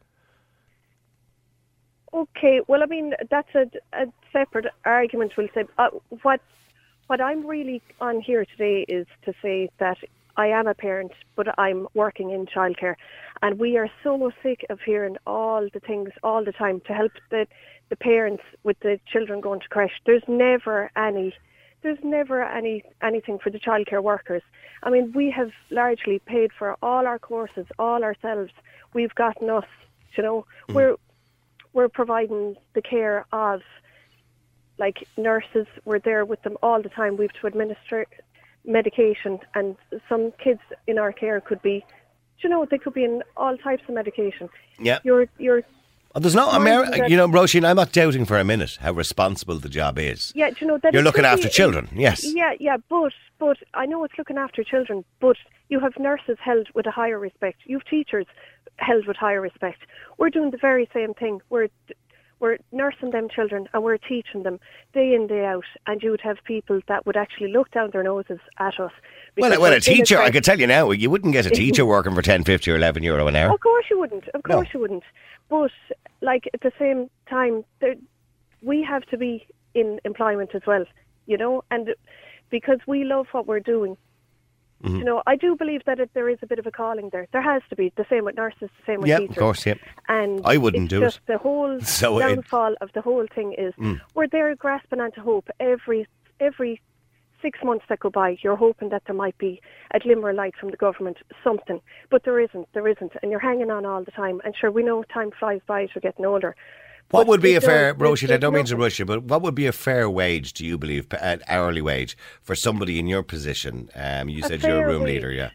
Okay, 2.14 2.60
well, 2.66 2.82
I 2.82 2.86
mean 2.86 3.14
that's 3.30 3.54
a, 3.54 3.70
a 3.92 4.06
separate 4.32 4.66
argument. 4.84 5.32
We'll 5.36 5.48
say 5.54 5.64
uh, 5.76 5.90
what 6.22 6.40
what 7.06 7.20
I'm 7.20 7.46
really 7.46 7.82
on 8.00 8.20
here 8.20 8.44
today 8.44 8.84
is 8.88 9.06
to 9.24 9.34
say 9.42 9.70
that 9.78 9.98
I 10.36 10.46
am 10.48 10.66
a 10.66 10.74
parent, 10.74 11.12
but 11.36 11.58
I'm 11.58 11.88
working 11.94 12.30
in 12.30 12.46
childcare, 12.46 12.94
and 13.42 13.58
we 13.58 13.76
are 13.76 13.90
so 14.02 14.30
sick 14.42 14.64
of 14.70 14.80
hearing 14.80 15.16
all 15.26 15.68
the 15.72 15.80
things 15.80 16.10
all 16.22 16.44
the 16.44 16.52
time 16.52 16.80
to 16.86 16.94
help 16.94 17.12
the 17.30 17.46
the 17.90 17.96
parents 17.96 18.42
with 18.64 18.78
the 18.80 19.00
children 19.10 19.40
going 19.40 19.60
to 19.60 19.68
creche. 19.68 20.00
There's 20.06 20.22
never 20.28 20.90
any. 20.96 21.34
There's 21.82 21.98
never 22.02 22.42
any 22.42 22.84
anything 23.02 23.38
for 23.38 23.50
the 23.50 23.58
childcare 23.58 24.02
workers. 24.02 24.42
I 24.82 24.90
mean, 24.90 25.12
we 25.12 25.30
have 25.30 25.50
largely 25.70 26.20
paid 26.20 26.52
for 26.58 26.76
all 26.82 27.06
our 27.06 27.18
courses, 27.18 27.66
all 27.78 28.02
ourselves. 28.02 28.52
We've 28.94 29.14
gotten 29.14 29.50
us, 29.50 29.66
you 30.16 30.22
know, 30.22 30.46
we're 30.72 30.96
we're 31.72 31.88
providing 31.88 32.56
the 32.74 32.82
care 32.82 33.24
of 33.32 33.60
like 34.78 35.06
nurses 35.16 35.66
we're 35.84 35.98
there 35.98 36.24
with 36.24 36.40
them 36.42 36.56
all 36.62 36.80
the 36.82 36.88
time 36.88 37.16
we 37.16 37.24
have 37.26 37.32
to 37.40 37.46
administer 37.46 38.06
medication 38.64 39.38
and 39.54 39.76
some 40.08 40.32
kids 40.42 40.60
in 40.86 40.98
our 40.98 41.12
care 41.12 41.40
could 41.40 41.60
be 41.62 41.84
you 42.40 42.48
know 42.48 42.64
they 42.70 42.78
could 42.78 42.94
be 42.94 43.04
in 43.04 43.22
all 43.36 43.56
types 43.58 43.82
of 43.88 43.94
medication 43.94 44.48
Yeah. 44.78 44.98
you're 45.04 45.26
you're 45.38 45.62
there's 46.14 46.34
no, 46.34 46.48
Ameri- 46.48 47.08
you 47.10 47.16
know, 47.16 47.28
Roisin, 47.28 47.64
I'm 47.68 47.76
not 47.76 47.92
doubting 47.92 48.24
for 48.24 48.38
a 48.38 48.42
minute 48.44 48.78
how 48.80 48.92
responsible 48.92 49.58
the 49.58 49.68
job 49.68 49.98
is. 49.98 50.32
yeah 50.34 50.50
do 50.50 50.56
you 50.60 50.66
know 50.66 50.78
that 50.82 50.92
You're 50.92 51.02
looking 51.02 51.24
after 51.24 51.48
be- 51.48 51.52
children, 51.52 51.88
yes. 51.94 52.24
yeah 52.34 52.52
yeah 52.58 52.76
but 52.88 53.12
but 53.38 53.56
i 53.74 53.86
know 53.86 54.04
it's 54.04 54.14
looking 54.18 54.36
after 54.38 54.64
children 54.64 55.04
but 55.20 55.36
you 55.68 55.78
have 55.80 55.92
nurses 55.98 56.36
held 56.42 56.66
with 56.74 56.86
a 56.86 56.90
higher 56.90 57.18
respect 57.18 57.58
you 57.66 57.78
have 57.78 57.86
teachers 57.86 58.26
held 58.78 59.06
with 59.06 59.16
higher 59.16 59.40
respect 59.40 59.78
we're 60.18 60.30
doing 60.30 60.50
the 60.50 60.56
very 60.58 60.88
same 60.92 61.14
thing 61.14 61.40
we're 61.50 61.68
we're 62.40 62.58
nursing 62.70 63.10
them 63.10 63.28
children 63.28 63.68
and 63.74 63.82
we're 63.82 63.96
teaching 63.98 64.44
them 64.44 64.60
day 64.94 65.12
in 65.12 65.26
day 65.26 65.44
out 65.44 65.64
and 65.88 66.02
you 66.02 66.10
would 66.12 66.20
have 66.20 66.36
people 66.44 66.80
that 66.86 67.04
would 67.04 67.16
actually 67.16 67.50
look 67.52 67.68
down 67.72 67.90
their 67.92 68.04
noses 68.04 68.38
at 68.58 68.78
us 68.78 68.92
Well, 69.36 69.60
well, 69.60 69.72
a 69.72 69.80
teacher, 69.80 70.18
I 70.20 70.30
can 70.30 70.42
tell 70.44 70.58
you 70.60 70.68
now, 70.68 70.92
you 70.92 71.10
wouldn't 71.10 71.32
get 71.32 71.46
a 71.46 71.50
teacher 71.62 71.84
working 71.84 72.14
for 72.14 72.22
10, 72.22 72.44
50 72.44 72.70
or 72.70 72.76
11 72.76 73.02
euro 73.02 73.26
an 73.26 73.34
hour. 73.34 73.52
Of 73.52 73.60
course 73.60 73.86
you 73.90 73.98
wouldn't. 73.98 74.28
Of 74.28 74.42
No. 74.48 74.54
course 74.56 74.68
you 74.72 74.78
wouldn't. 74.80 75.02
But 75.48 75.72
like 76.20 76.48
at 76.54 76.60
the 76.60 76.72
same 76.78 77.10
time, 77.28 77.64
there, 77.80 77.96
we 78.62 78.84
have 78.84 79.02
to 79.06 79.16
be 79.16 79.44
in 79.74 79.98
employment 80.04 80.50
as 80.54 80.62
well, 80.64 80.84
you 81.26 81.36
know, 81.36 81.64
and 81.72 81.94
because 82.50 82.78
we 82.86 83.02
love 83.04 83.26
what 83.32 83.46
we're 83.48 83.60
doing. 83.74 83.96
Mm-hmm. 84.82 84.96
You 84.98 85.04
know, 85.04 85.22
I 85.26 85.34
do 85.36 85.56
believe 85.56 85.82
that 85.86 85.98
it, 85.98 86.10
there 86.14 86.28
is 86.28 86.38
a 86.42 86.46
bit 86.46 86.58
of 86.58 86.66
a 86.66 86.70
calling 86.70 87.08
there. 87.10 87.26
There 87.32 87.42
has 87.42 87.62
to 87.70 87.76
be 87.76 87.92
the 87.96 88.06
same 88.08 88.24
with 88.24 88.36
nurses, 88.36 88.60
the 88.78 88.84
same 88.86 89.00
with 89.00 89.08
Yeah, 89.08 89.18
teachers. 89.18 89.36
of 89.36 89.40
course, 89.40 89.66
yeah. 89.66 89.74
And 90.08 90.40
I 90.44 90.56
wouldn't 90.56 90.88
do 90.88 90.98
it. 90.98 91.06
just 91.06 91.20
The 91.26 91.38
whole 91.38 91.80
So 91.98 92.18
it- 92.18 92.22
Mm. 92.24 92.28
downfall 92.36 92.74
of 92.80 92.92
the 92.92 93.00
whole 93.02 93.26
thing 93.34 93.54
is 93.54 93.74
we're 94.14 94.28
there 94.28 94.54
grasping 94.54 95.00
onto 95.00 95.20
hope 95.20 95.48
every 95.58 96.06
every 96.40 96.80
six 97.42 97.60
months 97.62 97.84
that 97.88 98.00
go 98.00 98.10
by, 98.10 98.36
you're 98.42 98.56
hoping 98.56 98.88
that 98.88 99.02
there 99.06 99.14
might 99.14 99.38
be 99.38 99.60
a 99.92 100.00
glimmer 100.00 100.30
of 100.30 100.36
light 100.36 100.54
from 100.56 100.70
the 100.72 100.76
government, 100.76 101.16
something. 101.44 101.80
But 102.10 102.24
there 102.24 102.40
isn't, 102.40 102.66
there 102.72 102.88
isn't. 102.88 103.12
And 103.22 103.30
you're 103.30 103.38
hanging 103.40 103.70
on 103.70 103.86
all 103.86 104.02
the 104.02 104.10
time. 104.10 104.40
And 104.44 104.56
sure, 104.56 104.72
we 104.72 104.82
know 104.82 105.04
time 105.04 105.30
flies 105.38 105.60
by 105.64 105.84
as 105.84 105.90
we're 105.94 106.00
getting 106.00 106.26
older. 106.26 106.56
What 107.10 107.26
would 107.26 107.40
be 107.40 107.54
a 107.54 107.60
fair, 107.60 107.94
Roisin, 107.94 108.30
I 108.30 108.36
don't 108.36 108.52
mean 108.52 108.66
to 108.66 108.76
rush 108.76 108.98
you, 108.98 109.06
but 109.06 109.22
what 109.24 109.40
would 109.42 109.54
be 109.54 109.66
a 109.66 109.72
fair 109.72 110.10
wage, 110.10 110.52
do 110.52 110.64
you 110.66 110.76
believe, 110.76 111.06
an 111.20 111.40
hourly 111.48 111.80
wage 111.80 112.16
for 112.42 112.54
somebody 112.54 112.98
in 112.98 113.06
your 113.06 113.22
position? 113.22 113.88
Um, 113.94 114.28
you 114.28 114.44
A 114.44 114.48
said 114.48 114.62
you're 114.62 114.82
a 114.84 114.86
room 114.86 115.02
wage. 115.04 115.14
leader, 115.14 115.32
yeah. 115.32 115.50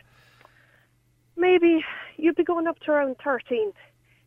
maybe 1.35 1.83
you'd 2.17 2.35
be 2.35 2.43
going 2.43 2.67
up 2.67 2.79
to 2.79 2.91
around 2.91 3.15
13 3.23 3.71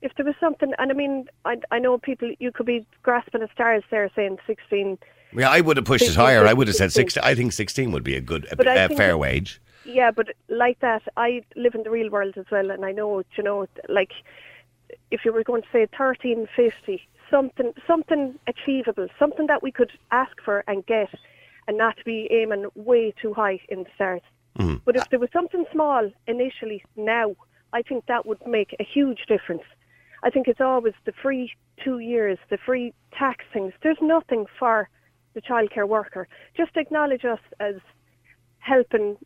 if 0.02 0.12
there 0.16 0.26
was 0.26 0.34
something 0.38 0.72
and 0.78 0.90
i 0.90 0.94
mean 0.94 1.24
i, 1.44 1.56
I 1.70 1.78
know 1.78 1.96
people 1.98 2.30
you 2.38 2.52
could 2.52 2.66
be 2.66 2.84
grasping 3.02 3.42
at 3.42 3.50
stars 3.52 3.82
there 3.90 4.10
saying 4.14 4.36
16 4.46 4.98
Yeah, 5.32 5.48
I 5.50 5.60
would 5.62 5.76
have 5.78 5.86
pushed 5.86 6.02
it 6.02 6.08
16, 6.16 6.24
higher. 6.24 6.46
I 6.46 6.52
would 6.52 6.66
have 6.68 6.76
said 6.76 6.92
16. 6.92 7.22
16. 7.22 7.22
I 7.24 7.34
think 7.34 7.52
16 7.52 7.92
would 7.92 8.04
be 8.04 8.14
a 8.16 8.20
good, 8.20 8.46
a, 8.50 8.56
But 8.56 8.66
a 8.66 8.94
fair 8.94 9.12
it- 9.12 9.18
wage. 9.18 9.60
yeah 9.84 10.10
but 10.10 10.28
like 10.48 10.78
that 10.80 11.02
i 11.16 11.42
live 11.54 11.74
in 11.74 11.82
the 11.84 11.90
real 11.90 12.10
world 12.10 12.34
as 12.36 12.44
well 12.50 12.70
and 12.70 12.84
i 12.84 12.92
know 12.92 13.22
you 13.36 13.42
know 13.42 13.66
like 13.88 14.12
if 15.10 15.24
you 15.24 15.32
were 15.32 15.44
going 15.44 15.62
to 15.62 15.68
say 15.72 15.80
1350 15.96 17.08
something 17.30 17.72
something 17.86 18.38
achievable 18.46 19.08
something 19.18 19.46
that 19.46 19.62
we 19.62 19.70
could 19.72 19.92
ask 20.10 20.36
for 20.44 20.64
and 20.66 20.84
get 20.86 21.08
and 21.68 21.76
not 21.76 21.96
be 22.04 22.28
aiming 22.30 22.66
way 22.74 23.12
too 23.20 23.34
high 23.34 23.60
in 23.68 23.84
the 23.84 23.90
start 23.94 24.22
Mm-hmm. 24.58 24.76
but 24.86 24.96
if 24.96 25.06
there 25.10 25.18
was 25.18 25.28
something 25.34 25.66
small 25.70 26.10
initially 26.26 26.82
now 26.96 27.36
i 27.74 27.82
think 27.82 28.06
that 28.06 28.24
would 28.24 28.40
make 28.46 28.74
a 28.80 28.84
huge 28.84 29.26
difference 29.28 29.64
I 30.22 30.30
think 30.30 30.48
it's 30.48 30.60
always 30.60 30.94
the 31.04 31.12
free 31.12 31.52
two 31.84 31.98
years, 31.98 32.38
the 32.50 32.58
free 32.58 32.92
tax 33.16 33.44
things. 33.52 33.72
There's 33.82 33.98
nothing 34.00 34.46
for 34.58 34.88
the 35.34 35.40
childcare 35.40 35.86
worker. 35.86 36.26
Just 36.56 36.76
acknowledge 36.76 37.24
us 37.24 37.38
as 37.60 37.76
helping 38.58 39.16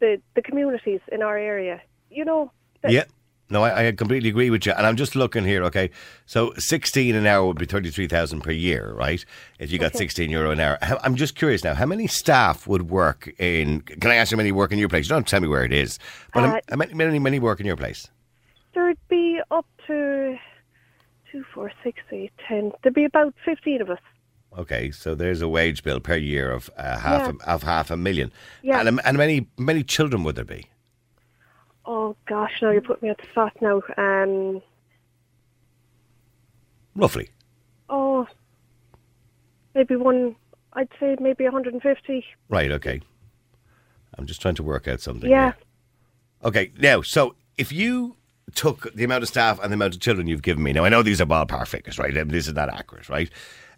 the, 0.00 0.20
the 0.34 0.42
communities 0.42 1.00
in 1.10 1.22
our 1.22 1.38
area. 1.38 1.80
You 2.10 2.24
know, 2.24 2.52
Yeah. 2.86 3.04
No, 3.50 3.64
I, 3.64 3.88
I 3.88 3.92
completely 3.92 4.28
agree 4.28 4.48
with 4.50 4.64
you. 4.64 4.72
And 4.72 4.86
I'm 4.86 4.96
just 4.96 5.16
looking 5.16 5.44
here, 5.44 5.64
okay? 5.64 5.90
So 6.26 6.52
16 6.56 7.14
an 7.16 7.26
hour 7.26 7.44
would 7.46 7.58
be 7.58 7.66
33,000 7.66 8.40
per 8.42 8.52
year, 8.52 8.92
right? 8.92 9.24
If 9.58 9.72
you 9.72 9.78
got 9.78 9.96
16 9.96 10.30
euro 10.30 10.50
an 10.52 10.60
hour. 10.60 10.78
I'm 11.02 11.16
just 11.16 11.34
curious 11.34 11.64
now, 11.64 11.74
how 11.74 11.86
many 11.86 12.06
staff 12.06 12.66
would 12.68 12.88
work 12.90 13.28
in, 13.38 13.80
can 13.80 14.10
I 14.10 14.14
ask 14.14 14.30
how 14.30 14.36
many 14.36 14.52
work 14.52 14.70
in 14.72 14.78
your 14.78 14.88
place? 14.88 15.06
You 15.08 15.14
don't 15.16 15.26
tell 15.26 15.40
me 15.40 15.48
where 15.48 15.64
it 15.64 15.72
is. 15.72 15.98
But 16.32 16.40
how- 16.44 16.56
Uh, 16.56 16.60
how 16.70 16.76
many, 16.76 16.94
many, 16.94 17.18
many 17.18 17.38
work 17.40 17.60
in 17.60 17.66
your 17.66 17.76
place? 17.76 18.08
there'd 18.72 18.96
be 19.08 19.40
up 19.50 19.66
to 19.88 20.38
two, 21.32 21.44
four, 21.52 21.72
six, 21.82 21.98
eight, 22.12 22.30
ten. 22.46 22.70
There'd 22.82 22.94
be 22.94 23.04
about 23.04 23.34
15 23.44 23.82
of 23.82 23.90
us. 23.90 23.98
Okay, 24.58 24.90
so 24.92 25.14
there's 25.16 25.42
a 25.42 25.48
wage 25.48 25.82
bill 25.82 25.98
per 26.00 26.16
year 26.16 26.50
of 26.52 26.70
uh, 26.76 26.98
half 26.98 27.22
Yeah. 27.26 27.32
a, 27.46 27.50
of 27.54 27.62
half 27.64 27.90
a 27.90 27.96
million. 27.96 28.32
Yeah. 28.62 28.80
And, 28.80 29.00
and 29.04 29.16
many 29.18 29.48
many 29.58 29.82
children 29.84 30.22
would 30.24 30.36
there 30.36 30.44
be? 30.44 30.66
Oh, 31.86 32.16
gosh, 32.26 32.52
now 32.62 32.70
you're 32.70 32.82
putting 32.82 33.06
me 33.06 33.10
at 33.10 33.18
the 33.18 33.26
spot 33.30 33.52
now. 33.60 33.82
Um, 33.96 34.62
Roughly. 36.94 37.30
oh, 37.88 38.26
maybe 39.74 39.96
one, 39.96 40.36
I'd 40.74 40.88
say 40.98 41.16
maybe 41.20 41.44
150. 41.44 42.24
Right, 42.48 42.70
okay. 42.70 43.00
I'm 44.18 44.26
just 44.26 44.42
trying 44.42 44.56
to 44.56 44.62
work 44.62 44.86
out 44.88 45.00
something. 45.00 45.30
Yeah. 45.30 45.52
here. 45.52 45.56
Okay, 46.44 46.72
now, 46.78 47.02
so 47.02 47.34
if 47.56 47.72
you 47.72 48.16
took 48.54 48.92
the 48.94 49.04
amount 49.04 49.22
of 49.22 49.28
staff 49.28 49.60
and 49.62 49.70
the 49.72 49.74
amount 49.74 49.94
of 49.94 50.00
children 50.00 50.26
you've 50.26 50.42
given 50.42 50.62
me, 50.62 50.72
now 50.72 50.84
I 50.84 50.88
know 50.88 51.02
these 51.02 51.20
are 51.20 51.26
ballpark 51.26 51.68
figures, 51.68 51.98
right? 51.98 52.10
I 52.12 52.18
mean, 52.24 52.28
this 52.28 52.48
is 52.48 52.54
not 52.54 52.68
accurate, 52.68 53.08
right? 53.08 53.30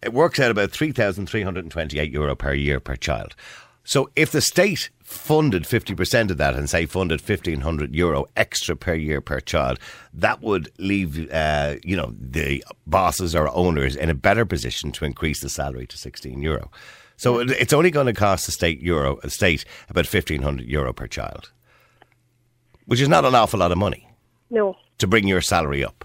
It 0.03 0.12
works 0.12 0.41
out 0.41 0.51
about 0.51 0.71
3,328 0.73 2.11
euro 2.11 2.35
per 2.35 2.55
year 2.55 2.81
per 2.81 2.97
child. 2.97 3.37
So 3.85 4.11
if 4.14 4.31
the 4.31 4.40
state 4.40 4.90
funded 5.03 5.64
50% 5.64 6.31
of 6.31 6.38
that 6.38 6.55
and 6.55 6.71
say 6.71 6.87
funded 6.87 7.21
1,500 7.21 7.95
euro 7.95 8.27
extra 8.37 8.77
per 8.77 8.95
year 8.95 9.21
per 9.21 9.40
child, 9.40 9.79
that 10.14 10.40
would 10.40 10.71
leave, 10.79 11.31
uh, 11.31 11.77
you 11.83 11.97
know, 11.97 12.14
the 12.18 12.64
bosses 12.87 13.35
or 13.35 13.55
owners 13.55 13.97
in 13.97 14.09
a 14.09 14.14
better 14.14 14.45
position 14.45 14.92
to 14.92 15.05
increase 15.05 15.40
the 15.40 15.49
salary 15.49 15.87
to 15.88 15.99
16 15.99 16.40
euro. 16.40 16.71
So 17.16 17.40
it's 17.40 17.73
only 17.73 17.90
going 17.90 18.07
to 18.07 18.12
cost 18.12 18.47
the 18.47 18.53
state 18.53 18.81
euro, 18.81 19.18
the 19.23 19.31
state 19.31 19.64
about 19.88 20.07
1,500 20.07 20.66
euro 20.66 20.92
per 20.92 21.07
child 21.07 21.51
which 22.87 23.01
is 23.01 23.09
not 23.09 23.25
an 23.25 23.35
awful 23.35 23.61
lot 23.61 23.73
of 23.73 23.79
money 23.79 24.09
No, 24.51 24.77
to 24.99 25.07
bring 25.07 25.27
your 25.27 25.40
salary 25.40 25.85
up. 25.85 26.05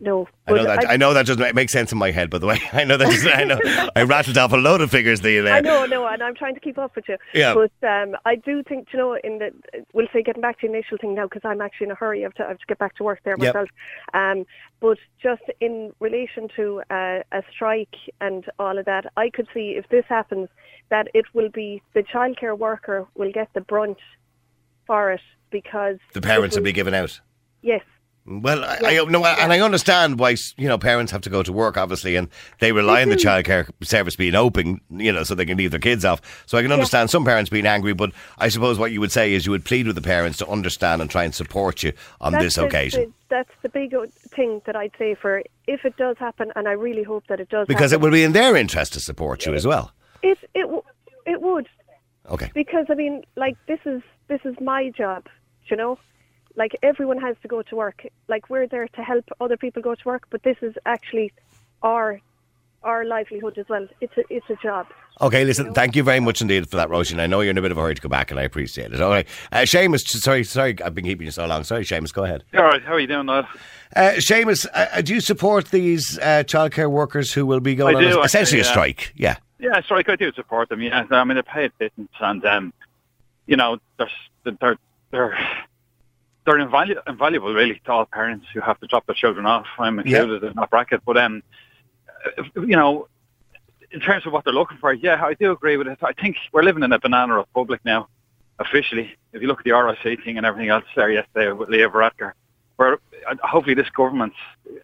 No. 0.00 0.28
I 0.46 0.52
know 0.52 0.64
that. 0.64 0.88
I, 0.90 0.96
know 0.96 1.14
that 1.14 1.26
doesn't 1.26 1.54
make 1.54 1.70
sense 1.70 1.90
in 1.92 1.98
my 1.98 2.10
head. 2.10 2.28
By 2.28 2.38
the 2.38 2.46
way, 2.46 2.60
I 2.72 2.84
know 2.84 2.96
that. 2.96 3.04
Doesn't, 3.06 3.32
I 3.32 3.44
know. 3.44 3.58
I 3.96 4.02
rattled 4.02 4.36
off 4.36 4.52
a 4.52 4.56
load 4.56 4.80
of 4.80 4.90
figures 4.90 5.20
there. 5.20 5.46
I 5.48 5.60
know, 5.60 5.86
no, 5.86 6.06
and 6.06 6.22
I'm 6.22 6.34
trying 6.34 6.54
to 6.54 6.60
keep 6.60 6.76
up 6.78 6.94
with 6.96 7.08
you. 7.08 7.16
Yeah. 7.32 7.54
But 7.54 7.88
um, 7.88 8.16
I 8.24 8.34
do 8.34 8.62
think, 8.62 8.88
you 8.92 8.98
know, 8.98 9.16
in 9.24 9.38
the 9.38 9.50
we'll 9.92 10.08
say 10.12 10.22
getting 10.22 10.42
back 10.42 10.60
to 10.60 10.66
the 10.66 10.72
initial 10.74 10.98
thing 10.98 11.14
now 11.14 11.24
because 11.26 11.42
I'm 11.44 11.60
actually 11.60 11.86
in 11.86 11.90
a 11.92 11.94
hurry. 11.94 12.20
I 12.20 12.24
have 12.24 12.34
to, 12.34 12.44
I 12.44 12.48
have 12.48 12.58
to 12.58 12.66
get 12.66 12.78
back 12.78 12.96
to 12.96 13.04
work 13.04 13.20
there 13.24 13.36
Yep. 13.38 13.54
myself. 13.54 13.68
Um, 14.12 14.44
but 14.80 14.98
just 15.22 15.42
in 15.60 15.92
relation 16.00 16.48
to 16.56 16.82
uh, 16.90 17.20
a 17.32 17.42
strike 17.52 17.94
and 18.20 18.44
all 18.58 18.76
of 18.78 18.84
that, 18.86 19.06
I 19.16 19.30
could 19.30 19.48
see 19.54 19.76
if 19.78 19.88
this 19.88 20.04
happens 20.08 20.48
that 20.90 21.08
it 21.14 21.24
will 21.32 21.48
be 21.48 21.82
the 21.94 22.02
childcare 22.02 22.58
worker 22.58 23.06
will 23.14 23.32
get 23.32 23.48
the 23.54 23.60
brunt 23.62 23.98
for 24.86 25.12
it 25.12 25.20
because 25.50 25.96
The 26.12 26.20
parents 26.20 26.56
it 26.56 26.60
will 26.60 26.64
be 26.64 26.72
given 26.72 26.92
out. 26.94 27.20
yes. 27.62 27.80
Well, 28.26 28.64
I, 28.64 28.78
I 28.82 29.04
no, 29.04 29.22
and 29.24 29.52
I 29.52 29.60
understand 29.60 30.18
why 30.18 30.36
you 30.56 30.66
know 30.66 30.78
parents 30.78 31.12
have 31.12 31.20
to 31.22 31.30
go 31.30 31.42
to 31.42 31.52
work, 31.52 31.76
obviously, 31.76 32.16
and 32.16 32.28
they 32.58 32.72
rely 32.72 33.02
on 33.02 33.10
the 33.10 33.16
mm-hmm. 33.16 33.28
childcare 33.28 33.70
service 33.82 34.16
being 34.16 34.34
open, 34.34 34.80
you 34.90 35.12
know, 35.12 35.24
so 35.24 35.34
they 35.34 35.44
can 35.44 35.58
leave 35.58 35.72
their 35.72 35.80
kids 35.80 36.06
off. 36.06 36.22
So 36.46 36.56
I 36.56 36.62
can 36.62 36.72
understand 36.72 37.10
some 37.10 37.26
parents 37.26 37.50
being 37.50 37.66
angry, 37.66 37.92
but 37.92 38.12
I 38.38 38.48
suppose 38.48 38.78
what 38.78 38.92
you 38.92 39.00
would 39.00 39.12
say 39.12 39.34
is 39.34 39.44
you 39.44 39.52
would 39.52 39.66
plead 39.66 39.86
with 39.86 39.94
the 39.94 40.02
parents 40.02 40.38
to 40.38 40.48
understand 40.48 41.02
and 41.02 41.10
try 41.10 41.24
and 41.24 41.34
support 41.34 41.82
you 41.82 41.92
on 42.20 42.32
this 42.32 42.54
the, 42.54 42.64
occasion. 42.64 43.02
the- 43.02 43.12
that's 43.28 43.50
the 43.62 43.68
big 43.68 43.94
thing 44.34 44.62
that 44.64 44.76
I'd 44.76 44.92
say 44.96 45.14
for 45.14 45.42
if 45.66 45.84
it 45.84 45.96
does 45.96 46.16
happen, 46.18 46.52
and 46.56 46.68
I 46.68 46.72
really 46.72 47.02
hope 47.02 47.26
that 47.26 47.40
it 47.40 47.48
does. 47.48 47.66
because 47.66 47.92
it 47.92 47.96
happen. 47.96 48.10
will 48.10 48.12
be 48.12 48.22
in 48.22 48.32
their 48.32 48.56
interest 48.56 48.92
to 48.94 49.00
support 49.00 49.44
you 49.44 49.54
as 49.54 49.66
well. 49.66 49.92
It 50.22 50.38
it 50.54 50.66
it 51.26 51.42
would 51.42 51.68
Okay. 52.30 52.50
because 52.54 52.86
I 52.88 52.94
mean, 52.94 53.22
like 53.36 53.56
this 53.66 53.80
is 53.84 54.02
this 54.28 54.40
is 54.44 54.54
my 54.60 54.90
job, 54.90 55.26
you 55.66 55.76
know. 55.76 55.98
Like 56.56 56.76
everyone 56.82 57.18
has 57.18 57.36
to 57.42 57.48
go 57.48 57.62
to 57.62 57.76
work. 57.76 58.06
Like 58.28 58.48
we're 58.48 58.66
there 58.66 58.86
to 58.88 59.02
help 59.02 59.24
other 59.40 59.56
people 59.56 59.82
go 59.82 59.94
to 59.94 60.04
work, 60.04 60.26
but 60.30 60.42
this 60.42 60.56
is 60.62 60.74
actually 60.86 61.32
our 61.82 62.20
our 62.82 63.04
livelihood 63.04 63.56
as 63.58 63.66
well. 63.68 63.86
It's 64.00 64.16
a 64.16 64.22
it's 64.30 64.48
a 64.50 64.56
job. 64.62 64.86
Okay, 65.20 65.44
listen, 65.44 65.72
thank 65.72 65.94
you 65.94 66.02
very 66.02 66.18
much 66.20 66.42
indeed 66.42 66.68
for 66.68 66.76
that, 66.76 66.88
Roisin. 66.88 67.20
I 67.20 67.26
know 67.28 67.40
you're 67.40 67.52
in 67.52 67.58
a 67.58 67.62
bit 67.62 67.70
of 67.70 67.78
a 67.78 67.80
hurry 67.80 67.94
to 67.94 68.02
go 68.02 68.08
back, 68.08 68.30
and 68.32 68.38
I 68.40 68.42
appreciate 68.42 68.92
it. 68.92 69.00
All 69.00 69.10
right. 69.10 69.26
Uh, 69.52 69.58
Seamus, 69.58 70.00
sorry, 70.08 70.42
sorry, 70.42 70.76
I've 70.84 70.92
been 70.94 71.04
keeping 71.04 71.24
you 71.24 71.30
so 71.30 71.46
long. 71.46 71.62
Sorry, 71.62 71.84
Seamus, 71.84 72.12
go 72.12 72.24
ahead. 72.24 72.42
All 72.52 72.64
right, 72.64 72.82
how 72.82 72.94
are 72.94 72.98
you 73.00 73.06
doing, 73.06 73.26
lad? 73.26 73.46
Uh, 73.94 74.14
Seamus, 74.16 74.66
uh, 74.74 75.00
do 75.02 75.14
you 75.14 75.20
support 75.20 75.66
these 75.66 76.18
uh, 76.18 76.42
childcare 76.44 76.90
workers 76.90 77.32
who 77.32 77.46
will 77.46 77.60
be 77.60 77.76
going 77.76 77.94
I 77.94 77.98
on 77.98 78.10
do, 78.10 78.20
a- 78.20 78.24
essentially 78.24 78.60
a 78.60 78.64
strike? 78.64 79.12
Yeah. 79.14 79.36
Yeah, 79.60 79.80
sorry, 79.86 80.02
I 80.08 80.16
do 80.16 80.32
support 80.32 80.68
them. 80.68 80.82
Yeah, 80.82 81.06
I 81.10 81.22
mean 81.24 81.36
they 81.36 81.42
pay 81.42 81.66
a 81.66 81.70
pittance, 81.70 82.10
and 82.20 82.44
um, 82.44 82.72
you 83.46 83.56
know 83.56 83.78
they're 83.98 84.10
they're 84.60 84.76
they're 85.12 85.38
they're 86.44 86.58
invaluable, 86.58 87.02
invaluable 87.06 87.54
really 87.54 87.80
to 87.84 87.92
all 87.92 88.06
parents 88.06 88.46
who 88.52 88.60
have 88.60 88.78
to 88.80 88.86
drop 88.86 89.06
their 89.06 89.14
children 89.14 89.46
off. 89.46 89.66
I'm 89.78 89.98
included 89.98 90.44
in 90.44 90.54
that 90.56 90.70
bracket, 90.70 91.02
but 91.04 91.16
um, 91.16 91.42
you 92.54 92.76
know, 92.76 93.08
in 93.90 94.00
terms 94.00 94.26
of 94.26 94.32
what 94.32 94.44
they're 94.44 94.52
looking 94.52 94.78
for, 94.78 94.92
yeah, 94.92 95.24
I 95.24 95.34
do 95.34 95.52
agree 95.52 95.76
with 95.76 95.88
it. 95.88 95.98
I 96.02 96.12
think 96.12 96.36
we're 96.52 96.62
living 96.62 96.82
in 96.82 96.92
a 96.92 96.98
banana 96.98 97.34
republic 97.34 97.80
now, 97.84 98.08
officially. 98.58 99.14
If 99.32 99.40
you 99.40 99.48
look 99.48 99.60
at 99.60 99.64
the 99.64 99.72
RIC 99.72 100.24
thing 100.24 100.36
and 100.36 100.44
everything 100.44 100.70
else 100.70 100.84
there 100.96 101.10
yesterday 101.10 101.52
with 101.52 101.68
Leo 101.68 101.88
Varadkar, 101.88 102.32
where 102.76 102.98
uh, 103.28 103.36
hopefully 103.42 103.74
this 103.74 103.88
government, 103.90 104.32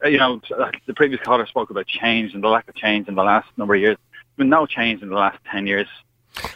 uh, 0.04 0.08
you 0.08 0.18
know, 0.18 0.40
the 0.86 0.94
previous 0.94 1.20
caller 1.22 1.46
spoke 1.46 1.70
about 1.70 1.86
change 1.86 2.34
and 2.34 2.42
the 2.42 2.48
lack 2.48 2.68
of 2.68 2.74
change 2.74 3.08
in 3.08 3.14
the 3.14 3.22
last 3.22 3.48
number 3.56 3.74
of 3.74 3.80
years. 3.80 3.96
There's 4.12 4.36
been 4.36 4.48
no 4.48 4.66
change 4.66 5.02
in 5.02 5.08
the 5.08 5.16
last 5.16 5.38
10 5.50 5.66
years. 5.66 5.88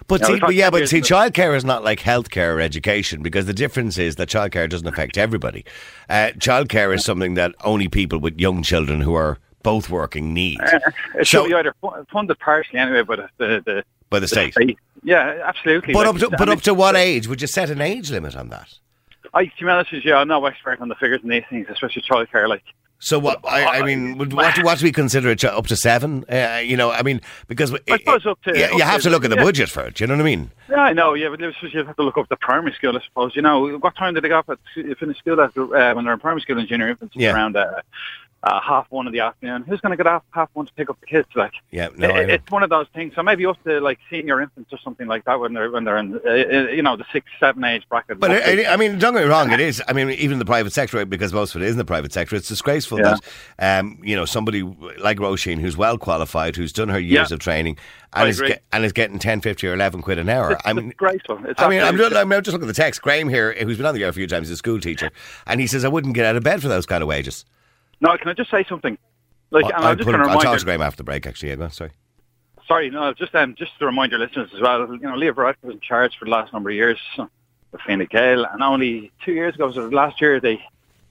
But 0.07 0.21
No, 0.23 0.29
see, 0.29 0.41
but 0.41 0.55
yeah, 0.55 0.71
but 0.71 0.89
see, 0.89 1.01
childcare 1.01 1.57
is 1.57 1.65
not 1.65 1.83
like 1.85 2.01
healthcare 2.01 2.57
or 2.57 2.61
education 2.61 3.23
because 3.23 3.47
the 3.47 3.53
difference 3.53 3.99
is 3.99 4.17
that 4.17 4.29
childcare 4.29 4.69
doesn't 4.69 4.87
affect 4.87 5.19
everybody. 5.19 5.65
Uh, 6.09 6.31
childcare 6.39 6.95
is 6.95 7.05
something 7.05 7.35
that 7.35 7.55
only 7.65 7.89
people 7.89 8.19
with 8.19 8.39
young 8.39 8.63
children 8.63 9.01
who 9.01 9.15
are 9.15 9.39
both 9.63 9.91
working 9.91 10.33
need 10.35 10.59
It 11.15 11.27
So- 11.27 11.43
should 11.43 11.49
be 11.49 11.55
either 11.55 11.75
fu- 11.81 12.05
funded 12.13 12.39
partially 12.39 12.79
anyway 12.79 13.03
by 13.03 13.17
the, 13.17 13.29
the, 13.39 13.63
the, 13.65 13.85
by 14.11 14.21
the 14.21 14.29
state. 14.29 14.55
Yeah, 15.03 15.43
absolutely. 15.45 15.93
But 15.93 16.07
Like, 16.07 16.15
up 16.23 16.31
to 16.31 16.37
but 16.39 16.49
up 16.49 16.61
to 16.63 16.73
what 16.75 16.97
age 16.97 17.27
would 17.29 17.41
you 17.43 17.47
set 17.49 17.69
an 17.71 17.81
age 17.81 18.11
limit 18.11 18.37
on 18.37 18.49
that? 18.51 18.69
I, 19.35 19.47
to 19.47 19.65
be 19.65 19.69
honest 19.69 19.91
with 19.93 20.05
you, 20.05 20.15
I'm 20.15 20.29
not 20.29 20.45
expert 20.45 20.81
on 20.81 20.89
the 20.89 20.95
figures 20.95 21.21
and 21.23 21.31
these 21.33 21.43
things, 21.51 21.67
especially 21.69 22.03
childcare. 22.03 22.49
Like, 22.49 22.63
So 23.05 23.19
what? 23.19 23.41
I, 23.47 23.81
I 23.81 23.83
mean, 23.83 24.17
what 24.17 24.33
what 24.65 24.79
do 24.79 24.85
we 24.85 24.91
consider 24.91 25.29
it? 25.29 25.45
Up 25.45 25.67
to 25.67 25.77
seven? 25.77 26.25
Uh, 26.25 26.63
you 26.65 26.75
know, 26.75 26.91
I 26.91 27.03
mean, 27.03 27.21
because 27.49 27.71
I 27.91 27.99
suppose 27.99 28.25
up 28.25 28.41
to- 28.45 28.59
yeah, 28.59 28.69
up 28.69 28.79
you 28.79 28.83
have 28.83 29.03
to- 29.03 29.09
to 29.09 29.11
look 29.11 29.25
at 29.27 29.31
the 29.31 29.37
yeah. 29.37 29.43
budget 29.45 29.69
for 29.69 29.83
it. 29.83 30.01
You 30.01 30.07
know 30.07 30.15
what 30.15 30.23
I 30.23 30.25
mean? 30.25 30.51
yeah, 30.71 30.77
I 30.77 30.95
know, 30.95 31.13
yeah, 31.13 31.29
but 31.29 31.39
you 31.39 31.85
have 31.85 31.97
to 31.97 32.03
look 32.03 32.17
up 32.17 32.31
the 32.31 32.37
primary 32.37 32.73
school, 32.73 32.97
I 32.97 33.03
suppose. 33.05 33.37
You 33.37 33.43
know, 33.43 33.77
what 33.77 33.95
time 33.95 34.15
did 34.15 34.25
they 34.25 34.31
go 34.31 34.39
up 34.39 34.49
at 34.49 34.59
finish 34.99 35.19
school 35.19 35.39
at, 35.43 35.55
uh, 35.55 35.93
when 35.93 36.07
they're 36.07 36.15
in 36.15 36.19
primary 36.21 36.41
school 36.41 36.59
in 36.59 36.67
junior 36.67 36.89
infants? 36.89 37.15
Yeah. 37.15 37.35
Around 37.35 37.57
uh, 37.59 37.83
uh, 38.45 38.61
half 38.61 38.87
one 38.91 39.07
in 39.07 39.13
the 39.13 39.21
afternoon. 39.21 39.65
Who's 39.67 39.81
going 39.81 39.91
to 39.91 39.97
get 39.97 40.07
off 40.07 40.23
half 40.31 40.51
one 40.53 40.67
to 40.67 40.73
pick 40.75 40.91
up 40.91 41.01
the 41.01 41.07
kids? 41.07 41.27
Like, 41.35 41.53
Yeah, 41.71 41.89
no, 41.97 42.09
it, 42.15 42.29
it's 42.31 42.51
one 42.51 42.63
of 42.63 42.71
those 42.71 42.87
things. 42.95 43.15
So 43.15 43.23
maybe 43.23 43.47
up 43.47 43.63
to 43.65 43.81
like 43.81 43.99
senior 44.11 44.41
infants 44.41 44.73
or 44.73 44.79
something 44.85 45.07
like 45.07 45.25
that 45.25 45.41
when 45.41 45.55
they're 45.55 45.71
when 45.71 45.85
they're 45.85 45.97
in 45.99 46.15
uh, 46.17 46.29
uh, 46.31 46.35
you 46.71 46.83
know 46.83 46.97
the 46.97 47.05
six 47.13 47.27
seven 47.41 47.65
age 47.65 47.85
bracket. 47.89 48.21
But 48.21 48.31
I, 48.33 48.73
I 48.73 48.77
mean, 48.77 48.99
don't 48.99 49.15
get 49.15 49.25
me 49.25 49.29
wrong. 49.29 49.51
It 49.51 49.61
is. 49.61 49.83
I 49.89 49.93
mean, 49.93 50.11
even 50.11 50.39
the 50.39 50.45
private 50.45 50.73
sector, 50.73 51.05
because 51.07 51.33
most 51.33 51.55
of 51.55 51.63
it 51.63 51.65
is 51.67 51.73
in 51.73 51.79
the 51.79 51.85
private 51.85 52.13
sector. 52.13 52.37
It's 52.37 52.49
disgraceful 52.49 52.99
Yeah. 52.99 53.17
that 53.59 53.81
um, 53.81 53.99
you 54.03 54.15
know 54.15 54.25
somebody 54.25 54.63
like 54.63 55.19
Roisin, 55.19 55.59
who's 55.59 55.77
well 55.77 55.97
qualified, 55.99 56.57
who's 56.57 56.73
done 56.73 56.89
her 56.91 57.01
years 57.01 57.31
Yeah. 57.31 57.35
of 57.35 57.41
training, 57.41 57.79
and 58.13 58.29
is 58.29 58.41
get, 58.41 58.63
and 58.73 58.85
is 58.85 58.93
getting 58.93 59.19
10, 59.19 59.41
50 59.41 59.67
or 59.69 59.75
eleven 59.75 60.03
quid 60.03 60.19
an 60.19 60.29
hour. 60.29 60.53
it's 60.53 60.63
I 60.65 60.73
mean. 60.73 60.89
disgraceful. 60.89 61.41
It's 61.47 61.61
I 61.61 61.69
mean, 61.69 61.81
I'm 61.83 61.97
just, 61.97 62.15
I'm 62.15 62.29
just 62.31 62.49
looking 62.53 62.69
at 62.69 62.75
the 62.75 62.83
text. 62.83 63.01
Graham 63.03 63.29
here, 63.29 63.55
who's 63.55 63.77
been 63.79 63.87
on 63.87 63.95
the 63.95 64.03
air 64.03 64.11
a 64.11 64.13
few 64.13 64.27
times, 64.27 64.49
is 64.49 64.53
a 64.55 64.57
school 64.57 64.81
teacher, 64.81 65.11
and 65.47 65.61
he 65.61 65.67
says, 65.67 65.85
I 65.85 65.89
wouldn't 65.89 66.15
get 66.15 66.27
out 66.27 66.37
of 66.37 66.43
bed 66.43 66.61
for 66.63 66.69
those 66.69 66.87
kind 66.87 67.03
of 67.03 67.09
wages. 67.09 67.45
No. 68.01 68.17
Can 68.17 68.29
I 68.29 68.33
just 68.35 68.51
say 68.51 68.65
something? 68.69 68.99
Like, 69.51 69.65
and 69.67 69.75
I'm 69.85 69.97
just 69.97 70.09
going 70.09 70.21
to 70.21 70.29
I'll 70.29 70.41
talk 70.41 70.59
to 70.59 70.65
Graham 70.65 70.83
after 70.83 70.97
the 70.99 71.05
break, 71.05 71.27
actually. 71.27 71.51
Yeah, 71.51 71.69
sorry. 71.69 71.91
Sorry, 72.67 72.89
no, 72.91 73.13
just 73.13 73.35
um, 73.35 73.55
just 73.57 73.79
to 73.79 73.85
remind 73.87 74.11
your 74.11 74.19
listeners 74.21 74.51
as 74.55 74.61
well. 74.61 74.81
You 74.91 74.99
know, 75.01 75.17
Leo 75.17 75.33
Varadkar 75.35 75.65
was 75.65 75.75
in 75.75 75.81
charge 75.81 76.17
for 76.19 76.25
the 76.25 76.31
last 76.31 76.53
number 76.53 76.71
of 76.71 76.77
years 76.77 76.99
with 77.19 77.81
Fine 77.87 78.07
Gael, 78.11 78.47
and 78.47 78.63
only 78.63 79.13
two 79.25 79.33
years 79.33 79.55
ago, 79.55 79.71
so 79.71 79.87
last 79.89 80.19
year, 80.21 80.41
they 80.41 80.55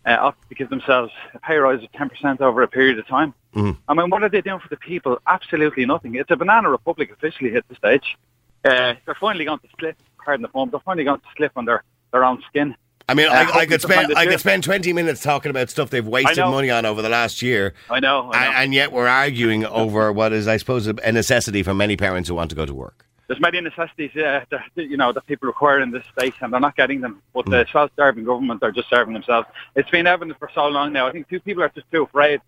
uh, 0.06 0.18
opted 0.20 0.50
to 0.50 0.56
give 0.56 0.70
themselves 0.70 1.14
a 1.36 1.40
pay 1.40 1.58
rise 1.58 1.84
of 1.84 1.92
ten 1.92 2.10
percent 2.10 2.42
over 2.42 2.64
a 2.64 2.68
period 2.68 2.98
of 2.98 3.06
time. 3.08 3.36
Mhm. 3.56 3.78
I 3.88 3.94
mean, 3.94 4.10
what 4.10 4.24
are 4.24 4.30
they 4.30 4.42
doing 4.42 4.60
for 4.60 4.70
the 4.70 4.78
people? 4.78 5.20
Absolutely 5.28 5.86
nothing. 5.86 6.16
It's 6.16 6.32
a 6.32 6.36
banana 6.36 6.70
republic 6.72 7.12
officially 7.12 7.56
at 7.56 7.68
the 7.70 7.76
stage. 7.76 8.18
Uh, 8.66 8.96
they're 9.06 9.16
finally 9.20 9.46
going 9.46 9.60
to 9.60 9.68
slip. 9.80 9.96
Pardon 10.26 10.42
the 10.42 10.48
form. 10.48 10.72
They're 10.72 10.80
finally 10.80 11.04
going 11.04 11.20
to 11.20 11.26
slip 11.38 11.52
on 11.56 11.66
their 11.66 11.84
their 12.12 12.24
own 12.26 12.42
skin. 12.50 12.76
I 13.14 13.16
mean, 13.16 13.28
Uh, 13.28 13.32
I, 13.54 13.60
I 13.60 13.66
could 13.66 13.82
spend 13.82 14.14
I 14.16 14.26
could 14.26 14.40
spend 14.40 14.64
20 14.64 14.92
minutes 14.94 15.22
talking 15.22 15.50
about 15.50 15.70
stuff 15.70 15.90
they've 15.92 16.06
wasted 16.08 16.40
money 16.40 16.70
on 16.72 16.86
over 16.86 17.02
the 17.02 17.10
last 17.10 17.42
year, 17.42 17.74
I 17.90 18.00
know. 18.00 18.32
I 18.34 18.44
know. 18.44 18.48
and, 18.50 18.56
and 18.64 18.74
yet 18.74 18.92
we're 18.92 19.08
arguing 19.08 19.66
over 19.66 20.12
what 20.12 20.34
is, 20.34 20.48
I 20.48 20.58
suppose, 20.58 20.88
a 20.88 21.12
necessity 21.12 21.62
for 21.64 21.74
many 21.74 21.96
parents 21.96 22.28
who 22.30 22.36
want 22.36 22.50
to 22.50 22.56
go 22.56 22.66
to 22.66 22.74
work. 22.74 23.06
there's 23.28 23.40
many 23.40 23.62
necessities, 23.62 24.12
yeah, 24.14 24.44
that, 24.52 24.64
you 24.76 24.98
know, 24.98 25.12
that 25.14 25.26
people 25.28 25.48
require 25.48 25.80
in 25.80 25.92
this 25.92 26.04
state, 26.18 26.34
and 26.42 26.52
they're 26.52 26.60
not 26.60 26.76
getting 26.76 27.00
them. 27.02 27.22
But 27.34 27.46
Hmm. 27.46 27.52
the 27.52 27.66
self-serving 27.72 28.26
government 28.26 28.62
are 28.64 28.72
just 28.72 28.90
serving 28.90 29.14
themselves. 29.14 29.48
It's 29.76 29.90
been 29.90 30.08
evident 30.08 30.38
for 30.40 30.50
so 30.54 30.68
long 30.68 30.92
now. 30.92 31.08
I 31.08 31.12
think 31.14 31.30
two 31.30 31.40
people 31.40 31.64
are 31.64 31.70
just 31.70 31.90
too 31.92 32.04
afraid. 32.04 32.42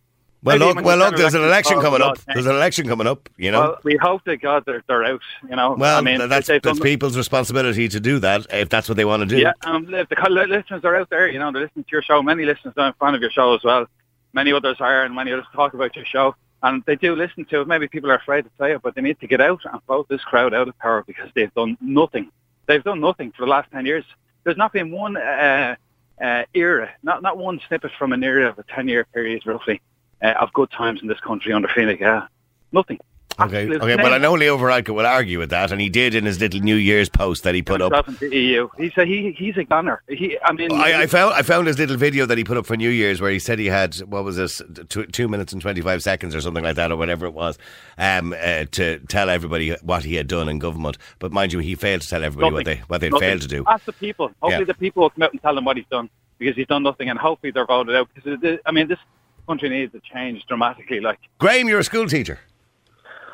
Well, 0.46 0.58
look, 0.58 0.82
well, 0.84 0.98
look. 0.98 1.16
There's 1.18 1.34
an 1.34 1.44
election 1.44 1.82
coming 1.82 2.02
up. 2.02 2.20
There's 2.28 2.46
an 2.46 2.56
election 2.56 2.88
coming 2.88 3.08
up. 3.08 3.28
You 3.36 3.52
know. 3.52 3.62
Well, 3.62 3.80
we 3.84 3.98
hope 3.98 4.24
to 4.26 4.38
God 4.38 4.64
they're, 4.66 4.84
they're 4.88 5.04
out. 5.04 5.22
You 5.50 5.56
know, 5.56 5.74
Well, 5.74 5.98
I 5.98 6.02
mean, 6.02 6.30
that's 6.30 6.48
that's 6.48 6.80
people's 6.80 7.18
responsibility 7.18 7.88
to 7.90 8.00
do 8.00 8.20
that 8.20 8.46
if 8.54 8.70
that's 8.70 8.88
what 8.88 8.96
they 8.96 9.06
want 9.06 9.22
to 9.22 9.26
do. 9.26 9.38
Yeah, 9.42 9.54
um, 9.64 9.92
if 9.94 10.08
the 10.08 10.30
listeners 10.30 10.86
are 10.86 10.96
out 10.96 11.10
there, 11.10 11.28
you 11.28 11.40
know, 11.40 11.52
they're 11.52 11.64
listening 11.64 11.86
to 11.86 11.92
your 11.92 12.04
show. 12.04 12.22
Many 12.22 12.46
listeners 12.46 12.76
are 12.78 12.90
a 12.90 12.94
fan 12.94 13.16
of 13.16 13.22
your 13.22 13.32
show 13.32 13.56
as 13.56 13.64
well. 13.64 13.88
Many 14.34 14.54
others 14.54 14.78
are, 14.80 15.04
and 15.04 15.16
many 15.16 15.32
others 15.32 15.46
talk 15.54 15.74
about 15.74 15.96
your 15.96 16.06
show. 16.06 16.36
And 16.62 16.84
they 16.86 16.96
do 16.96 17.16
listen 17.16 17.46
to 17.46 17.62
it. 17.62 17.68
Maybe 17.68 17.88
people 17.88 18.12
are 18.12 18.16
afraid 18.16 18.44
to 18.44 18.52
say 18.60 18.74
it, 18.74 18.82
but 18.82 18.96
they 18.96 19.02
need 19.02 19.20
to 19.20 19.28
get 19.28 19.42
out 19.42 19.62
and 19.72 19.82
vote 19.88 20.08
this 20.10 20.24
crowd 20.24 20.54
out 20.54 20.68
of 20.68 20.78
power 20.80 21.04
because 21.06 21.30
they've 21.36 21.54
done 21.54 21.78
nothing. 21.82 22.32
They've 22.66 22.84
done 22.84 23.02
nothing 23.02 23.32
for 23.32 23.46
the 23.46 23.52
last 23.52 23.72
10 23.72 23.86
years. 23.86 24.04
There's 24.44 24.58
not 24.58 24.74
been 24.74 24.92
one 24.92 25.18
uh, 25.18 25.76
uh, 26.22 26.44
era, 26.54 26.92
not 27.04 27.22
not 27.22 27.38
one 27.38 27.60
snippet 27.68 27.92
from 27.98 28.14
an 28.14 28.24
era 28.24 28.50
of 28.50 28.60
a 28.60 28.64
10-year 28.64 29.06
period, 29.14 29.46
roughly, 29.46 29.82
uh, 30.22 30.34
of 30.40 30.52
good 30.54 30.72
times 30.72 31.02
in 31.02 31.08
this 31.08 31.20
country 31.20 31.54
under 31.54 31.68
Fine 31.68 31.96
Gael. 31.98 32.28
Nothing. 32.72 33.00
Okay. 33.38 33.70
Okay. 33.70 33.96
Well, 33.98 34.14
I 34.14 34.18
know 34.18 34.34
Leo 34.34 34.58
Varadkar 34.58 34.96
will 34.96 35.06
argue 35.06 35.40
with 35.40 35.50
that, 35.50 35.70
and 35.74 35.82
he 35.82 35.90
did 35.90 36.16
in 36.16 36.24
his 36.24 36.40
little 36.40 36.62
New 36.62 36.78
Year's 36.78 37.10
post 37.10 37.44
that 37.44 37.54
he 37.54 37.62
put 37.62 37.82
up. 37.82 37.92
EU. 38.22 38.70
He's 38.78 38.98
a, 38.98 39.04
he, 39.04 39.32
he's 39.38 39.58
a 39.58 39.66
gunner. 39.66 40.02
He, 40.08 40.38
I 40.42 40.54
mean, 40.54 40.72
I, 40.72 41.02
I 41.02 41.08
found 41.08 41.34
I 41.34 41.42
found 41.42 41.68
his 41.68 41.78
little 41.78 41.98
video 41.98 42.26
that 42.28 42.38
he 42.38 42.46
put 42.46 42.56
up 42.56 42.66
for 42.66 42.78
New 42.78 42.90
Year's 42.90 43.20
where 43.20 43.32
he 43.32 43.40
said 43.40 43.60
he 43.60 43.66
had 43.66 43.96
what 44.08 44.24
was 44.24 44.38
this 44.38 44.62
two, 44.88 45.06
two 45.08 45.28
minutes 45.28 45.52
and 45.52 45.62
twenty 45.62 45.82
five 45.82 46.02
seconds 46.02 46.34
or 46.34 46.40
something 46.40 46.64
like 46.64 46.78
that 46.78 46.94
or 46.94 46.96
whatever 46.96 47.26
it 47.26 47.34
was 47.34 47.58
um, 47.98 48.34
uh, 48.42 48.64
to 48.72 49.00
tell 49.10 49.30
everybody 49.30 49.72
what 49.82 50.06
he 50.06 50.16
had 50.16 50.28
done 50.28 50.48
in 50.48 50.58
government. 50.58 50.98
But 51.20 51.34
mind 51.34 51.52
you, 51.52 51.60
he 51.60 51.76
failed 51.76 52.04
to 52.04 52.08
tell 52.08 52.24
everybody 52.24 52.54
what 52.54 52.64
they 52.64 52.76
Nothing. 52.76 52.86
what 52.88 53.02
they'd 53.02 53.18
failed 53.20 53.42
to 53.42 53.48
do. 53.50 53.66
Ask 53.68 53.84
the 53.84 53.92
people. 53.92 54.28
Hopefully, 54.42 54.60
Yeah. 54.62 54.64
the 54.64 54.74
people 54.76 55.02
will 55.04 55.10
come 55.10 55.24
out 55.24 55.34
and 55.34 55.42
tell 55.42 55.58
him 55.58 55.66
what 55.66 55.76
he's 55.76 55.86
done 55.92 56.10
because 56.38 56.56
he's 56.56 56.68
done 56.68 56.84
nothing, 56.84 57.10
and 57.10 57.20
hopefully 57.20 57.52
they're 57.52 57.66
voted 57.66 57.98
out. 57.98 58.08
Because 58.16 58.60
I 58.66 58.72
mean, 58.72 58.88
this 58.88 59.00
country 59.48 59.70
needs 59.70 59.92
to 59.94 60.02
change 60.14 60.46
dramatically. 60.48 61.00
Like, 61.00 61.20
Graham, 61.40 61.68
you're 61.68 61.80
a 61.80 61.84
school 61.84 62.08
teacher. 62.08 62.40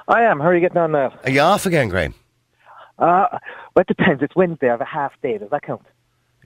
I 0.08 0.24
am. 0.24 0.40
How 0.40 0.48
are 0.48 0.56
you 0.56 0.62
getting 0.62 0.78
on 0.78 0.92
now? 0.92 1.14
Are 1.24 1.30
you 1.30 1.40
off 1.42 1.66
again, 1.66 1.90
Graham? 1.90 2.14
Uh, 3.00 3.28
well, 3.76 3.82
it 3.82 3.88
depends. 3.88 4.22
It's 4.22 4.36
Wednesday. 4.36 4.68
I 4.68 4.72
have 4.72 4.82
a 4.82 4.86
half 4.86 5.14
day. 5.22 5.38
Does 5.38 5.50
that 5.52 5.62
count? 5.64 5.82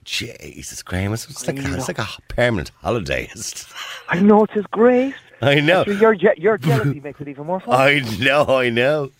Jesus, 0.04 0.82
Graham, 0.84 1.12
it's, 1.12 1.28
it's 1.28 1.46
like 1.48 1.56
it's 1.58 1.88
like 1.88 1.98
a 1.98 2.06
permanent 2.28 2.70
holiday. 2.80 3.28
I 4.08 4.20
know 4.20 4.44
it 4.44 4.50
is 4.54 4.64
great. 4.70 5.14
I 5.42 5.58
know. 5.60 5.80
Actually, 5.80 5.96
your, 5.96 6.14
je- 6.14 6.34
your 6.38 6.56
jealousy 6.68 7.00
makes 7.00 7.20
it 7.20 7.26
even 7.28 7.44
more 7.46 7.58
fun. 7.60 7.74
I 7.74 7.98
know, 8.20 8.44
I 8.46 8.70
know. 8.70 9.10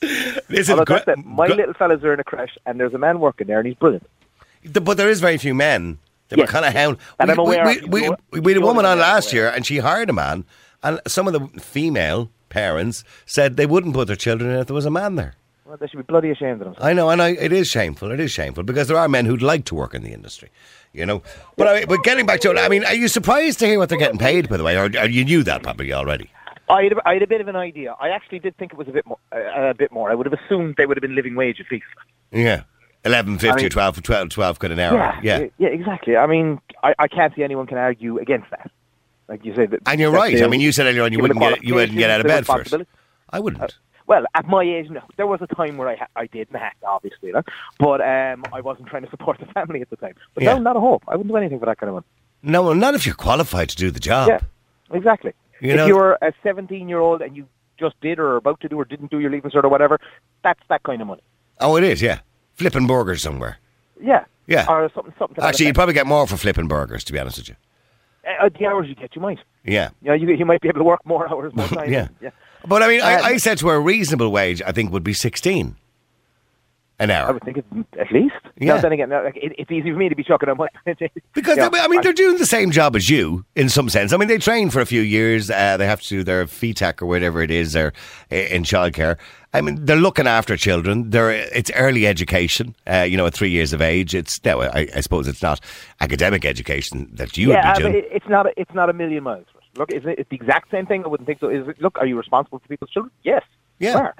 Listen, 0.48 0.72
Although 0.78 0.84
Gra- 0.84 1.02
that's 1.04 1.18
it. 1.18 1.26
My 1.26 1.48
Gra- 1.48 1.56
little 1.56 1.74
fellas 1.74 2.04
are 2.04 2.14
in 2.14 2.20
a 2.20 2.24
creche, 2.24 2.56
and 2.66 2.78
there's 2.78 2.94
a 2.94 2.98
man 2.98 3.18
working 3.18 3.48
there, 3.48 3.58
and 3.58 3.66
he's 3.66 3.76
brilliant. 3.76 4.08
The- 4.62 4.80
But 4.80 4.96
there 4.96 5.10
is 5.10 5.20
very 5.20 5.38
few 5.38 5.54
men. 5.54 5.98
They 6.28 6.36
were 6.36 6.46
kind 6.46 6.64
of 6.64 6.72
hound. 6.72 6.98
And 7.18 7.28
we, 7.28 7.32
I'm 7.32 7.38
aware 7.38 7.64
we, 7.64 7.80
we, 7.82 8.10
we, 8.32 8.40
we 8.40 8.52
had 8.52 8.62
a 8.62 8.64
woman 8.66 8.84
on 8.84 8.98
last 8.98 9.32
aware. 9.32 9.44
year, 9.44 9.52
and 9.52 9.64
she 9.64 9.78
hired 9.78 10.10
a 10.10 10.12
man, 10.12 10.44
and 10.82 11.00
some 11.06 11.26
of 11.28 11.32
the 11.32 11.60
female 11.60 12.30
parents 12.48 13.04
said 13.26 13.56
they 13.56 13.66
wouldn't 13.66 13.94
put 13.94 14.06
their 14.06 14.16
children 14.16 14.50
in 14.50 14.58
if 14.58 14.66
there 14.66 14.74
was 14.74 14.86
a 14.86 14.90
man 14.90 15.16
there. 15.16 15.34
Well, 15.64 15.76
they 15.76 15.88
should 15.88 15.96
be 15.96 16.04
bloody 16.04 16.30
ashamed 16.30 16.60
of 16.60 16.66
themselves. 16.66 16.84
I 16.84 16.92
know, 16.92 17.10
and 17.10 17.20
I, 17.20 17.30
it 17.30 17.52
is 17.52 17.68
shameful. 17.68 18.12
It 18.12 18.20
is 18.20 18.30
shameful 18.30 18.62
because 18.62 18.86
there 18.86 18.96
are 18.96 19.08
men 19.08 19.26
who'd 19.26 19.42
like 19.42 19.64
to 19.66 19.74
work 19.74 19.94
in 19.94 20.02
the 20.02 20.12
industry, 20.12 20.50
you 20.92 21.04
know. 21.04 21.22
But 21.56 21.66
I, 21.66 21.84
but 21.86 22.04
getting 22.04 22.24
back 22.24 22.40
to 22.40 22.50
it, 22.52 22.58
I 22.58 22.68
mean, 22.68 22.84
are 22.84 22.94
you 22.94 23.08
surprised 23.08 23.58
to 23.60 23.66
hear 23.66 23.78
what 23.78 23.88
they're 23.88 23.98
getting 23.98 24.18
paid, 24.18 24.48
by 24.48 24.58
the 24.58 24.64
way, 24.64 24.76
or, 24.76 24.84
or 24.84 25.08
you 25.08 25.24
knew 25.24 25.42
that 25.42 25.62
probably 25.64 25.92
already? 25.92 26.30
I 26.68 26.82
had, 26.84 26.92
a, 26.92 27.08
I 27.08 27.14
had 27.14 27.22
a 27.22 27.26
bit 27.26 27.40
of 27.40 27.48
an 27.48 27.56
idea. 27.56 27.94
I 28.00 28.10
actually 28.10 28.40
did 28.40 28.56
think 28.56 28.72
it 28.72 28.78
was 28.78 28.88
a 28.88 28.92
bit 28.92 29.06
more. 29.06 29.18
Uh, 29.32 29.70
a 29.70 29.74
bit 29.74 29.92
more. 29.92 30.10
I 30.10 30.14
would 30.14 30.26
have 30.26 30.38
assumed 30.46 30.76
they 30.76 30.86
would 30.86 30.96
have 30.96 31.02
been 31.02 31.14
living 31.14 31.34
wage 31.34 31.60
at 31.60 31.66
least. 31.70 31.84
Yeah, 32.32 32.62
eleven 33.06 33.34
fifty 33.38 33.48
I 33.48 33.56
mean- 33.56 33.66
or 33.66 33.70
12, 33.70 34.02
12, 34.02 34.28
12 34.30 34.58
quid 34.58 34.72
an 34.72 34.78
hour. 34.80 34.96
Yeah, 34.96 35.20
yeah, 35.22 35.46
yeah, 35.58 35.68
exactly. 35.68 36.16
I 36.16 36.26
mean, 36.26 36.60
I, 36.82 36.94
I 36.98 37.08
can't 37.08 37.34
see 37.34 37.42
anyone 37.42 37.66
can 37.66 37.78
argue 37.78 38.18
against 38.18 38.50
that. 38.50 38.70
Like 39.28 39.44
you 39.44 39.54
said, 39.54 39.70
that, 39.70 39.80
and 39.86 39.98
you're 40.00 40.12
right. 40.12 40.40
I 40.42 40.46
mean, 40.46 40.60
you 40.60 40.70
said 40.72 40.86
earlier 40.86 41.02
on 41.02 41.12
you 41.12 41.18
wouldn't 41.20 41.40
get 41.40 41.64
you 41.64 41.74
wouldn't 41.74 41.98
get 41.98 42.10
out 42.10 42.20
of 42.20 42.26
bed 42.26 42.46
first. 42.46 42.74
I 43.30 43.40
wouldn't. 43.40 43.74
Well, 44.06 44.24
at 44.36 44.46
my 44.46 44.62
age, 44.62 44.88
no. 44.88 45.00
There 45.16 45.26
was 45.26 45.40
a 45.42 45.48
time 45.52 45.78
where 45.78 45.88
I 45.88 45.96
ha- 45.96 46.06
I 46.14 46.26
did 46.26 46.48
to, 46.52 46.60
obviously, 46.86 47.32
no? 47.32 47.42
but 47.80 48.00
um, 48.00 48.44
I 48.52 48.60
wasn't 48.60 48.86
trying 48.86 49.02
to 49.02 49.10
support 49.10 49.38
the 49.40 49.46
family 49.46 49.80
at 49.80 49.90
the 49.90 49.96
time. 49.96 50.14
But 50.34 50.44
Yeah. 50.44 50.54
no, 50.54 50.60
not 50.60 50.76
a 50.76 50.80
hope. 50.80 51.02
I 51.08 51.16
wouldn't 51.16 51.28
do 51.32 51.36
anything 51.36 51.58
for 51.58 51.66
that 51.66 51.78
kind 51.78 51.88
of 51.88 51.94
money. 51.94 52.06
No, 52.44 52.62
well, 52.62 52.74
not 52.76 52.94
if 52.94 53.04
you're 53.04 53.16
qualified 53.16 53.68
to 53.70 53.76
do 53.76 53.90
the 53.90 53.98
job. 53.98 54.28
Yeah, 54.28 54.38
exactly. 54.92 55.32
You 55.60 55.70
if 55.70 55.76
know- 55.78 55.86
you're 55.86 56.12
a 56.22 56.32
17 56.44 56.88
year 56.88 57.00
old 57.00 57.20
and 57.20 57.36
you 57.36 57.48
just 57.80 58.00
did 58.00 58.20
or 58.20 58.34
are 58.34 58.36
about 58.36 58.60
to 58.60 58.68
do 58.68 58.78
or 58.78 58.84
didn't 58.84 59.10
do 59.10 59.18
your 59.18 59.30
leaving 59.32 59.50
cert 59.50 59.64
or 59.64 59.68
whatever, 59.70 59.98
that's 60.44 60.60
that 60.68 60.84
kind 60.84 61.02
of 61.02 61.08
money. 61.08 61.22
Oh, 61.60 61.74
it 61.76 61.82
is. 61.82 62.00
Yeah, 62.00 62.20
flipping 62.56 62.86
burgers 62.86 63.22
somewhere. 63.22 63.58
Yeah. 64.02 64.24
Yeah. 64.46 64.66
Or 64.68 64.90
something, 64.94 65.12
something. 65.18 65.34
to 65.36 65.40
that 65.40 65.48
Actually, 65.48 65.66
you'd 65.66 65.74
probably 65.74 65.94
get 65.94 66.06
more 66.06 66.26
for 66.26 66.36
flipping 66.36 66.68
burgers, 66.68 67.02
to 67.04 67.12
be 67.12 67.18
honest 67.18 67.38
with 67.38 67.48
you. 67.50 67.56
Uh, 68.40 68.48
the 68.58 68.66
hours 68.66 68.88
you 68.88 68.94
get, 68.94 69.14
you 69.14 69.22
might. 69.22 69.38
Yeah. 69.64 69.90
You 70.02 70.08
know, 70.08 70.14
you, 70.14 70.28
you 70.34 70.44
might 70.44 70.60
be 70.60 70.68
able 70.68 70.80
to 70.80 70.84
work 70.84 71.00
more 71.04 71.28
hours, 71.30 71.54
more 71.54 71.66
time. 71.78 71.92
Yeah. 71.92 72.08
yeah. 72.20 72.30
But 72.66 72.82
I 72.82 72.88
mean, 72.88 73.00
I, 73.00 73.14
Uh, 73.14 73.22
I 73.22 73.36
said 73.36 73.58
to 73.58 73.68
her, 73.68 73.76
a 73.76 73.80
reasonable 73.80 74.30
wage, 74.30 74.60
I 74.66 74.72
think, 74.72 74.92
would 74.92 75.04
be 75.04 75.12
16 75.14 75.76
an 76.98 77.10
hour. 77.10 77.28
I 77.28 77.32
would 77.32 77.44
think 77.44 77.58
it's 77.58 77.68
at 78.00 78.10
least. 78.10 78.34
Yeah. 78.58 78.76
Now, 78.76 78.80
then 78.80 78.92
again, 78.92 79.10
like, 79.10 79.36
it, 79.36 79.52
it's 79.58 79.70
easy 79.70 79.92
for 79.92 79.98
me 79.98 80.08
to 80.08 80.16
be 80.16 80.24
chucking 80.24 80.48
on 80.48 80.56
my. 80.56 80.68
Because, 81.34 81.56
Yeah, 81.58 81.68
they- 81.68 81.78
I 81.80 81.88
mean, 81.88 82.00
they're 82.00 82.12
doing 82.14 82.38
the 82.38 82.46
same 82.46 82.70
job 82.70 82.96
as 82.96 83.10
you 83.10 83.44
in 83.54 83.68
some 83.68 83.88
sense. 83.90 84.12
I 84.12 84.16
mean, 84.16 84.28
they 84.28 84.38
train 84.38 84.70
for 84.70 84.80
a 84.80 84.86
few 84.86 85.02
years. 85.02 85.50
Uh, 85.50 85.76
they 85.76 85.86
have 85.86 86.00
to 86.02 86.08
do 86.08 86.24
their 86.24 86.46
FETAC 86.46 87.02
or 87.02 87.06
whatever 87.06 87.42
it 87.42 87.50
is 87.50 87.76
or 87.76 87.92
uh, 88.32 88.36
in 88.36 88.62
childcare. 88.62 89.18
I 89.56 89.60
mean, 89.62 89.84
they're 89.84 89.96
looking 89.96 90.26
after 90.26 90.56
children. 90.56 91.10
They're, 91.10 91.30
it's 91.30 91.70
early 91.74 92.06
education, 92.06 92.74
uh, 92.86 93.02
you 93.02 93.16
know, 93.16 93.26
at 93.26 93.34
three 93.34 93.50
years 93.50 93.72
of 93.72 93.80
age. 93.80 94.14
It's 94.14 94.42
no, 94.44 94.60
I, 94.62 94.88
I 94.94 95.00
suppose 95.00 95.26
it's 95.26 95.42
not 95.42 95.60
academic 96.00 96.44
education 96.44 97.08
that 97.14 97.36
you 97.36 97.50
yeah, 97.50 97.68
would 97.68 97.76
be 97.76 97.82
doing. 97.82 97.94
it, 97.96 98.08
it's 98.12 98.28
not. 98.28 98.46
A, 98.46 98.60
it's 98.60 98.74
not 98.74 98.90
a 98.90 98.92
million 98.92 99.22
miles. 99.24 99.46
Look, 99.76 99.92
is 99.92 100.04
it, 100.04 100.18
it's 100.18 100.30
the 100.30 100.36
exact 100.36 100.70
same 100.70 100.86
thing. 100.86 101.04
I 101.04 101.08
wouldn't 101.08 101.26
think 101.26 101.40
so. 101.40 101.48
Is 101.48 101.66
it, 101.68 101.80
look, 101.80 101.98
are 101.98 102.06
you 102.06 102.16
responsible 102.16 102.58
for 102.58 102.68
people's 102.68 102.90
children? 102.90 103.10
Yes. 103.22 103.42
Yeah. 103.78 104.12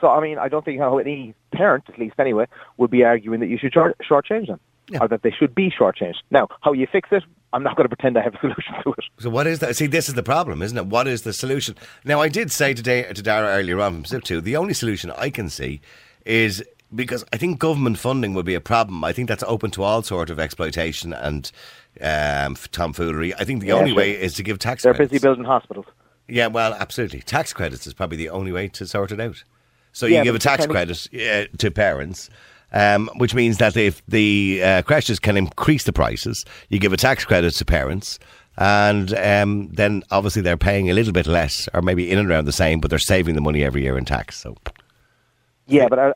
So 0.00 0.08
I 0.08 0.20
mean, 0.20 0.38
I 0.38 0.48
don't 0.48 0.64
think 0.64 0.78
how 0.80 0.98
any 0.98 1.34
parent, 1.52 1.84
at 1.88 1.98
least 1.98 2.14
anyway, 2.18 2.46
would 2.76 2.90
be 2.90 3.02
arguing 3.04 3.40
that 3.40 3.48
you 3.48 3.58
should 3.58 3.72
short, 3.72 3.96
shortchange 4.08 4.48
them, 4.48 4.60
Yeah. 4.90 4.98
or 5.00 5.08
that 5.08 5.22
they 5.22 5.30
should 5.30 5.54
be 5.54 5.70
shortchanged. 5.70 6.20
Now, 6.30 6.48
how 6.60 6.72
you 6.72 6.86
fix 6.90 7.08
it, 7.12 7.22
I'm 7.52 7.62
not 7.62 7.76
going 7.76 7.88
to 7.88 7.94
pretend 7.94 8.18
I 8.18 8.22
have 8.22 8.34
a 8.34 8.38
solution 8.40 8.74
to 8.82 8.90
it. 8.92 9.04
So 9.18 9.30
what 9.30 9.46
is 9.46 9.60
that? 9.60 9.76
See, 9.76 9.86
this 9.86 10.08
is 10.08 10.14
the 10.14 10.22
problem, 10.22 10.62
isn't 10.62 10.76
it? 10.76 10.86
What 10.86 11.06
is 11.06 11.22
the 11.22 11.32
solution? 11.32 11.74
Now, 12.04 12.20
I 12.20 12.28
did 12.28 12.50
say 12.52 12.74
today 12.74 13.02
to 13.04 13.22
Darragh 13.22 13.58
earlier 13.60 13.80
on 13.80 14.02
from 14.04 14.20
2, 14.20 14.40
the 14.40 14.56
only 14.56 14.74
solution 14.74 15.10
I 15.12 15.30
can 15.30 15.48
see 15.48 15.80
is 16.24 16.62
because 16.94 17.24
I 17.32 17.36
think 17.36 17.58
government 17.58 17.98
funding 17.98 18.34
would 18.34 18.46
be 18.46 18.54
a 18.54 18.60
problem. 18.60 19.02
I 19.04 19.12
think 19.12 19.28
that's 19.28 19.42
open 19.44 19.70
to 19.72 19.82
all 19.82 20.02
sort 20.02 20.30
of 20.30 20.38
exploitation 20.38 21.12
and 21.12 21.50
um, 22.00 22.56
tomfoolery. 22.72 23.34
I 23.34 23.44
think 23.44 23.60
the 23.60 23.68
Yeah, 23.68 23.74
only 23.74 23.90
sure. 23.90 23.96
way 23.98 24.10
is 24.12 24.34
to 24.34 24.42
give 24.42 24.58
tax 24.58 24.82
They're 24.82 24.94
credits. 24.94 25.12
busy 25.12 25.22
building 25.22 25.44
hospitals. 25.44 25.86
Yeah, 26.28 26.48
well, 26.48 26.74
absolutely. 26.74 27.20
Tax 27.20 27.52
credits 27.52 27.86
is 27.86 27.94
probably 27.94 28.16
the 28.18 28.28
only 28.30 28.52
way 28.52 28.68
to 28.68 28.86
sort 28.86 29.12
it 29.12 29.20
out. 29.20 29.42
So 29.92 30.06
Yeah, 30.06 30.18
you 30.18 30.24
give 30.24 30.34
a 30.34 30.38
tax 30.38 30.66
credit 30.66 31.08
uh, 31.14 31.46
to 31.58 31.70
parents, 31.70 32.28
um, 32.76 33.08
which 33.16 33.34
means 33.34 33.58
that 33.58 33.76
if 33.76 34.02
the 34.06 34.60
uh, 34.62 34.82
creches 34.82 35.18
can 35.18 35.36
increase 35.36 35.84
the 35.84 35.92
prices, 35.92 36.44
you 36.68 36.78
give 36.78 36.92
a 36.92 36.96
tax 36.96 37.24
credit 37.24 37.52
to 37.54 37.64
parents. 37.64 38.18
And 38.58 39.12
um, 39.18 39.68
then 39.68 40.02
obviously 40.10 40.40
they're 40.42 40.56
paying 40.56 40.88
a 40.90 40.94
little 40.94 41.12
bit 41.12 41.26
less, 41.26 41.68
or 41.74 41.82
maybe 41.82 42.10
in 42.10 42.18
and 42.18 42.30
around 42.30 42.46
the 42.46 42.52
same, 42.52 42.80
but 42.80 42.88
they're 42.88 42.98
saving 42.98 43.34
the 43.34 43.40
money 43.42 43.62
every 43.62 43.82
year 43.82 43.98
in 43.98 44.04
tax. 44.06 44.38
So 44.40 44.56
Yeah, 45.66 45.88
but 45.88 45.98
uh, 45.98 46.12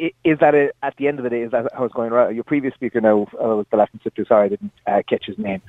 i- 0.00 0.12
is 0.24 0.38
that 0.40 0.54
it, 0.56 0.74
at 0.82 0.96
the 0.96 1.06
end 1.08 1.18
of 1.20 1.24
the 1.24 1.30
day? 1.30 1.42
Is 1.42 1.52
that 1.52 1.68
how 1.72 1.84
it's 1.84 1.94
going? 1.94 2.10
Right? 2.10 2.34
Your 2.34 2.42
previous 2.44 2.74
speaker 2.74 3.00
now 3.00 3.28
uh, 3.40 3.56
was 3.58 3.66
the 3.70 3.76
last 3.76 3.92
sister. 4.02 4.24
Sorry, 4.26 4.46
I 4.46 4.48
didn't 4.48 4.72
uh, 4.88 5.02
catch 5.08 5.26
his 5.26 5.38
name. 5.38 5.62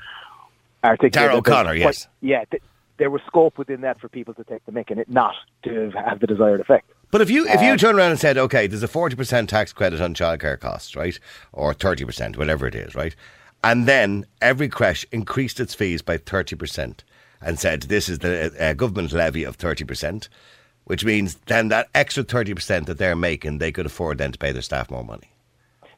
Darragh 1.12 1.36
O'Connor, 1.38 1.70
quite- 1.70 1.80
yes. 1.80 2.08
Yeah, 2.22 2.44
th- 2.50 2.64
there 2.98 3.10
was 3.12 3.22
scope 3.28 3.58
within 3.58 3.82
that 3.82 4.00
for 4.00 4.08
people 4.10 4.34
to 4.36 4.44
take 4.44 4.66
the 4.66 4.72
mick 4.72 4.90
and 4.90 5.00
it 5.00 5.10
not 5.10 5.36
to 5.64 5.92
have 5.92 6.20
the 6.22 6.28
desired 6.28 6.60
effect. 6.60 6.90
But 7.12 7.22
if 7.22 7.30
you 7.30 7.48
if 7.48 7.62
you 7.62 7.72
Um, 7.72 7.78
turn 7.78 7.96
around 7.96 8.12
and 8.12 8.20
said, 8.20 8.38
okay, 8.38 8.68
there's 8.68 8.84
a 8.84 8.88
forty 8.88 9.16
percent 9.16 9.50
tax 9.50 9.72
credit 9.72 10.02
on 10.02 10.14
childcare 10.16 10.60
costs, 10.60 10.96
right, 10.96 11.20
or 11.54 11.74
thirty 11.74 12.04
percent, 12.04 12.38
whatever 12.38 12.68
it 12.68 12.76
is, 12.76 12.96
right, 12.96 13.16
and 13.64 13.88
then 13.88 14.26
every 14.42 14.68
creche 14.68 15.06
increased 15.12 15.60
its 15.60 15.74
fees 15.74 16.02
by 16.02 16.18
thirty 16.18 16.56
percent 16.56 17.04
and 17.42 17.60
said 17.60 17.84
this 17.84 18.10
is 18.10 18.20
the 18.20 18.52
uh, 18.60 18.74
government 18.74 19.12
levy 19.14 19.44
of 19.44 19.56
thirty 19.56 19.86
percent, 19.86 20.30
which 20.86 21.06
means 21.06 21.36
then 21.46 21.70
that 21.70 21.90
extra 21.94 22.24
thirty 22.24 22.54
percent 22.54 22.88
that 22.88 22.98
they're 22.98 23.16
making, 23.16 23.60
they 23.60 23.72
could 23.72 23.86
afford 23.86 24.18
then 24.18 24.32
to 24.32 24.40
pay 24.40 24.52
their 24.52 24.62
staff 24.62 24.90
more 24.90 25.04
money. 25.04 25.30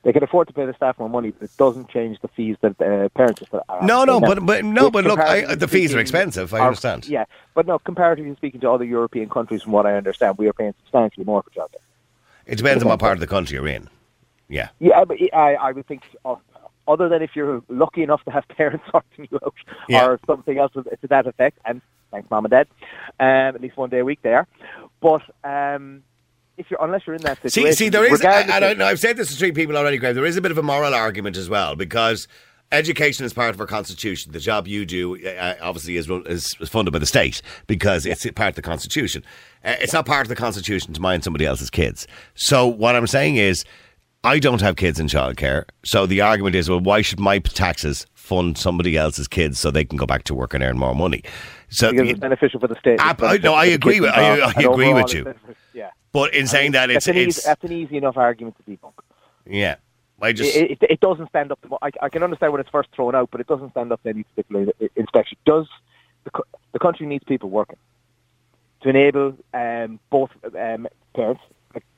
They 0.07 0.13
can 0.13 0.23
afford 0.23 0.47
to 0.47 0.53
pay 0.53 0.65
the 0.65 0.73
staff 0.73 0.97
more 0.99 1.09
money, 1.09 1.31
but 1.31 1.43
it 1.49 1.57
doesn't 1.57 1.89
change 1.89 2.21
the 2.21 2.29
fees 2.29 2.55
that 2.61 2.79
uh, 2.81 3.09
parents 3.09 3.43
are. 3.51 3.83
No, 3.85 4.05
no, 4.05 4.19
Now, 4.19 4.27
but 4.29 4.45
but 4.45 4.63
no, 4.63 4.89
but 4.89 5.03
look, 5.03 5.19
I, 5.19 5.53
the 5.55 5.67
fees 5.67 5.93
are 5.93 5.99
expensive. 5.99 6.53
I 6.53 6.59
our- 6.59 6.67
understand. 6.67 7.09
Yeah, 7.09 7.25
but 7.55 7.67
no, 7.67 7.77
comparatively 7.77 8.33
speaking 8.35 8.61
to 8.61 8.71
other 8.71 8.85
European 8.85 9.27
countries, 9.27 9.63
from 9.63 9.73
what 9.73 9.85
I 9.85 9.97
understand, 9.97 10.37
we 10.37 10.47
are 10.47 10.53
paying 10.53 10.73
substantially 10.83 11.25
more 11.25 11.43
for 11.43 11.49
childcare. 11.49 11.83
It 12.45 12.55
depends 12.55 12.83
on 12.83 12.87
what 12.87 12.99
part 13.01 13.17
of 13.17 13.19
the 13.19 13.27
country 13.27 13.55
you're 13.57 13.67
in. 13.67 13.89
Yeah. 14.47 14.69
Yeah, 14.79 15.03
but 15.03 15.17
I, 15.33 15.55
I 15.55 15.73
would 15.73 15.85
think, 15.87 16.03
uh, 16.23 16.35
other 16.87 17.09
than 17.09 17.21
if 17.21 17.35
you're 17.35 17.61
lucky 17.67 18.01
enough 18.01 18.23
to 18.23 18.31
have 18.31 18.47
parents 18.61 18.85
sorting 18.89 19.27
you 19.29 19.39
out 19.45 19.55
Yeah. 19.89 20.05
or 20.07 20.21
something 20.25 20.57
else 20.57 20.71
to 20.71 20.83
to 20.83 21.07
that 21.09 21.27
effect, 21.27 21.57
and 21.65 21.81
thanks, 22.11 22.31
mom 22.31 22.45
and 22.45 22.51
dad, 22.51 22.67
um, 23.19 23.55
at 23.57 23.59
least 23.59 23.75
one 23.75 23.89
day 23.89 23.99
a 23.99 24.05
week 24.05 24.21
there. 24.21 24.47
But 25.01 25.23
um, 25.43 26.03
if 26.57 26.69
you're 26.71 26.83
unless 26.83 27.01
you're 27.05 27.15
in 27.15 27.21
that 27.23 27.41
situation, 27.41 27.71
see, 27.73 27.85
see 27.85 27.89
there 27.89 28.05
is, 28.05 28.21
and 28.21 28.51
I, 28.51 28.71
and 28.71 28.83
I've 28.83 28.99
said 28.99 29.17
this 29.17 29.29
to 29.29 29.35
three 29.35 29.51
people 29.51 29.77
already, 29.77 29.97
Graham. 29.97 30.15
There 30.15 30.25
is 30.25 30.37
a 30.37 30.41
bit 30.41 30.51
of 30.51 30.57
a 30.57 30.63
moral 30.63 30.93
argument 30.93 31.37
as 31.37 31.49
well 31.49 31.75
because 31.75 32.27
education 32.71 33.25
is 33.25 33.33
part 33.33 33.53
of 33.53 33.61
our 33.61 33.67
constitution. 33.67 34.31
The 34.31 34.39
job 34.39 34.67
you 34.67 34.85
do, 34.85 35.25
uh, 35.27 35.55
obviously, 35.61 35.97
is, 35.97 36.09
is 36.09 36.53
funded 36.67 36.91
by 36.91 36.99
the 36.99 37.05
state 37.05 37.41
because 37.67 38.05
it's 38.05 38.25
part 38.31 38.49
of 38.49 38.55
the 38.55 38.61
constitution. 38.61 39.23
Uh, 39.63 39.75
it's 39.79 39.93
not 39.93 40.05
part 40.05 40.23
of 40.25 40.29
the 40.29 40.35
constitution 40.35 40.93
to 40.93 41.01
mind 41.01 41.23
somebody 41.23 41.45
else's 41.45 41.69
kids. 41.69 42.07
So 42.35 42.65
what 42.67 42.95
I'm 42.95 43.07
saying 43.07 43.37
is, 43.37 43.63
I 44.23 44.39
don't 44.39 44.61
have 44.61 44.75
kids 44.75 44.99
in 44.99 45.07
childcare. 45.07 45.65
So 45.85 46.05
the 46.05 46.21
argument 46.21 46.55
is, 46.55 46.69
well, 46.69 46.79
why 46.81 47.01
should 47.01 47.19
my 47.19 47.39
taxes 47.39 48.05
fund 48.15 48.57
somebody 48.57 48.97
else's 48.97 49.27
kids 49.27 49.59
so 49.59 49.71
they 49.71 49.85
can 49.85 49.97
go 49.97 50.05
back 50.05 50.23
to 50.23 50.35
work 50.35 50.53
and 50.53 50.63
earn 50.63 50.77
more 50.77 50.95
money? 50.95 51.23
So, 51.69 51.91
because 51.91 52.09
it's 52.09 52.19
beneficial 52.19 52.59
for 52.59 52.67
the 52.67 52.75
state. 52.79 52.99
I- 52.99 53.37
no, 53.37 53.53
I 53.53 53.65
agree 53.65 53.99
with- 54.01 54.09
I- 54.11 54.39
I 54.39 54.61
agree 54.63 54.93
with 54.93 55.13
you. 55.13 55.33
Yeah, 55.73 55.89
but 56.11 56.33
in 56.33 56.47
saying 56.47 56.71
that, 56.71 56.89
it's, 56.89 57.05
that's 57.05 57.15
an, 57.15 57.21
it's 57.21 57.37
easy, 57.37 57.45
that's 57.47 57.63
an 57.63 57.71
easy 57.71 57.97
enough 57.97 58.17
argument 58.17 58.55
to 58.57 58.71
debunk. 58.71 58.93
yeah. 59.45 59.75
I 60.19 60.33
just 60.33 60.55
it, 60.55 60.71
it, 60.71 60.77
it 60.81 60.99
doesn't 60.99 61.29
stand 61.29 61.51
up 61.51 61.61
to. 61.61 61.77
I, 61.79 61.91
I 62.01 62.09
can 62.09 62.23
understand 62.23 62.51
when 62.51 62.59
it's 62.59 62.71
first 62.71 62.89
thrown 62.95 63.13
out, 63.13 63.29
but 63.29 63.39
it 63.39 63.45
doesn't 63.45 63.69
stand 63.69 63.91
up 63.91 64.01
to 64.01 64.09
any 64.09 64.23
particular 64.23 64.65
inspection. 64.95 65.37
Does 65.45 65.67
the, 66.23 66.31
the 66.73 66.79
country 66.79 67.05
needs 67.05 67.23
people 67.23 67.51
working 67.51 67.77
to 68.81 68.89
enable 68.89 69.37
um, 69.53 69.99
both 70.09 70.31
um, 70.43 70.87
parents? 71.13 71.41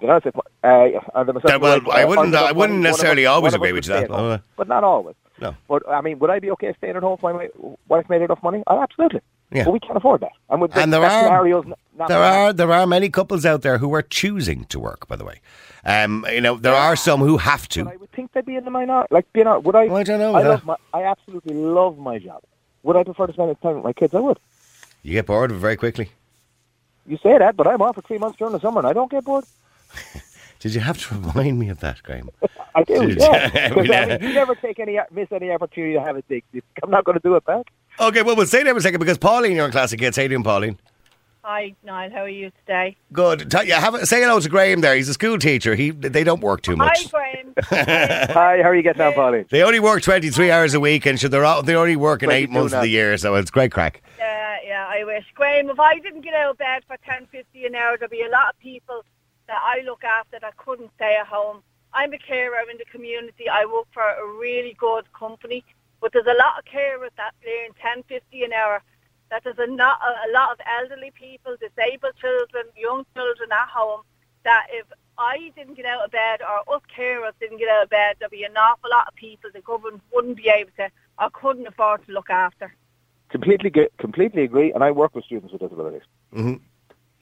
like, 0.01 0.25
if, 0.25 0.35
uh, 0.35 1.23
That- 1.23 1.61
well, 1.61 1.79
like, 1.79 1.87
I 1.97 2.03
uh, 2.03 2.07
wouldn't- 2.09 2.35
I 2.35 2.51
wouldn't 2.51 2.79
necessarily 2.79 3.25
us- 3.25 3.31
always 3.31 3.53
one 3.53 3.61
of 3.61 3.61
us 3.61 3.67
agree 3.69 3.71
with 3.73 3.87
you 3.87 3.93
that. 3.93 4.09
home. 4.09 4.31
Uh, 4.31 4.37
but 4.57 4.67
not 4.67 4.83
always. 4.83 5.15
No. 5.39 5.55
But 5.69 5.87
I 5.87 6.01
mean, 6.01 6.19
would 6.19 6.29
I 6.29 6.39
be 6.39 6.51
okay 6.51 6.73
staying 6.77 6.97
at 6.97 7.03
home 7.03 7.17
while 7.21 7.35
my 7.35 7.49
wife 7.87 8.09
made 8.09 8.21
enough 8.21 8.43
money? 8.43 8.63
Oh, 8.67 8.81
absolutely. 8.81 9.21
Yeah. 9.51 9.63
But 9.65 9.73
we 9.73 9.79
can't 9.79 9.97
afford 9.97 10.21
that. 10.21 10.31
And, 10.49 10.61
with 10.61 10.75
And 10.77 10.93
there 10.93 11.03
are- 11.03 11.23
scenario's 11.23 11.65
There 12.07 12.23
are 12.23 12.53
there 12.53 12.71
are 12.71 12.85
many 12.87 13.09
couples 13.09 13.45
out 13.45 13.61
there 13.61 13.77
who 13.79 13.93
are 13.93 14.01
choosing 14.03 14.65
to 14.65 14.79
work. 14.79 15.07
By 15.07 15.15
the 15.15 15.25
way, 15.25 15.41
um, 15.83 16.25
you 16.31 16.39
know 16.41 16.55
there 16.55 16.75
are 16.75 16.95
some 16.95 17.19
who 17.19 17.37
have 17.37 17.63
But 17.63 17.71
to. 17.71 17.89
I 17.89 17.95
would 17.97 18.11
think 18.11 18.31
they'd 18.33 18.45
be 18.45 18.55
in 18.55 18.63
the 18.63 18.71
minority. 18.71 19.13
Like, 19.13 19.25
you 19.33 19.43
know, 19.43 19.59
would 19.59 19.75
I? 19.75 19.85
Well, 19.87 19.97
I 19.97 20.03
don't 20.03 20.19
know, 20.19 20.33
I 20.35 20.43
love 20.43 20.63
my. 20.65 20.75
I 20.93 21.03
absolutely 21.03 21.55
love 21.55 21.97
my 21.97 22.17
job. 22.19 22.41
Would 22.83 22.95
I 22.95 23.03
prefer 23.03 23.27
to 23.27 23.33
spend 23.33 23.59
time 23.61 23.75
with 23.75 23.83
my 23.83 23.93
kids? 23.93 24.13
I 24.13 24.19
would. 24.19 24.39
You 25.03 25.13
get 25.13 25.25
bored 25.25 25.51
of 25.51 25.57
it 25.57 25.59
very 25.59 25.75
quickly. 25.77 26.11
You 27.05 27.17
say 27.17 27.37
that, 27.37 27.57
but 27.57 27.67
I'm 27.67 27.81
off 27.81 27.95
for 27.95 28.01
three 28.01 28.17
months 28.19 28.37
during 28.37 28.53
the 28.53 28.59
summer, 28.59 28.79
and 28.79 28.87
I 28.87 28.93
don't 28.93 29.09
get 29.11 29.25
bored. 29.25 29.45
Did 30.59 30.75
you 30.75 30.81
have 30.81 30.97
to 31.07 31.15
remind 31.15 31.57
me 31.57 31.69
of 31.69 31.79
that, 31.79 32.03
Graham? 32.03 32.29
I 32.75 32.83
do, 32.83 33.07
Did 33.07 33.19
yeah. 33.19 33.49
I 33.75 33.75
mean, 33.75 34.21
you 34.21 34.33
never 34.33 34.55
take 34.55 34.79
any 34.79 34.99
miss 35.11 35.31
any 35.31 35.51
opportunity 35.51 35.93
to 35.95 36.01
have 36.01 36.15
a 36.17 36.21
dig. 36.23 36.43
I'm 36.83 36.91
not 36.91 37.03
going 37.05 37.17
to 37.17 37.21
do 37.23 37.35
it 37.35 37.45
back. 37.45 37.71
Okay, 37.99 38.21
well 38.21 38.35
we'll 38.35 38.45
stay 38.47 38.63
there 38.63 38.73
for 38.73 38.79
a 38.79 38.81
second 38.81 38.99
because 38.99 39.17
Pauline, 39.17 39.55
you're 39.55 39.65
in 39.65 39.71
Classic 39.71 39.99
Hits. 39.99 40.15
How 40.15 40.23
you 40.23 40.29
doing, 40.29 40.43
Pauline? 40.43 40.79
Hi, 41.43 41.73
Niall. 41.83 42.11
How 42.11 42.19
are 42.19 42.29
you 42.29 42.51
today? 42.59 42.95
Good. 43.11 43.49
Tell, 43.49 43.65
yeah, 43.65 43.79
have 43.79 43.95
a, 43.95 44.05
say 44.05 44.21
hello 44.21 44.39
to 44.39 44.49
Graham. 44.49 44.81
There, 44.81 44.95
he's 44.95 45.09
a 45.09 45.13
school 45.13 45.37
teacher. 45.37 45.73
He 45.75 45.89
they 45.91 46.23
don't 46.23 46.41
work 46.41 46.61
too 46.61 46.75
much. 46.75 47.05
Hi. 47.05 47.09
Graham. 47.09 47.53
Hi, 48.33 48.61
how 48.61 48.69
are 48.69 48.75
you 48.75 48.83
getting 48.83 49.01
on, 49.01 49.13
Pauline? 49.13 49.45
They 49.49 49.63
only 49.63 49.79
work 49.79 50.01
twenty 50.01 50.29
three 50.29 50.51
hours 50.51 50.73
a 50.73 50.79
week, 50.79 51.05
and 51.05 51.19
so 51.19 51.27
they're 51.27 51.43
all, 51.45 51.61
they're 51.63 51.77
only 51.77 51.95
working 51.95 52.29
eight 52.31 52.47
22 52.47 52.53
months 52.53 52.73
of 52.73 52.77
now. 52.77 52.81
the 52.83 52.87
year. 52.89 53.17
So 53.17 53.35
it's 53.35 53.51
great 53.51 53.71
craic. 53.71 54.01
yeah, 54.17 54.57
yeah, 54.65 54.85
I 54.87 55.03
wish. 55.03 55.25
Graham, 55.33 55.69
if 55.69 55.79
I 55.79 55.99
didn't 55.99 56.21
get 56.21 56.33
out 56.35 56.51
of 56.51 56.57
bed 56.57 56.83
for 56.87 56.97
ten 57.05 57.25
fifty 57.31 57.65
an 57.65 57.75
hour, 57.75 57.97
there'd 57.97 58.11
be 58.11 58.21
a 58.21 58.29
lot 58.29 58.53
of 58.53 58.59
people 58.59 59.03
that 59.47 59.59
I 59.61 59.81
look 59.85 60.03
after 60.03 60.37
that 60.39 60.55
couldn't 60.57 60.91
stay 60.95 61.17
at 61.19 61.27
home. 61.27 61.63
I'm 61.93 62.13
a 62.13 62.19
carer 62.19 62.61
in 62.71 62.77
the 62.77 62.85
community. 62.85 63.49
I 63.49 63.65
work 63.65 63.87
for 63.91 64.03
a 64.03 64.37
really 64.39 64.75
good 64.77 65.11
company, 65.13 65.65
but 66.01 66.13
there's 66.13 66.25
a 66.27 66.37
lot 66.37 66.59
of 66.59 66.65
care 66.65 66.97
carers 66.99 67.09
that 67.17 67.33
earn 67.45 67.71
ten 67.81 68.03
fifty 68.03 68.43
an 68.43 68.53
hour. 68.53 68.81
That 69.29 69.43
there's 69.43 69.59
a, 69.59 69.67
not, 69.67 69.99
a 70.01 70.31
lot 70.33 70.51
of 70.53 70.57
elderly 70.65 71.11
people, 71.11 71.55
disabled 71.59 72.13
children, 72.19 72.65
young 72.75 73.05
children 73.13 73.49
at 73.51 73.67
home. 73.69 74.01
That 74.43 74.67
if 74.71 74.85
I 75.19 75.51
didn't 75.55 75.75
get 75.75 75.85
out 75.85 76.03
of 76.03 76.11
bed 76.11 76.39
or 76.41 76.75
us 76.75 76.81
carers 76.97 77.33
didn't 77.39 77.59
get 77.59 77.69
out 77.69 77.83
of 77.83 77.89
bed, 77.89 78.15
there'd 78.19 78.31
be 78.31 78.43
an 78.43 78.57
awful 78.57 78.89
lot 78.89 79.07
of 79.07 79.13
people 79.15 79.51
the 79.53 79.61
government 79.61 80.01
wouldn't 80.13 80.37
be 80.37 80.49
able 80.49 80.71
to 80.77 80.89
or 81.19 81.29
couldn't 81.31 81.67
afford 81.67 82.05
to 82.07 82.11
look 82.11 82.29
after. 82.29 82.73
Completely, 83.29 83.69
ge- 83.69 83.95
completely 83.99 84.43
agree. 84.43 84.71
And 84.73 84.83
I 84.83 84.89
work 84.91 85.13
with 85.13 85.25
students 85.25 85.51
with 85.51 85.61
disabilities. 85.61 86.01
Mm-hmm. 86.33 86.55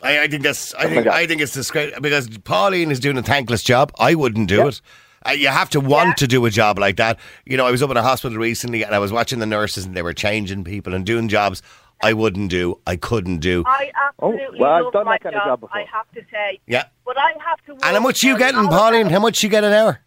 I, 0.02 0.24
I 0.24 0.28
think 0.28 0.44
that's. 0.44 0.74
I 0.76 0.86
Oh 0.86 0.90
think. 0.90 1.08
I 1.08 1.28
think 1.28 1.42
it's 1.42 1.52
disgrace 1.54 1.94
because 2.00 2.30
Pauline 2.38 2.92
is 2.92 3.00
doing 3.02 3.18
a 3.18 3.24
thankless 3.24 3.64
job. 3.64 3.92
I 4.00 4.16
wouldn't 4.16 4.48
do 4.48 4.58
Yep. 4.58 4.68
it. 4.68 4.82
Uh, 5.28 5.32
you 5.32 5.48
have 5.50 5.70
to 5.72 5.80
want 5.80 6.10
Yeah. 6.10 6.14
to 6.16 6.28
do 6.28 6.46
a 6.46 6.50
job 6.50 6.80
like 6.80 6.96
that. 6.98 7.20
You 7.46 7.58
know, 7.58 7.66
I 7.66 7.72
was 7.72 7.82
up 7.84 7.90
in 7.92 7.98
a 7.98 8.02
hospital 8.02 8.38
recently 8.38 8.84
and 8.84 8.94
I 8.96 9.00
was 9.00 9.12
watching 9.12 9.40
the 9.40 9.46
nurses 9.46 9.86
and 9.86 9.96
they 9.96 10.02
were 10.02 10.14
changing 10.14 10.64
people 10.64 10.94
and 10.94 11.06
doing 11.06 11.28
jobs 11.28 11.62
I 12.02 12.14
wouldn't 12.14 12.52
do. 12.52 12.80
I 12.86 12.96
couldn't 12.96 13.40
do. 13.40 13.64
I 13.66 13.92
absolutely 14.08 14.60
Oh, 14.60 14.62
well, 14.62 14.72
I've 14.72 14.84
love 14.86 14.94
done 14.94 15.06
my 15.06 15.14
that 15.16 15.22
kind 15.24 15.36
of 15.36 15.44
job 15.44 15.60
before. 15.62 15.76
I 15.78 15.86
have 15.92 16.10
to 16.14 16.22
say, 16.32 16.60
Yeah. 16.68 16.84
but 17.06 17.18
I 17.18 17.34
have 17.44 17.60
to. 17.66 17.72
And 17.74 17.82
how 17.84 17.94
work 17.96 18.04
much 18.04 18.24
you 18.24 18.36
a 18.36 18.38
getting, 18.38 18.68
Pauline? 18.68 19.08
of- 19.08 19.12
How 19.12 19.20
much 19.20 19.42
you 19.44 19.50
get 19.50 19.64
an 19.64 19.74
hour? 19.74 20.00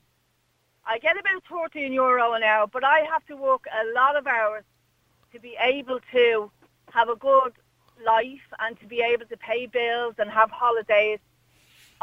I 0.86 0.98
get 0.98 1.16
about 1.18 1.42
fourteen 1.48 1.92
euro 1.92 2.32
an 2.32 2.42
hour, 2.44 2.66
but 2.68 2.84
I 2.84 3.00
have 3.12 3.24
to 3.26 3.36
work 3.36 3.64
a 3.72 3.92
lot 3.92 4.16
of 4.16 4.26
hours 4.26 4.62
to 5.32 5.38
be 5.40 5.56
able 5.60 5.98
to 6.12 6.50
have 6.92 7.08
a 7.08 7.16
good 7.16 7.52
life 8.04 8.46
and 8.60 8.78
to 8.80 8.86
be 8.86 9.00
able 9.02 9.26
to 9.26 9.36
pay 9.36 9.66
bills 9.66 10.14
and 10.18 10.30
have 10.30 10.50
holidays. 10.50 11.18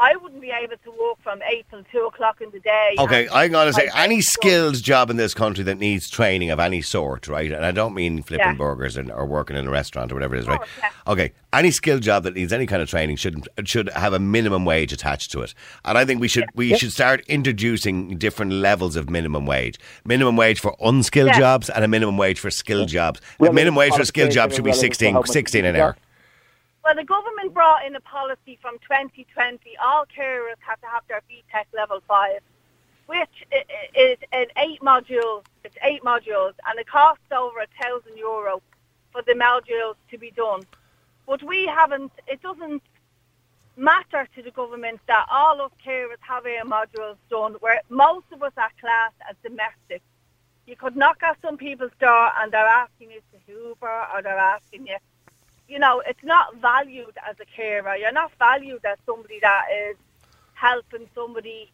I 0.00 0.14
wouldn't 0.16 0.40
be 0.40 0.50
able 0.50 0.76
to 0.84 0.90
work 0.90 1.20
from 1.22 1.40
eight 1.50 1.66
till 1.70 1.82
two 1.90 2.06
o'clock 2.06 2.40
in 2.40 2.50
the 2.50 2.60
day. 2.60 2.94
Okay, 2.98 3.28
I'm 3.32 3.50
going 3.50 3.66
to 3.66 3.72
say 3.72 3.90
any 3.94 4.20
skilled 4.20 4.80
job 4.82 5.10
in 5.10 5.16
this 5.16 5.34
country 5.34 5.64
that 5.64 5.78
needs 5.78 6.08
training 6.08 6.50
of 6.50 6.60
any 6.60 6.82
sort, 6.82 7.26
right? 7.26 7.50
And 7.50 7.64
I 7.64 7.72
don't 7.72 7.94
mean 7.94 8.22
flipping 8.22 8.46
Yeah. 8.46 8.54
burgers 8.54 8.96
and, 8.96 9.10
or 9.10 9.26
working 9.26 9.56
in 9.56 9.66
a 9.66 9.70
restaurant 9.70 10.12
or 10.12 10.14
whatever 10.14 10.36
it 10.36 10.40
is, 10.40 10.46
oh, 10.46 10.50
right? 10.50 10.58
course, 10.60 10.70
yeah. 10.80 10.90
Okay, 11.12 11.32
any 11.52 11.70
skilled 11.72 12.02
job 12.02 12.22
that 12.22 12.34
needs 12.34 12.52
any 12.52 12.66
kind 12.66 12.80
of 12.80 12.88
training 12.88 13.16
should 13.16 13.48
should 13.64 13.88
have 13.90 14.12
a 14.12 14.18
minimum 14.20 14.64
wage 14.64 14.92
attached 14.92 15.32
to 15.32 15.42
it. 15.42 15.52
And 15.84 15.98
I 15.98 16.04
think 16.04 16.20
we 16.20 16.28
should 16.28 16.44
we 16.54 16.76
should 16.76 16.92
start 16.92 17.24
introducing 17.26 18.16
different 18.18 18.52
levels 18.52 18.94
of 18.94 19.10
minimum 19.10 19.46
wage. 19.46 19.78
Minimum 20.04 20.36
wage 20.36 20.60
for 20.60 20.76
unskilled 20.80 21.28
Yeah. 21.28 21.38
jobs 21.38 21.70
and 21.70 21.84
a 21.84 21.88
minimum 21.88 22.16
wage 22.16 22.38
for 22.38 22.50
skilled 22.50 22.88
jobs. 22.88 23.20
The 23.40 23.52
minimum 23.52 23.76
wage 23.76 23.94
for 23.94 24.04
skilled 24.04 24.30
jobs 24.30 24.54
should 24.54 24.64
be 24.64 24.70
relevant 24.70 24.94
16, 24.96 25.24
16 25.24 25.64
an 25.64 25.74
hour. 25.76 25.96
Well, 26.88 26.96
the 26.96 27.04
government 27.04 27.52
brought 27.54 27.86
in 27.86 27.96
a 27.96 28.00
policy 28.00 28.58
from 28.62 28.78
2020. 28.80 29.76
All 29.76 30.06
carers 30.06 30.56
have 30.60 30.80
to 30.80 30.88
have 30.88 31.04
their 31.08 31.20
FETAC 31.30 31.66
level 31.74 32.00
five, 32.08 32.40
which 33.06 33.44
i- 33.52 33.66
i- 33.70 33.90
is 33.94 34.18
an 34.32 34.48
eight 34.56 34.80
modules. 34.80 35.44
It's 35.64 35.76
eight 35.82 36.02
modules, 36.02 36.54
and 36.66 36.80
it 36.80 36.88
costs 36.88 37.30
over 37.30 37.60
a 37.60 37.68
thousand 37.82 38.16
euro 38.16 38.62
for 39.12 39.22
the 39.22 39.34
modules 39.34 39.96
to 40.10 40.18
be 40.18 40.30
done. 40.32 40.66
But 41.26 41.44
we 41.44 41.66
haven't. 41.66 42.12
It 42.26 42.42
doesn't 42.42 42.82
matter 43.76 44.26
to 44.36 44.42
the 44.42 44.52
government 44.52 45.00
that 45.08 45.26
all 45.30 45.60
of 45.60 45.72
carers 45.78 46.20
have 46.22 46.46
our 46.46 46.64
modules 46.64 47.18
done. 47.30 47.54
Where 47.60 47.82
most 47.90 48.32
of 48.32 48.42
us 48.42 48.54
are 48.56 48.72
classed 48.80 49.20
as 49.30 49.36
domestic. 49.44 50.02
You 50.66 50.76
could 50.76 50.96
knock 50.96 51.22
at 51.24 51.40
some 51.42 51.58
people's 51.58 51.92
door 52.00 52.32
and 52.38 52.52
they're 52.52 52.66
asking 52.66 53.12
you 53.12 53.22
to 53.32 53.38
Hoover 53.52 54.06
or 54.14 54.22
they're 54.22 54.38
asking 54.38 54.86
you 54.88 54.98
you 55.68 55.78
know, 55.78 56.02
it's 56.06 56.24
not 56.24 56.56
valued 56.56 57.16
as 57.28 57.36
a 57.40 57.44
carer. 57.44 57.94
You're 57.94 58.12
not 58.12 58.32
valued 58.38 58.84
as 58.84 58.96
somebody 59.04 59.38
that 59.42 59.66
is 59.88 59.96
helping 60.54 61.08
somebody 61.14 61.70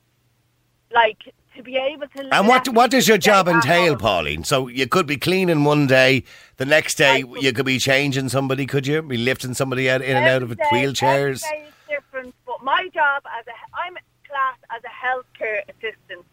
like 0.93 1.33
to 1.57 1.63
be 1.63 1.77
able 1.77 2.09
to. 2.09 2.35
And 2.35 2.49
what 2.49 2.69
what 2.69 2.91
does 2.91 3.07
your 3.07 3.19
job 3.19 3.49
entail. 3.49 3.97
Pauline? 3.97 4.45
So 4.45 4.69
you 4.69 4.87
could 4.89 5.07
be 5.07 5.17
cleaning 5.17 5.65
one 5.65 5.87
day, 5.87 6.25
the 6.57 6.67
next 6.67 6.97
day 6.97 7.25
you 7.41 7.53
could 7.53 7.67
be 7.67 7.79
changing 7.79 8.29
somebody, 8.29 8.67
could 8.67 8.87
you? 8.87 9.01
Be 9.03 9.17
lifting 9.17 9.55
somebody 9.55 9.89
out 9.89 10.03
in 10.03 10.17
and 10.17 10.27
out 10.27 10.43
of 10.43 10.57
day- 10.57 10.65
wheelchairs. 10.73 11.45
every 11.45 11.59
day 11.59 11.67
is 11.69 11.75
different, 11.89 12.35
but 12.45 12.63
my 12.63 12.89
job 12.93 13.23
as 13.39 13.47
a 13.47 13.53
I'm 13.75 13.97
classed 14.29 14.65
as 14.71 14.83
a 14.85 15.07
healthcare 15.07 15.63
assistant, 15.69 16.27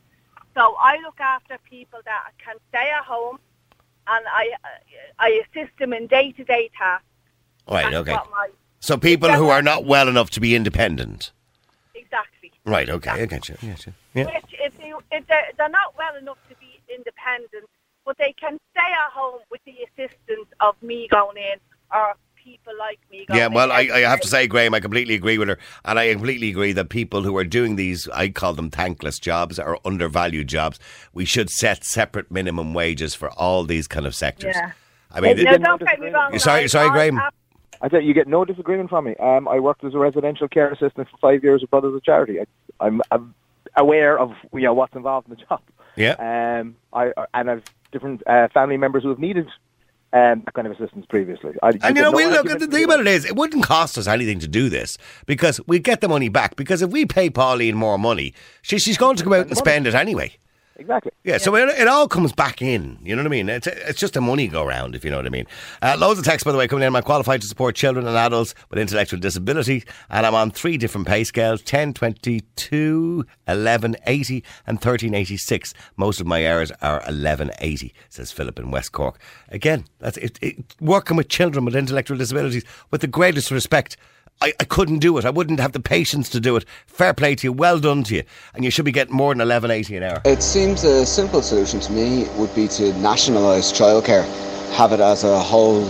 so 0.55 0.75
I 0.79 0.97
look 1.03 1.19
after 1.19 1.57
people 1.69 1.99
that 2.05 2.31
can 2.43 2.55
stay 2.69 2.89
at 2.89 3.03
home, 3.03 3.39
and 4.07 4.25
I 4.27 4.53
I 5.19 5.43
assist 5.45 5.77
them 5.77 5.93
in 5.93 6.07
day 6.07 6.31
to 6.33 6.43
day 6.43 6.71
tasks. 6.75 7.05
Right, 7.69 7.93
okay. 7.93 8.17
So 8.79 8.97
people 8.97 9.31
who 9.31 9.49
are 9.49 9.61
not 9.61 9.85
well 9.85 10.07
enough 10.07 10.29
to 10.31 10.39
be 10.39 10.55
independent. 10.55 11.31
exactly. 11.95 12.51
Right, 12.65 12.89
okay, 12.89 13.09
I 13.11 13.25
get 13.25 13.49
you. 13.49 13.55
I 13.61 13.65
get 13.67 13.85
you. 13.85 13.93
Yeah. 14.13 14.25
Which 14.25 14.45
if 14.59 14.73
you 14.83 14.99
if 15.11 15.25
they're, 15.27 15.47
they're 15.57 15.69
not 15.69 15.95
well 15.97 16.15
enough 16.15 16.37
to 16.49 16.55
be 16.57 16.79
independent, 16.93 17.65
but 18.05 18.17
they 18.17 18.33
can 18.39 18.57
stay 18.71 18.79
at 18.81 19.11
home 19.13 19.39
with 19.49 19.61
the 19.65 19.75
assistance 19.87 20.47
of 20.59 20.75
me 20.81 21.07
going 21.09 21.37
in 21.37 21.59
or 21.93 22.13
people 22.35 22.73
like 22.79 22.99
me 23.11 23.25
going 23.27 23.39
Yeah, 23.39 23.47
well, 23.47 23.71
I, 23.71 23.89
I 23.93 23.99
have 23.99 24.19
to 24.21 24.27
say, 24.27 24.47
Graham, 24.47 24.73
I 24.73 24.79
completely 24.79 25.13
agree 25.13 25.37
with 25.37 25.47
her. 25.47 25.59
And 25.85 25.99
I 25.99 26.11
completely 26.11 26.49
agree 26.49 26.71
that 26.73 26.89
people 26.89 27.21
who 27.23 27.37
are 27.37 27.43
doing 27.43 27.75
these, 27.75 28.07
I 28.09 28.29
call 28.29 28.53
them 28.53 28.69
thankless 28.71 29.19
jobs 29.19 29.59
or 29.59 29.77
undervalued 29.85 30.47
jobs, 30.47 30.79
we 31.13 31.23
should 31.25 31.49
set 31.49 31.83
separate 31.83 32.31
minimum 32.31 32.73
wages 32.73 33.13
for 33.13 33.29
all 33.31 33.63
these 33.63 33.87
kind 33.87 34.05
of 34.07 34.15
sectors. 34.15 34.55
Yeah. 34.55 34.71
I 35.11 35.21
mean, 35.21 35.37
it- 35.37 35.61
don't 35.61 35.81
get 35.81 35.99
me 35.99 36.09
wrong. 36.09 36.37
Sorry- 36.39 36.67
sorry, 36.67 36.89
Graham. 36.89 37.21
I- 37.81 37.89
said 37.89 38.05
you 38.05 38.13
get 38.13 38.27
no 38.27 38.45
disagreement 38.45 38.89
from 38.89 39.05
me. 39.05 39.15
Um, 39.17 39.47
I 39.47 39.59
worked 39.59 39.83
as 39.83 39.93
a 39.93 39.97
residential 39.97 40.47
care 40.47 40.69
assistant 40.71 41.09
for 41.09 41.17
five 41.17 41.43
years 41.43 41.61
with 41.61 41.71
Brothers 41.71 41.95
of 41.95 42.03
Charity. 42.03 42.39
I, 42.39 42.45
I'm, 42.85 43.01
I'm 43.11 43.33
aware 43.75 44.17
of 44.19 44.31
you 44.53 44.61
know 44.61 44.73
what's 44.73 44.95
involved 44.95 45.27
in 45.29 45.35
the 45.35 45.41
job. 45.49 45.61
yeah. 45.95 46.59
Um, 46.59 46.75
I 46.93 47.11
and 47.33 47.49
I've 47.49 47.63
different 47.91 48.21
uh, 48.27 48.47
family 48.53 48.77
members 48.77 49.03
who 49.03 49.09
have 49.09 49.19
needed 49.19 49.47
um, 50.13 50.41
that 50.45 50.53
kind 50.53 50.67
of 50.67 50.73
assistance 50.73 51.05
previously. 51.07 51.53
I, 51.63 51.69
And 51.69 51.83
you 51.83 52.01
know, 52.03 52.11
no 52.11 52.17
we 52.17 52.25
look. 52.25 52.37
argument 52.39 52.59
The 52.59 52.67
thing 52.67 52.83
about 52.85 52.99
it 53.01 53.07
is, 53.07 53.25
it 53.25 53.35
wouldn't 53.35 53.63
cost 53.63 53.97
us 53.97 54.07
anything 54.07 54.39
to 54.39 54.47
do 54.47 54.69
this 54.69 54.97
because 55.25 55.61
we 55.67 55.79
get 55.79 56.01
the 56.01 56.07
money 56.09 56.29
back. 56.29 56.55
Because 56.55 56.81
if 56.81 56.89
we 56.91 57.05
pay 57.05 57.29
Pauline 57.29 57.75
more 57.75 57.97
money, 57.97 58.33
she, 58.61 58.77
she's 58.77 58.97
going 58.97 59.15
to 59.17 59.23
go 59.23 59.33
out 59.33 59.47
and 59.47 59.57
spend 59.57 59.87
it 59.87 59.95
anyway. 59.95 60.33
Exactly. 60.81 61.11
Yeah, 61.23 61.37
so 61.37 61.55
it, 61.55 61.69
it 61.69 61.87
all 61.87 62.07
comes 62.07 62.33
back 62.33 62.61
in. 62.61 62.99
You 63.03 63.15
know 63.15 63.21
what 63.21 63.27
I 63.27 63.29
mean? 63.29 63.47
It's 63.47 63.67
it's 63.67 63.99
just 63.99 64.15
a 64.17 64.21
money 64.21 64.47
go 64.47 64.65
round, 64.65 64.95
if 64.95 65.05
you 65.05 65.11
know 65.11 65.17
what 65.17 65.25
I 65.25 65.29
mean. 65.29 65.45
Uh, 65.81 65.95
loads 65.97 66.19
of 66.19 66.25
texts, 66.25 66.43
by 66.43 66.51
the 66.51 66.57
way, 66.57 66.67
coming 66.67 66.85
in. 66.85 66.95
I'm 66.95 67.03
qualified 67.03 67.41
to 67.41 67.47
support 67.47 67.75
children 67.75 68.05
and 68.07 68.17
adults 68.17 68.53
with 68.69 68.79
intellectual 68.79 69.19
disability, 69.19 69.83
and 70.09 70.25
I'm 70.25 70.35
on 70.35 70.51
three 70.51 70.77
different 70.77 71.07
pay 71.07 71.23
scales 71.23 71.61
10, 71.61 71.93
22, 71.93 73.25
11, 73.47 73.95
80, 74.05 74.43
and 74.67 74.75
1386. 74.75 75.73
Most 75.95 76.19
of 76.19 76.27
my 76.27 76.41
errors 76.41 76.71
are 76.81 76.99
1180, 76.99 77.93
says 78.09 78.31
Philip 78.31 78.59
in 78.59 78.71
West 78.71 78.91
Cork. 78.91 79.19
Again, 79.49 79.85
that's 79.99 80.17
it, 80.17 80.37
it, 80.41 80.75
working 80.81 81.15
with 81.15 81.29
children 81.29 81.63
with 81.63 81.75
intellectual 81.75 82.17
disabilities 82.17 82.65
with 82.89 83.01
the 83.01 83.07
greatest 83.07 83.51
respect. 83.51 83.95
I, 84.41 84.53
I 84.59 84.63
couldn't 84.63 84.99
do 84.99 85.17
it. 85.17 85.25
I 85.25 85.29
wouldn't 85.29 85.59
have 85.59 85.71
the 85.71 85.79
patience 85.79 86.29
to 86.29 86.39
do 86.39 86.55
it. 86.55 86.65
Fair 86.87 87.13
play 87.13 87.35
to 87.35 87.47
you. 87.47 87.53
Well 87.53 87.79
done 87.79 88.03
to 88.05 88.15
you. 88.15 88.23
And 88.55 88.65
you 88.65 88.71
should 88.71 88.85
be 88.85 88.91
getting 88.91 89.15
more 89.15 89.33
than 89.33 89.39
1180 89.39 89.97
an 89.97 90.03
hour. 90.03 90.21
It 90.25 90.41
seems 90.41 90.83
a 90.83 91.05
simple 91.05 91.41
solution 91.41 91.79
to 91.81 91.91
me 91.91 92.27
would 92.37 92.53
be 92.55 92.67
to 92.69 92.93
nationalise 92.99 93.71
childcare, 93.71 94.25
have 94.73 94.93
it 94.93 94.99
as 94.99 95.23
a 95.23 95.39
whole 95.39 95.85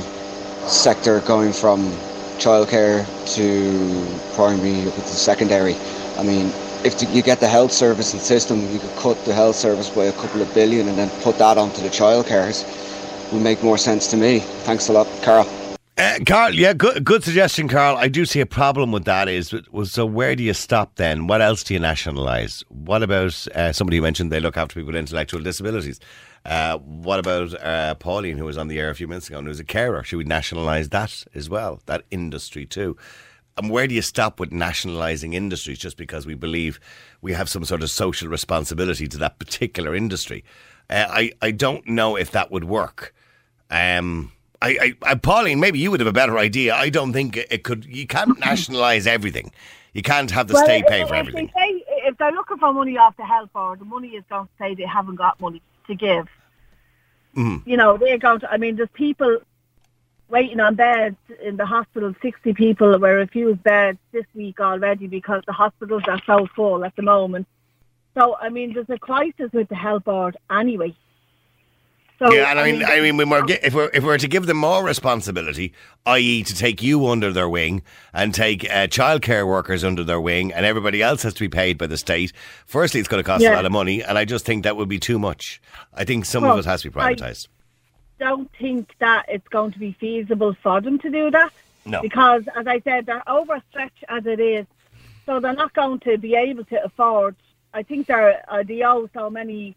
sector 0.68 1.22
going 1.22 1.54
from 1.54 1.92
childcare 2.39 3.06
to 3.36 4.36
primary 4.36 4.84
to 4.84 5.02
secondary. 5.02 5.76
I 6.18 6.24
mean, 6.24 6.52
if 6.84 7.02
you 7.14 7.22
get 7.22 7.39
the 7.39 7.48
health 7.48 7.72
service 7.72 8.14
and 8.14 8.22
system, 8.22 8.60
you 8.72 8.80
could 8.80 8.96
cut 8.98 9.24
the 9.26 9.34
health 9.34 9.56
service 9.56 9.89
by 9.89 10.06
a 10.06 10.14
couple 10.14 10.42
of 10.42 10.54
billion 10.54 10.88
and 10.88 10.98
then 10.98 11.10
put 11.22 11.38
that 11.38 11.58
onto 11.58 11.82
the 11.82 11.89
childcares. 11.89 12.66
Would 13.32 13.44
make 13.44 13.64
more 13.64 13.78
sense 13.78 14.08
to 14.08 14.18
me. 14.18 14.39
Thanks 14.66 14.89
a 14.89 14.92
lot, 14.92 15.08
Carol. 15.22 15.46
Uh, 15.98 16.18
Carl, 16.26 16.56
yeah, 16.56 16.74
good, 16.74 17.04
good 17.04 17.24
suggestion, 17.24 17.68
Carl. 17.68 17.98
I 17.98 18.08
do 18.08 18.26
see 18.26 18.39
a 18.39 18.46
problem 18.46 18.92
with 18.92 19.06
that. 19.06 19.28
Is 19.28 19.54
so 19.84 20.06
where 20.06 20.36
do 20.36 20.44
you 20.44 20.54
stop 20.54 20.96
then? 20.96 21.28
What 21.28 21.42
else 21.42 21.64
do 21.64 21.74
you 21.74 21.80
nationalise? 21.80 22.64
What 22.70 23.04
about 23.04 23.48
uh, 23.50 23.72
somebody 23.74 23.98
who 23.98 24.04
mentioned 24.04 24.32
they 24.32 24.39
look 24.39 24.58
after 24.58 24.74
people 24.74 24.88
with 24.88 24.96
intellectual 24.96 25.42
disabilities? 25.42 26.00
Uh, 26.46 26.78
what 26.80 27.20
about 27.20 27.54
uh, 27.62 27.94
Pauline, 27.96 28.38
who 28.38 28.46
was 28.46 28.58
on 28.58 28.68
the 28.68 28.80
air 28.80 28.89
a 28.89 28.96
few 28.96 29.08
minutes 29.08 29.28
ago 29.28 29.38
and 29.38 29.48
who's 29.48 29.60
a 29.60 29.66
carer? 29.66 30.02
Should 30.04 30.18
we 30.18 30.24
nationalise 30.24 30.89
that 30.89 31.24
as 31.36 31.50
well? 31.50 31.82
That 31.86 32.04
industry 32.10 32.66
too. 32.66 32.98
And 33.58 33.70
where 33.70 33.86
do 33.86 33.94
you 33.94 34.02
stop 34.02 34.39
with 34.39 34.52
nationalising 34.52 35.34
industries 35.34 35.78
just 35.78 35.98
because 35.98 36.26
we 36.26 36.36
believe 36.36 36.80
we 37.22 37.34
have 37.34 37.50
some 37.50 37.66
sort 37.66 37.84
of 37.84 37.92
social 37.92 38.28
responsibility 38.30 39.08
to 39.08 39.18
that 39.20 39.39
particular 39.39 39.94
industry? 39.94 40.44
Uh, 40.89 41.06
I 41.10 41.32
I 41.42 41.52
don't 41.52 41.86
know 41.88 42.16
if 42.16 42.32
that 42.32 42.50
would 42.50 42.64
work. 42.64 43.14
Um, 43.70 44.32
I, 44.62 44.70
I, 45.03 45.12
I, 45.12 45.16
Pauline, 45.16 45.59
maybe 45.59 45.80
you 45.80 45.91
would 45.91 45.99
have 45.99 46.07
a 46.07 46.14
better 46.14 46.38
idea. 46.38 46.76
I 46.76 46.89
don't 46.89 47.14
think 47.14 47.38
it 47.38 47.64
could. 47.64 47.86
You 47.86 48.07
can't 48.07 48.39
nationalise 48.45 49.07
everything. 49.07 49.51
You 49.93 50.01
can't 50.01 50.32
have 50.32 50.47
the 50.47 50.53
Well, 50.53 50.64
state 50.64 50.88
pay 50.88 51.05
for 51.05 51.16
everything. 51.16 51.51
They 51.53 51.62
say, 51.62 51.84
if 52.07 52.18
they're 52.18 52.32
looking 52.32 52.57
for 52.57 52.72
money 52.72 52.97
off 52.97 53.18
the 53.18 53.26
health 53.26 53.51
board, 53.51 53.80
the 53.80 53.86
money 53.86 54.09
is 54.09 54.24
going 54.30 54.45
to 54.45 54.51
say 54.57 54.76
they 54.76 54.84
haven't 54.86 55.16
got 55.16 55.39
money 55.41 55.62
to 55.88 55.95
give. 55.95 56.28
Mm. 57.36 57.66
You 57.66 57.78
know, 57.78 57.97
they're 57.97 58.18
going 58.18 58.39
to. 58.41 58.51
I 58.51 58.57
mean, 58.57 58.76
there's 58.76 58.89
people 58.93 59.39
waiting 60.30 60.59
on 60.59 60.76
beds 60.76 61.18
in 61.41 61.57
the 61.57 61.66
hospital. 61.66 62.14
Sixty 62.22 62.53
people 62.53 62.97
were 62.97 63.16
refused 63.16 63.64
beds 63.64 63.97
this 64.12 64.26
week 64.34 64.59
already 64.59 65.07
because 65.07 65.43
the 65.45 65.53
hospitals 65.53 66.03
are 66.07 66.22
so 66.26 66.47
full 66.55 66.86
at 66.86 66.95
the 66.95 67.01
moment. 67.01 67.47
So, 68.14 68.36
I 68.36 68.49
mean, 68.49 68.74
there's 68.74 68.89
a 68.89 68.99
crisis 68.99 69.51
with 69.53 69.70
the 69.70 69.76
health 69.76 70.03
board 70.03 70.36
anyway. 70.49 70.93
So, 72.22 72.32
yeah, 72.32 72.51
and 72.51 72.59
I 72.59 72.72
mean, 72.72 72.84
I 72.84 73.01
mean, 73.01 73.17
when 73.17 73.32
we're, 73.32 73.43
if 73.49 73.74
we're 73.74 73.89
if 73.95 74.03
we're 74.03 74.19
to 74.19 74.28
give 74.28 74.45
them 74.45 74.57
more 74.57 74.84
responsibility, 74.84 75.74
i.e., 76.05 76.43
to 76.43 76.55
take 76.55 76.84
you 76.84 77.07
under 77.07 77.34
their 77.34 77.49
wing 77.49 77.82
and 78.13 78.32
take 78.32 78.63
uh, 78.65 78.86
childcare 78.86 79.47
workers 79.47 79.84
under 79.84 80.03
their 80.03 80.22
wing, 80.22 80.53
and 80.53 80.63
everybody 80.63 81.01
else 81.01 81.24
has 81.24 81.34
to 81.34 81.39
be 81.39 81.49
paid 81.49 81.80
by 81.80 81.88
the 81.88 81.97
state. 81.97 82.32
Firstly, 82.67 82.99
it's 82.99 83.09
going 83.09 83.24
to 83.24 83.28
cost 83.28 83.43
a 83.43 83.51
lot 83.51 83.65
of 83.65 83.72
money, 83.72 84.03
and 84.03 84.19
I 84.19 84.26
just 84.26 84.45
think 84.45 84.65
that 84.65 84.78
would 84.78 84.88
be 84.88 84.99
too 84.99 85.17
much. 85.17 85.59
I 85.95 86.03
think 86.03 86.26
some 86.26 86.43
Well, 86.43 86.53
of 86.53 86.59
it 86.59 86.65
has 86.65 86.84
to 86.84 86.91
be 86.91 86.99
privatised. 86.99 87.47
I- 87.47 87.61
don't 88.22 88.51
think 88.59 88.93
that 88.99 89.26
it's 89.28 89.47
going 89.47 89.72
to 89.72 89.80
be 89.80 89.93
feasible 89.93 90.53
for 90.61 90.80
them 90.80 90.99
to 90.99 91.09
do 91.09 91.32
that. 91.32 91.51
No. 91.86 92.03
Because, 92.03 92.43
as 92.55 92.67
I 92.67 92.80
said, 92.82 93.07
they're 93.07 93.28
overstretched 93.28 94.03
as 94.09 94.28
it 94.28 94.39
is. 94.39 94.67
So 95.26 95.39
they're 95.39 95.53
not 95.53 95.74
going 95.74 95.99
to 96.01 96.19
be 96.19 96.36
able 96.36 96.63
to 96.65 96.84
afford. 96.84 97.36
I 97.74 97.82
think 97.82 98.05
they're, 98.05 98.43
uh, 98.47 98.61
they 98.61 98.84
owe 98.84 99.09
so 99.15 99.32
many 99.32 99.76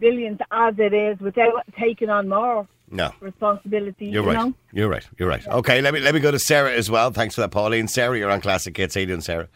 billions 0.00 0.38
as 0.50 0.74
it 0.78 0.92
is 0.94 1.18
without 1.20 1.62
taking 1.78 2.10
on 2.10 2.28
more 2.28 2.66
No. 2.90 3.12
responsibility. 3.20 4.06
You're 4.06 4.22
you 4.22 4.28
right. 4.28 4.36
Know? 4.46 4.54
You're 4.72 4.88
right. 4.88 5.06
You're 5.18 5.28
right. 5.28 5.46
Okay, 5.46 5.80
let 5.80 5.94
me 5.94 6.00
let 6.00 6.14
me 6.14 6.20
go 6.20 6.30
to 6.30 6.38
Sarah 6.38 6.72
as 6.72 6.90
well. 6.90 7.10
Thanks 7.10 7.34
for 7.34 7.40
that, 7.42 7.50
Pauline. 7.50 7.88
Sarah, 7.88 8.16
you're 8.18 8.30
on 8.30 8.40
Classic 8.40 8.76
Hits. 8.76 8.94
How 8.94 9.00
you 9.00 9.06
doing, 9.06 9.20
Sarah? 9.20 9.48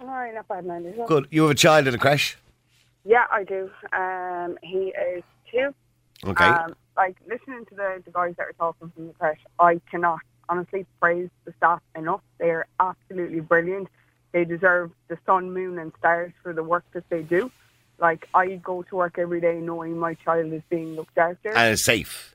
All 0.00 0.06
right, 0.06 0.32
not 0.34 0.46
bad, 0.48 0.64
man. 0.64 0.84
is 0.86 0.96
it? 0.98 1.06
Good. 1.06 1.26
You 1.30 1.42
have 1.42 1.50
a 1.50 1.54
child 1.54 1.86
in 1.88 1.94
a 1.94 1.98
creche. 1.98 2.36
Yeah, 3.04 3.24
I 3.30 3.44
do. 3.44 3.70
Um, 3.92 4.58
he 4.62 4.92
is 5.16 5.22
two. 5.50 5.74
Okay. 6.26 6.44
Um, 6.44 6.74
like 6.96 7.16
listening 7.28 7.64
to 7.66 7.74
the, 7.74 8.02
the 8.04 8.10
guys 8.10 8.34
that 8.38 8.46
are 8.48 8.52
talking 8.58 8.90
from 8.94 9.08
the 9.08 9.12
creche, 9.14 9.38
I 9.58 9.80
cannot 9.90 10.20
honestly 10.48 10.86
praise 11.00 11.28
the 11.44 11.52
staff 11.56 11.80
enough. 11.94 12.20
They 12.38 12.50
are 12.50 12.66
absolutely 12.80 13.40
brilliant. 13.40 13.88
They 14.32 14.44
deserve 14.44 14.90
the 15.08 15.18
sun, 15.26 15.52
moon, 15.52 15.78
and 15.78 15.92
stars 15.98 16.32
for 16.42 16.52
the 16.52 16.62
work 16.62 16.84
that 16.92 17.08
they 17.08 17.22
do. 17.22 17.50
Like 18.00 18.28
I 18.34 18.56
go 18.56 18.82
to 18.84 18.96
work 18.96 19.18
every 19.18 19.40
day 19.40 19.56
knowing 19.60 19.98
my 19.98 20.14
child 20.14 20.52
is 20.52 20.62
being 20.70 20.94
looked 20.94 21.18
after. 21.18 21.50
and 21.56 21.72
it's 21.72 21.84
safe. 21.84 22.34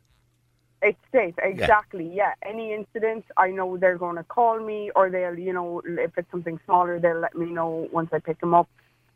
It's 0.82 1.00
safe, 1.14 1.36
exactly. 1.42 2.12
Yeah. 2.14 2.34
Any 2.46 2.74
incidents, 2.74 3.26
I 3.38 3.52
know 3.52 3.78
they're 3.78 3.98
going 3.98 4.18
to 4.18 4.24
call 4.26 4.60
me, 4.60 4.92
or 4.98 5.10
they'll, 5.10 5.40
you 5.40 5.54
know, 5.54 5.82
if 5.86 6.12
it's 6.18 6.30
something 6.30 6.60
smaller, 6.66 7.00
they'll 7.00 7.20
let 7.22 7.36
me 7.36 7.46
know 7.46 7.88
once 7.94 8.10
I 8.12 8.20
pick 8.20 8.42
them 8.42 8.54
up. 8.54 8.68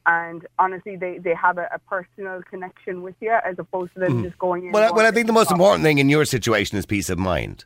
And 0.05 0.47
honestly, 0.57 0.95
they, 0.95 1.17
they 1.17 1.33
have 1.35 1.57
a, 1.57 1.67
a 1.73 1.79
personal 1.79 2.41
connection 2.43 3.01
with 3.01 3.15
you 3.19 3.37
as 3.43 3.59
opposed 3.59 3.93
to 3.95 3.99
them 3.99 4.23
just 4.23 4.39
going 4.39 4.67
in. 4.67 4.71
Well, 4.71 4.83
I- 4.93 4.95
well, 4.95 5.05
I 5.05 5.11
think 5.11 5.27
the 5.27 5.33
most 5.33 5.51
important 5.51 5.83
thing 5.83 5.97
in 5.97 6.07
your 6.07 6.23
situation 6.23 6.77
is 6.77 6.85
peace 6.85 7.09
of 7.09 7.19
mind. 7.19 7.65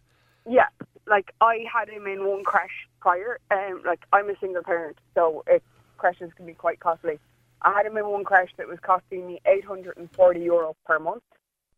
Yeah, 0.50 0.66
like 1.06 1.32
I 1.40 1.66
had 1.72 1.88
him 1.88 2.08
in 2.08 2.26
one 2.28 2.44
creche 2.44 2.88
prior. 3.00 3.38
Um, 3.52 3.84
like 3.86 4.00
I'm 4.12 4.28
a 4.32 4.34
single 4.40 4.64
parent, 4.64 4.98
so 5.14 5.44
it 5.46 5.62
creches 6.00 6.32
can 6.36 6.48
be 6.48 6.54
quite 6.54 6.80
costly. 6.80 7.20
I 7.64 7.72
had 7.74 7.86
him 7.86 7.98
in 7.98 8.08
one 8.08 8.24
creche 8.24 8.52
that 8.58 8.68
was 8.68 8.80
costing 8.82 9.28
me 9.28 9.42
840 9.46 10.40
euro 10.40 10.76
per 10.86 11.00
month, 11.00 11.24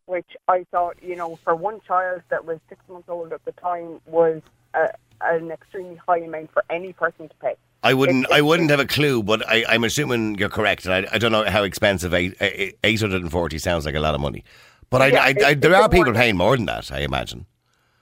which 0.06 0.36
I 0.48 0.64
thought, 0.70 0.96
you 1.02 1.16
know, 1.16 1.36
for 1.44 1.54
one 1.54 1.80
child 1.86 2.22
that 2.30 2.44
was 2.44 2.58
six 2.68 2.80
months 2.88 3.08
old 3.08 3.32
at 3.32 3.44
the 3.44 3.52
time 3.52 4.00
was 4.06 4.40
uh, 4.74 4.88
an 5.20 5.50
extremely 5.50 5.96
high 5.96 6.18
amount 6.20 6.52
for 6.52 6.64
any 6.70 6.92
person 6.92 7.28
to 7.28 7.34
pay. 7.36 7.54
I 7.82 7.92
wouldn't. 7.92 8.24
It's- 8.24 8.38
I 8.38 8.40
wouldn't 8.40 8.70
have 8.70 8.80
a 8.80 8.86
clue, 8.86 9.22
but 9.22 9.46
I, 9.46 9.64
I'm 9.68 9.84
assuming 9.84 10.38
you're 10.38 10.48
correct, 10.48 10.86
and 10.86 10.94
I, 10.94 11.06
I 11.12 11.18
don't 11.18 11.32
know 11.32 11.44
how 11.44 11.64
expensive 11.64 12.14
eight 12.14 12.34
eight 12.40 13.00
hundred 13.00 13.20
and 13.20 13.30
forty 13.30 13.58
sounds 13.58 13.84
like 13.84 13.94
a 13.94 14.00
lot 14.00 14.14
of 14.14 14.22
money. 14.22 14.42
But 14.88 15.02
I, 15.02 15.06
Yeah, 15.08 15.22
I, 15.22 15.34
I, 15.48 15.54
there 15.54 15.74
are 15.74 15.88
people 15.88 16.14
paying 16.14 16.36
more 16.36 16.56
than 16.56 16.64
that. 16.66 16.90
I 16.90 17.00
imagine. 17.00 17.44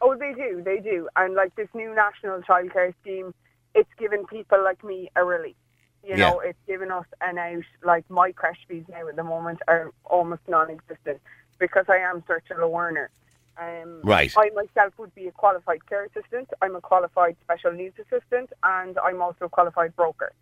Oh, 0.00 0.14
they 0.16 0.34
do, 0.34 0.62
they 0.64 0.78
do. 0.78 1.08
And 1.16 1.34
like 1.34 1.54
this 1.56 1.68
new 1.74 1.92
national 1.94 2.42
childcare 2.42 2.92
scheme, 3.02 3.34
it's 3.74 3.88
given 3.98 4.24
people 4.26 4.62
like 4.62 4.82
me 4.84 5.10
a 5.16 5.24
relief. 5.24 5.56
You 6.04 6.16
know, 6.16 6.40
it's 6.40 6.58
given 6.66 6.90
us 6.90 7.06
an 7.20 7.38
out. 7.38 7.62
Like 7.84 8.08
my 8.10 8.32
creche 8.32 8.64
fees 8.68 8.84
now 8.88 9.06
at 9.08 9.16
the 9.16 9.22
moment 9.24 9.60
are 9.68 9.92
almost 10.04 10.42
non-existent 10.48 11.20
because 11.58 11.86
I 11.88 11.98
am 11.98 12.24
such 12.26 12.50
a 12.50 12.60
low 12.60 12.76
earner. 12.76 13.10
Um, 13.56 14.00
Right. 14.02 14.32
I 14.36 14.50
myself 14.50 14.94
would 14.98 15.14
be 15.14 15.28
a 15.28 15.32
qualified 15.32 15.86
care 15.86 16.04
assistant. 16.04 16.48
I'm 16.60 16.74
a 16.74 16.80
qualified 16.80 17.36
special 17.42 17.70
needs 17.72 17.96
assistant, 17.98 18.52
and 18.64 18.98
I'm 18.98 19.22
also 19.22 19.44
a 19.44 19.48
qualified 19.48 19.94
broker. 19.94 20.32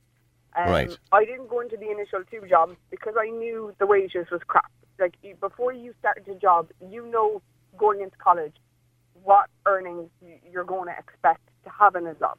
Um, 0.57 0.71
Right. 0.71 0.99
I 1.13 1.25
didn't 1.25 1.49
go 1.49 1.61
into 1.61 1.77
the 1.77 1.91
initial 1.91 2.25
two 2.31 2.47
jobs 2.49 2.77
because 2.91 3.15
I 3.19 3.29
knew 3.29 3.75
the 3.79 3.87
wages 3.87 4.31
was 4.31 4.41
crap. 4.47 4.71
Like 4.99 5.15
before 5.41 5.73
you 5.73 5.95
start 5.99 6.23
a 6.27 6.35
job, 6.35 6.71
you 6.89 7.07
know 7.07 7.43
going 7.77 8.01
into 8.01 8.17
college 8.17 8.55
what 9.23 9.49
earnings 9.67 10.09
you're 10.51 10.65
going 10.65 10.89
to 10.89 10.99
expect 10.99 11.43
to 11.65 11.71
have 11.71 11.95
in 11.97 12.07
a 12.07 12.15
job. 12.15 12.39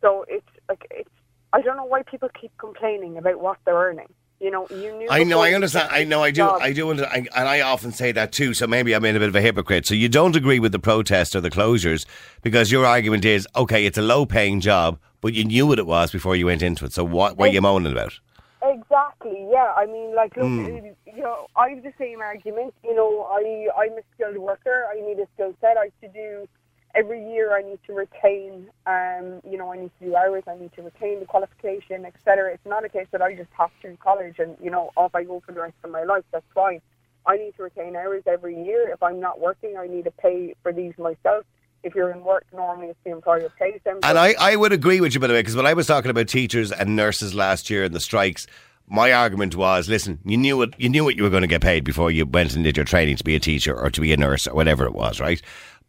So 0.00 0.24
it's 0.28 0.46
like 0.68 0.86
it's. 0.90 1.10
I 1.52 1.60
don't 1.62 1.76
know 1.76 1.84
why 1.84 2.02
people 2.02 2.28
keep 2.38 2.56
complaining 2.58 3.18
about 3.18 3.40
what 3.40 3.58
they're 3.64 3.74
earning. 3.74 4.08
You 4.40 4.50
know, 4.50 4.66
you 4.70 4.92
knew. 4.98 5.06
I 5.08 5.22
know, 5.22 5.40
I 5.40 5.52
understand. 5.52 5.88
I 5.92 6.02
know, 6.02 6.22
I 6.24 6.30
do, 6.32 6.36
job- 6.38 6.60
I 6.60 6.72
do, 6.72 6.90
under- 6.90 7.06
I, 7.06 7.18
and 7.36 7.48
I 7.48 7.60
often 7.60 7.92
say 7.92 8.10
that 8.12 8.32
too. 8.32 8.54
So 8.54 8.66
maybe 8.66 8.92
I'm 8.92 9.04
in 9.04 9.14
a 9.14 9.20
bit 9.20 9.28
of 9.28 9.36
a 9.36 9.40
hypocrite. 9.40 9.86
So 9.86 9.94
you 9.94 10.08
don't 10.08 10.34
agree 10.34 10.58
with 10.58 10.72
the 10.72 10.80
protest 10.80 11.36
or 11.36 11.40
the 11.40 11.50
closures 11.50 12.06
because 12.42 12.72
your 12.72 12.84
argument 12.84 13.24
is 13.24 13.46
okay, 13.54 13.86
it's 13.86 13.98
a 13.98 14.02
low-paying 14.02 14.60
job, 14.60 14.98
but 15.20 15.32
you 15.34 15.44
knew 15.44 15.66
what 15.68 15.78
it 15.78 15.86
was 15.86 16.10
before 16.10 16.34
you 16.34 16.46
went 16.46 16.60
into 16.62 16.84
it. 16.84 16.92
So 16.92 17.04
what, 17.04 17.38
are 17.38 17.46
you 17.46 17.60
moaning 17.62 17.92
about? 17.92 18.18
Exactly. 18.64 19.46
Yeah. 19.50 19.72
I 19.76 19.86
mean, 19.86 20.14
like, 20.14 20.36
look, 20.36 20.46
Hmm. 20.46 20.66
you 21.06 21.22
know, 21.22 21.46
I 21.56 21.68
have 21.70 21.82
the 21.84 21.92
same 21.98 22.20
argument. 22.20 22.74
You 22.82 22.94
know, 22.96 23.22
I 23.30 23.68
I'm 23.78 23.92
a 23.92 24.02
skilled 24.14 24.38
worker. 24.38 24.86
I 24.92 25.00
need 25.06 25.18
a 25.20 25.26
skill 25.34 25.54
set. 25.60 25.76
I 25.76 25.84
have 25.84 26.00
to 26.00 26.08
do 26.08 26.48
every 26.94 27.24
year. 27.32 27.56
I 27.56 27.62
need 27.62 27.78
to 27.86 27.92
retain. 27.92 28.68
Um, 28.86 29.40
you 29.48 29.58
know, 29.58 29.72
I 29.72 29.78
need 29.78 29.90
to 30.00 30.06
do 30.06 30.16
hours. 30.16 30.44
I 30.46 30.56
need 30.56 30.72
to 30.74 30.82
retain 30.82 31.20
the 31.20 31.26
qualification, 31.26 32.04
etc. 32.04 32.52
It's 32.52 32.66
not 32.66 32.84
a 32.84 32.88
case 32.88 33.06
that 33.12 33.22
I 33.22 33.34
just 33.34 33.50
pass 33.50 33.70
through 33.80 33.96
college 33.96 34.38
and 34.38 34.56
you 34.62 34.70
know 34.70 34.90
off 34.96 35.14
I 35.14 35.24
go 35.24 35.42
for 35.44 35.52
the 35.52 35.60
rest 35.60 35.74
of 35.84 35.90
my 35.90 36.04
life. 36.04 36.24
That's 36.32 36.44
fine. 36.54 36.80
I 37.26 37.36
need 37.36 37.54
to 37.56 37.62
retain 37.62 37.94
hours 37.96 38.24
every 38.26 38.62
year. 38.64 38.90
If 38.90 39.02
I'm 39.02 39.20
not 39.20 39.40
working, 39.40 39.76
I 39.78 39.86
need 39.86 40.04
to 40.04 40.10
pay 40.10 40.54
for 40.62 40.72
these 40.72 40.96
myself. 40.98 41.44
If 41.84 41.94
you're 41.94 42.10
in 42.10 42.22
work, 42.22 42.46
normally 42.52 42.88
it's 42.88 42.98
the 43.04 43.10
employer 43.10 43.48
pays 43.58 43.80
them. 43.84 43.98
And 44.02 44.18
I, 44.18 44.34
I 44.38 44.56
would 44.56 44.72
agree 44.72 45.00
with 45.00 45.14
you, 45.14 45.20
by 45.20 45.26
the 45.26 45.32
way, 45.32 45.40
because 45.40 45.56
when 45.56 45.66
I 45.66 45.74
was 45.74 45.86
talking 45.86 46.10
about 46.10 46.28
teachers 46.28 46.70
and 46.70 46.94
nurses 46.94 47.34
last 47.34 47.70
year 47.70 47.84
and 47.84 47.94
the 47.94 48.00
strikes, 48.00 48.46
my 48.88 49.12
argument 49.12 49.56
was, 49.56 49.88
listen, 49.88 50.18
you 50.24 50.36
knew 50.36 50.56
what 50.56 50.78
you 50.80 50.88
knew 50.88 51.04
what 51.04 51.16
you 51.16 51.22
were 51.22 51.30
going 51.30 51.42
to 51.42 51.48
get 51.48 51.60
paid 51.60 51.84
before 51.84 52.10
you 52.10 52.26
went 52.26 52.54
and 52.54 52.64
did 52.64 52.76
your 52.76 52.84
training 52.84 53.16
to 53.16 53.24
be 53.24 53.34
a 53.34 53.40
teacher 53.40 53.74
or 53.78 53.90
to 53.90 54.00
be 54.00 54.12
a 54.12 54.16
nurse 54.16 54.46
or 54.46 54.54
whatever 54.54 54.84
it 54.84 54.94
was, 54.94 55.20
right? 55.20 55.40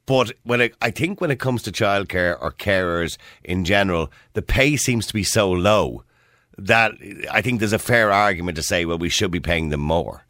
But 0.05 0.33
when 0.43 0.59
it, 0.61 0.75
I 0.81 0.91
think 0.91 1.21
when 1.21 1.31
it 1.31 1.39
comes 1.39 1.63
to 1.63 1.71
childcare 1.71 2.37
or 2.41 2.51
carers 2.51 3.17
in 3.43 3.63
general, 3.63 4.11
the 4.33 4.41
pay 4.41 4.75
seems 4.75 5.07
to 5.07 5.13
be 5.13 5.23
so 5.23 5.49
low 5.49 6.03
that 6.57 6.93
I 7.31 7.41
think 7.41 7.59
there's 7.59 7.73
a 7.73 7.79
fair 7.79 8.11
argument 8.11 8.57
to 8.57 8.63
say, 8.63 8.85
well, 8.85 8.97
we 8.97 9.09
should 9.09 9.31
be 9.31 9.39
paying 9.39 9.69
them 9.69 9.79
more. 9.79 10.25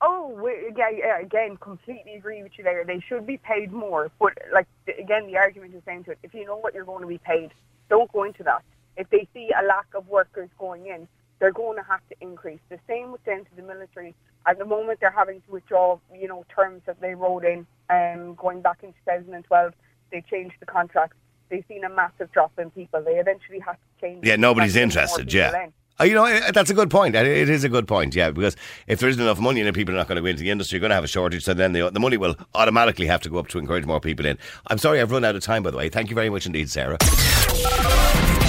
Oh, 0.00 0.48
yeah, 0.76 0.90
yeah, 0.90 1.20
again, 1.20 1.56
completely 1.58 2.14
agree 2.14 2.42
with 2.42 2.52
you 2.58 2.64
there. 2.64 2.84
They 2.84 3.00
should 3.06 3.26
be 3.26 3.36
paid 3.38 3.72
more, 3.72 4.10
but 4.18 4.32
like 4.52 4.66
again, 4.98 5.26
the 5.26 5.36
argument 5.36 5.74
is 5.74 5.82
down 5.84 6.04
to 6.04 6.12
it. 6.12 6.18
If 6.22 6.34
you 6.34 6.44
know 6.44 6.56
what 6.56 6.74
you're 6.74 6.84
going 6.84 7.02
to 7.02 7.06
be 7.06 7.18
paid, 7.18 7.52
don't 7.88 8.10
go 8.12 8.24
into 8.24 8.42
that. 8.42 8.62
If 8.96 9.08
they 9.10 9.28
see 9.32 9.50
a 9.58 9.64
lack 9.64 9.86
of 9.94 10.08
workers 10.08 10.48
going 10.58 10.86
in, 10.86 11.08
they're 11.38 11.52
going 11.52 11.76
to 11.76 11.84
have 11.84 12.00
to 12.08 12.16
increase. 12.20 12.60
The 12.68 12.78
same 12.88 13.12
with 13.12 13.24
down 13.24 13.44
to 13.44 13.56
the 13.56 13.62
military. 13.62 14.14
At 14.46 14.58
the 14.58 14.64
moment, 14.64 15.00
they're 15.00 15.10
having 15.10 15.40
to 15.42 15.50
withdraw, 15.50 15.98
you 16.14 16.28
know, 16.28 16.44
terms 16.54 16.82
that 16.86 17.00
they 17.00 17.14
wrote 17.14 17.44
in. 17.44 17.66
Um, 17.90 18.34
going 18.34 18.60
back 18.60 18.78
in 18.82 18.92
2012, 19.06 19.72
they 20.10 20.22
changed 20.30 20.56
the 20.60 20.66
contract. 20.66 21.14
They've 21.48 21.64
seen 21.68 21.84
a 21.84 21.88
massive 21.88 22.30
drop 22.32 22.52
in 22.58 22.70
people. 22.70 23.02
They 23.02 23.12
eventually 23.16 23.60
had 23.60 23.72
to 23.72 24.00
change. 24.00 24.24
Yeah, 24.26 24.36
nobody's 24.36 24.74
contract 24.74 25.14
to 25.14 25.24
get 25.24 25.52
more 25.52 25.54
interested. 25.54 25.58
Yeah. 25.58 25.64
in. 25.64 25.72
Uh, 26.00 26.04
You 26.04 26.14
know, 26.14 26.24
eh, 26.24 26.50
that's 26.50 26.70
a 26.70 26.74
good 26.74 26.90
point. 26.90 27.14
It 27.14 27.26
it 27.26 27.48
is 27.48 27.62
a 27.64 27.68
good 27.68 27.86
point, 27.86 28.14
yeah, 28.14 28.30
because 28.30 28.56
if 28.86 28.98
there 28.98 29.08
isn't 29.08 29.22
enough 29.22 29.38
money 29.38 29.60
and 29.60 29.74
people 29.74 29.94
are 29.94 29.98
not 29.98 30.08
going 30.08 30.16
to 30.16 30.22
go 30.22 30.26
into 30.26 30.42
the 30.42 30.50
industry, 30.50 30.76
you're 30.76 30.80
going 30.80 30.90
to 30.90 30.96
have 30.96 31.04
a 31.04 31.08
shortage, 31.08 31.44
so 31.44 31.54
then 31.54 31.72
the, 31.72 31.88
the 31.90 32.00
money 32.00 32.16
will 32.16 32.34
automatically 32.54 33.06
have 33.06 33.20
to 33.22 33.30
go 33.30 33.38
up 33.38 33.48
to 33.48 33.58
encourage 33.58 33.86
more 33.86 34.00
people 34.00 34.26
in. 34.26 34.36
I'm 34.66 34.78
sorry 34.78 35.00
I've 35.00 35.12
run 35.12 35.24
out 35.24 35.36
of 35.36 35.42
time, 35.42 35.62
by 35.62 35.70
the 35.70 35.76
way. 35.76 35.88
Thank 35.88 36.10
you 36.10 36.16
very 36.16 36.30
much 36.30 36.46
indeed, 36.46 36.68
Sarah. 36.68 36.98